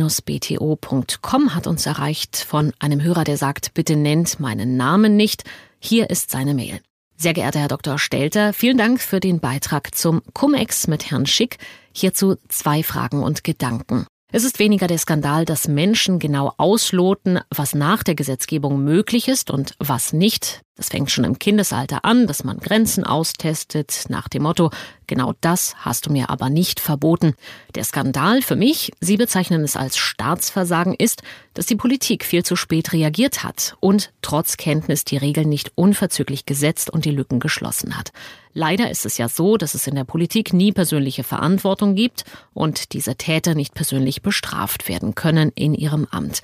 hat 1.56 1.68
uns 1.68 1.86
erreicht 1.86 2.38
von 2.38 2.72
einem 2.80 3.02
Hörer, 3.02 3.26
der 3.26 3.36
sagt, 3.38 3.74
bitte 3.74 3.98
nennt 3.98 4.40
meinen 4.40 4.78
Namen 4.78 5.18
nicht. 5.18 5.44
Hier 5.80 6.10
ist 6.10 6.32
seine 6.32 6.54
Mail. 6.54 6.80
Sehr 7.18 7.34
geehrter 7.34 7.60
Herr 7.60 7.68
Dr. 7.68 8.00
Stelter, 8.00 8.54
vielen 8.54 8.78
Dank 8.78 9.02
für 9.02 9.20
den 9.20 9.42
Beitrag 9.42 9.94
zum 9.94 10.22
Cum-Ex 10.34 10.88
mit 10.88 11.12
Herrn 11.12 11.26
Schick. 11.26 11.58
Hierzu 11.94 12.38
zwei 12.48 12.82
Fragen 12.82 13.24
und 13.24 13.44
Gedanken. 13.44 14.06
Es 14.34 14.46
ist 14.46 14.60
weniger 14.60 14.88
der 14.88 14.98
Skandal, 14.98 15.44
dass 15.44 15.68
Menschen 15.68 16.18
genau 16.18 16.54
ausloten, 16.56 17.42
was 17.50 17.76
nach 17.76 18.02
der 18.02 18.16
Gesetzgebung 18.16 18.82
möglich 18.82 19.28
ist 19.28 19.52
und 19.52 19.76
was 19.78 20.14
nicht. 20.14 20.62
Das 20.78 20.88
fängt 20.88 21.12
schon 21.12 21.26
im 21.26 21.38
Kindesalter 21.38 22.06
an, 22.06 22.28
dass 22.28 22.46
man 22.46 22.58
Grenzen 22.58 23.04
austestet, 23.04 24.06
nach 24.08 24.30
dem 24.30 24.44
Motto, 24.44 24.72
genau 25.06 25.34
das 25.42 25.76
hast 25.80 26.06
du 26.06 26.12
mir 26.12 26.30
aber 26.30 26.50
nicht 26.50 26.80
verboten. 26.80 27.34
Der 27.76 27.84
Skandal 27.84 28.42
für 28.42 28.56
mich, 28.56 28.94
Sie 29.02 29.18
bezeichnen 29.18 29.66
es 29.66 29.76
als 29.76 29.98
Staatsversagen, 29.98 30.94
ist, 30.94 31.24
dass 31.54 31.66
die 31.66 31.76
Politik 31.76 32.24
viel 32.24 32.46
zu 32.46 32.56
spät 32.56 32.94
reagiert 32.94 33.44
hat 33.44 33.76
und 33.82 34.14
trotz 34.22 34.56
Kenntnis 34.56 35.04
die 35.04 35.18
Regeln 35.18 35.50
nicht 35.50 35.74
unverzüglich 35.76 36.46
gesetzt 36.46 36.90
und 36.90 37.04
die 37.04 37.12
Lücken 37.12 37.42
geschlossen 37.42 37.98
hat. 37.98 38.14
Leider 38.54 38.90
ist 38.90 39.06
es 39.06 39.18
ja 39.18 39.28
so, 39.28 39.58
dass 39.58 39.76
es 39.76 39.88
in 39.88 39.96
der 39.96 40.06
Politik 40.06 40.54
nie 40.54 40.72
persönliche 40.72 41.24
Verantwortung 41.24 41.96
gibt 41.96 42.24
und 42.54 42.94
diese 42.94 43.16
Täter 43.16 43.56
nicht 43.56 43.74
persönlich 43.74 44.22
bestraft 44.22 44.88
werden 44.88 45.16
können 45.16 45.52
in 45.54 45.74
ihrem 45.74 46.08
Amt. 46.12 46.42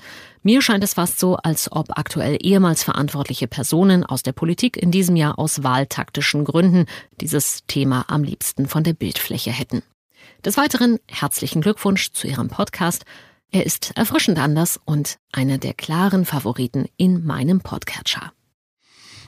Mir 0.48 0.62
scheint 0.62 0.82
es 0.82 0.94
fast 0.94 1.18
so, 1.18 1.36
als 1.36 1.70
ob 1.70 1.98
aktuell 1.98 2.38
ehemals 2.40 2.82
verantwortliche 2.82 3.46
Personen 3.46 4.02
aus 4.02 4.22
der 4.22 4.32
Politik 4.32 4.78
in 4.78 4.90
diesem 4.90 5.14
Jahr 5.14 5.38
aus 5.38 5.62
wahltaktischen 5.62 6.46
Gründen 6.46 6.86
dieses 7.20 7.64
Thema 7.66 8.06
am 8.08 8.24
liebsten 8.24 8.66
von 8.66 8.82
der 8.82 8.94
Bildfläche 8.94 9.50
hätten. 9.50 9.82
Des 10.46 10.56
Weiteren 10.56 11.00
herzlichen 11.06 11.60
Glückwunsch 11.60 12.12
zu 12.12 12.26
Ihrem 12.28 12.48
Podcast. 12.48 13.04
Er 13.50 13.66
ist 13.66 13.92
erfrischend 13.94 14.38
anders 14.38 14.80
und 14.86 15.18
einer 15.32 15.58
der 15.58 15.74
klaren 15.74 16.24
Favoriten 16.24 16.86
in 16.96 17.26
meinem 17.26 17.60
Podcatcher. 17.60 18.32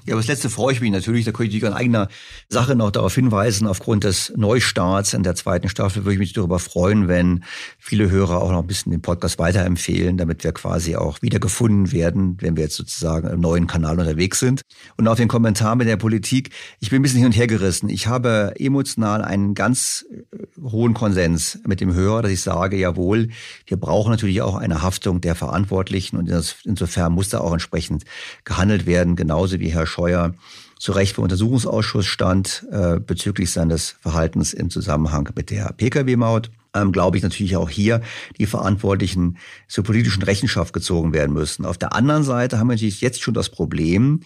Ja, 0.07 0.15
aber 0.15 0.21
das 0.21 0.29
letzte 0.29 0.51
freue 0.51 0.73
ich 0.73 0.81
mich 0.81 0.91
natürlich. 0.91 1.25
Da 1.25 1.33
könnte 1.33 1.57
ich 1.57 1.63
in 1.63 1.73
eigener 1.73 2.09
Sache 2.49 2.75
noch 2.75 2.91
darauf 2.91 3.15
hinweisen. 3.15 3.67
Aufgrund 3.67 4.05
des 4.05 4.33
Neustarts 4.37 5.13
in 5.13 5.23
der 5.23 5.35
zweiten 5.35 5.69
Staffel 5.69 6.05
würde 6.05 6.15
ich 6.15 6.19
mich 6.19 6.33
darüber 6.33 6.59
freuen, 6.59 7.09
wenn 7.09 7.45
viele 7.79 8.11
Hörer 8.11 8.43
auch 8.43 8.51
noch 8.51 8.61
ein 8.61 8.67
bisschen 8.67 8.93
den 8.93 9.03
Podcast 9.03 9.39
weiterempfehlen, 9.39 10.17
damit 10.17 10.43
wir 10.43 10.53
quasi 10.53 10.97
auch 10.97 11.21
wiedergefunden 11.23 11.93
werden, 11.93 12.39
wenn 12.41 12.57
wir 12.57 12.65
jetzt 12.65 12.77
sozusagen 12.77 13.29
im 13.29 13.41
neuen 13.41 13.67
Kanal 13.67 13.99
unterwegs 13.99 14.39
sind. 14.39 14.63
Und 14.97 15.07
auf 15.09 15.19
den 15.19 15.29
Kommentar 15.29 15.77
mit 15.77 15.87
der 15.87 15.97
Politik. 15.97 16.51
Ich 16.81 16.91
bin 16.91 17.01
ein 17.01 17.03
bisschen 17.03 17.19
hin 17.19 17.27
und 17.27 17.37
her 17.37 17.47
gerissen. 17.47 17.89
Ich 17.89 18.07
habe 18.07 18.55
emotional 18.59 19.23
einen 19.23 19.55
ganz 19.55 20.07
äh, 20.11 20.39
hohen 20.63 20.95
Konsens 20.95 21.59
mit 21.67 21.81
dem 21.81 21.93
Hörer, 21.93 22.23
dass 22.23 22.33
ich 22.33 22.41
sage, 22.41 22.77
jawohl, 22.77 23.29
wir 23.67 23.77
brauchen 23.77 24.11
natürlich 24.11 24.43
auch 24.43 24.57
eine 24.57 24.83
Haftung 24.83 25.21
der 25.21 25.35
Verantwortlichen 25.35 26.17
und 26.17 26.31
insofern 26.65 27.13
muss 27.13 27.29
da 27.29 27.41
auch 27.41 27.53
entsprechend 27.53 28.05
gehandelt 28.45 28.87
werden, 28.87 29.17
genauso 29.17 29.61
wie 29.61 29.69
Herr 29.69 29.87
Scheuer 29.91 30.35
zu 30.79 30.93
Recht 30.93 31.17
vor 31.17 31.25
Untersuchungsausschuss 31.25 32.07
stand 32.07 32.67
äh, 32.73 32.99
bezüglich 32.99 33.51
seines 33.51 33.97
Verhaltens 34.01 34.55
im 34.55 34.71
Zusammenhang 34.71 35.29
mit 35.37 35.51
der 35.51 35.75
Pkw-Maut. 35.77 36.51
Ähm, 36.73 36.93
glaube 36.93 37.17
ich 37.17 37.23
natürlich 37.23 37.57
auch 37.57 37.69
hier 37.69 38.01
die 38.39 38.47
Verantwortlichen 38.47 39.37
zur 39.69 39.85
politischen 39.85 40.23
Rechenschaft 40.23 40.73
gezogen 40.73 41.13
werden 41.13 41.33
müssen. 41.33 41.67
Auf 41.67 41.77
der 41.77 41.95
anderen 41.95 42.23
Seite 42.23 42.59
haben 42.59 42.69
wir 42.69 42.75
natürlich 42.75 43.01
jetzt 43.01 43.21
schon 43.21 43.35
das 43.35 43.49
Problem, 43.49 44.21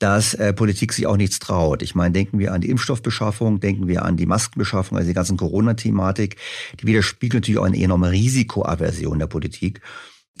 dass 0.00 0.32
äh, 0.34 0.54
Politik 0.54 0.94
sich 0.94 1.06
auch 1.06 1.18
nichts 1.18 1.38
traut. 1.38 1.82
Ich 1.82 1.94
meine, 1.94 2.12
denken 2.12 2.38
wir 2.38 2.54
an 2.54 2.62
die 2.62 2.70
Impfstoffbeschaffung, 2.70 3.60
denken 3.60 3.86
wir 3.86 4.04
an 4.04 4.16
die 4.16 4.26
Maskenbeschaffung, 4.26 4.96
also 4.96 5.08
die 5.08 5.14
ganzen 5.14 5.36
Corona-Thematik, 5.36 6.36
die 6.80 6.86
widerspiegelt 6.86 7.42
natürlich 7.42 7.60
auch 7.60 7.64
eine 7.64 7.78
enorme 7.78 8.10
Risikoaversion 8.10 9.18
der 9.18 9.26
Politik. 9.26 9.82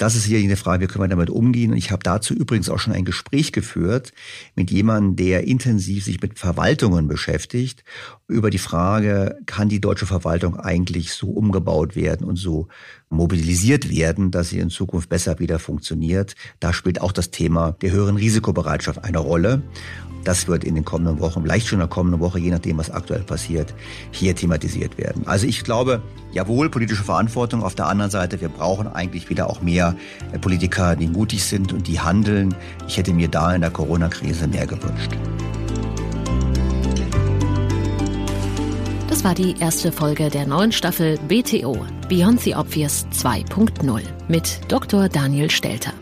Das 0.00 0.16
ist 0.16 0.24
hier 0.24 0.38
eine 0.38 0.56
Frage, 0.56 0.84
wie 0.84 0.86
können 0.86 1.04
wir 1.04 1.08
damit 1.08 1.28
umgehen? 1.28 1.72
Und 1.72 1.76
ich 1.76 1.90
habe 1.90 2.02
dazu 2.02 2.32
übrigens 2.32 2.70
auch 2.70 2.78
schon 2.78 2.94
ein 2.94 3.04
Gespräch 3.04 3.52
geführt 3.52 4.14
mit 4.54 4.70
jemandem, 4.70 5.14
der 5.16 5.46
intensiv 5.46 6.06
sich 6.06 6.22
mit 6.22 6.38
Verwaltungen 6.38 7.06
beschäftigt, 7.06 7.84
über 8.26 8.48
die 8.48 8.56
Frage, 8.56 9.36
kann 9.44 9.68
die 9.68 9.82
deutsche 9.82 10.06
Verwaltung 10.06 10.56
eigentlich 10.56 11.12
so 11.12 11.28
umgebaut 11.28 11.96
werden 11.96 12.26
und 12.26 12.36
so 12.36 12.68
mobilisiert 13.10 13.90
werden, 13.90 14.30
dass 14.30 14.50
sie 14.50 14.60
in 14.60 14.70
Zukunft 14.70 15.08
besser 15.08 15.38
wieder 15.40 15.58
funktioniert. 15.58 16.34
Da 16.60 16.72
spielt 16.72 17.00
auch 17.00 17.12
das 17.12 17.30
Thema 17.30 17.72
der 17.82 17.90
höheren 17.90 18.16
Risikobereitschaft 18.16 19.04
eine 19.04 19.18
Rolle. 19.18 19.62
Das 20.24 20.48
wird 20.48 20.64
in 20.64 20.74
den 20.74 20.84
kommenden 20.84 21.18
Wochen, 21.20 21.42
vielleicht 21.42 21.66
schon 21.66 21.78
in 21.78 21.80
der 21.80 21.88
kommenden 21.88 22.20
Woche, 22.20 22.38
je 22.38 22.50
nachdem, 22.50 22.78
was 22.78 22.90
aktuell 22.90 23.22
passiert, 23.22 23.74
hier 24.10 24.36
thematisiert 24.36 24.98
werden. 24.98 25.26
Also 25.26 25.46
ich 25.46 25.64
glaube, 25.64 26.02
jawohl, 26.32 26.68
politische 26.68 27.02
Verantwortung. 27.02 27.62
Auf 27.62 27.74
der 27.74 27.86
anderen 27.86 28.10
Seite, 28.10 28.40
wir 28.40 28.50
brauchen 28.50 28.86
eigentlich 28.86 29.30
wieder 29.30 29.48
auch 29.48 29.62
mehr 29.62 29.96
äh, 30.32 30.38
Politiker, 30.38 30.94
die 30.94 31.08
mutig 31.08 31.42
sind 31.44 31.72
und 31.72 31.88
die 31.88 32.00
handeln. 32.00 32.54
Ich 32.86 32.98
hätte 32.98 33.14
mir 33.14 33.28
da 33.28 33.54
in 33.54 33.62
der 33.62 33.70
Corona-Krise 33.70 34.46
mehr 34.46 34.66
gewünscht. 34.66 35.16
Das 39.10 39.24
war 39.24 39.34
die 39.34 39.56
erste 39.58 39.90
Folge 39.90 40.30
der 40.30 40.46
neuen 40.46 40.70
Staffel 40.70 41.18
BTO 41.26 41.76
Beyond 42.08 42.40
the 42.42 42.54
Obvious 42.54 43.06
2.0 43.12 44.02
mit 44.28 44.60
Dr. 44.68 45.08
Daniel 45.08 45.50
Stelter. 45.50 45.92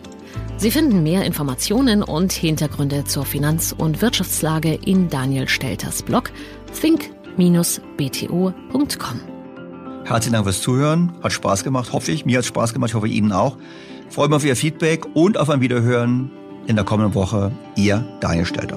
Sie 0.58 0.70
finden 0.70 1.02
mehr 1.02 1.24
Informationen 1.24 2.02
und 2.02 2.32
Hintergründe 2.32 3.04
zur 3.04 3.24
Finanz- 3.24 3.74
und 3.76 4.02
Wirtschaftslage 4.02 4.74
in 4.84 5.08
Daniel 5.08 5.48
Stelters 5.48 6.02
Blog 6.02 6.30
think-bto.com. 6.78 8.52
Herzlichen 10.04 10.34
Dank 10.34 10.44
fürs 10.44 10.60
Zuhören. 10.60 11.14
Hat 11.22 11.32
Spaß 11.32 11.64
gemacht, 11.64 11.94
hoffe 11.94 12.12
ich. 12.12 12.26
Mir 12.26 12.38
hat 12.38 12.44
Spaß 12.44 12.74
gemacht, 12.74 12.90
ich 12.90 12.94
hoffe 12.94 13.08
Ihnen 13.08 13.32
auch. 13.32 13.56
Freue 14.10 14.28
mich 14.28 14.36
auf 14.36 14.44
Ihr 14.44 14.54
Feedback 14.54 15.06
und 15.14 15.38
auf 15.38 15.48
ein 15.48 15.62
Wiederhören 15.62 16.30
in 16.66 16.76
der 16.76 16.84
kommenden 16.84 17.14
Woche. 17.14 17.52
Ihr 17.74 18.06
Daniel 18.20 18.44
Stelter. 18.44 18.76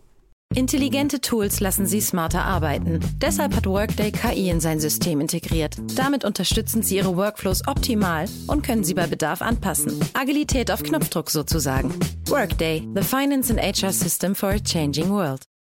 Intelligente 0.53 1.21
Tools 1.21 1.59
lassen 1.59 1.85
Sie 1.85 2.01
smarter 2.01 2.43
arbeiten. 2.43 2.99
Deshalb 3.21 3.55
hat 3.55 3.65
Workday 3.65 4.11
KI 4.11 4.49
in 4.49 4.59
sein 4.59 4.79
System 4.79 5.21
integriert. 5.21 5.77
Damit 5.95 6.25
unterstützen 6.25 6.83
Sie 6.83 6.97
Ihre 6.97 7.15
Workflows 7.15 7.67
optimal 7.67 8.25
und 8.47 8.61
können 8.61 8.83
sie 8.83 8.93
bei 8.93 9.07
Bedarf 9.07 9.41
anpassen. 9.41 9.99
Agilität 10.13 10.71
auf 10.71 10.83
Knopfdruck 10.83 11.29
sozusagen. 11.29 11.93
Workday, 12.27 12.87
the 12.95 13.03
finance 13.03 13.51
and 13.51 13.61
HR 13.61 13.91
system 13.91 14.35
for 14.35 14.49
a 14.49 14.59
changing 14.59 15.09
world. 15.09 15.50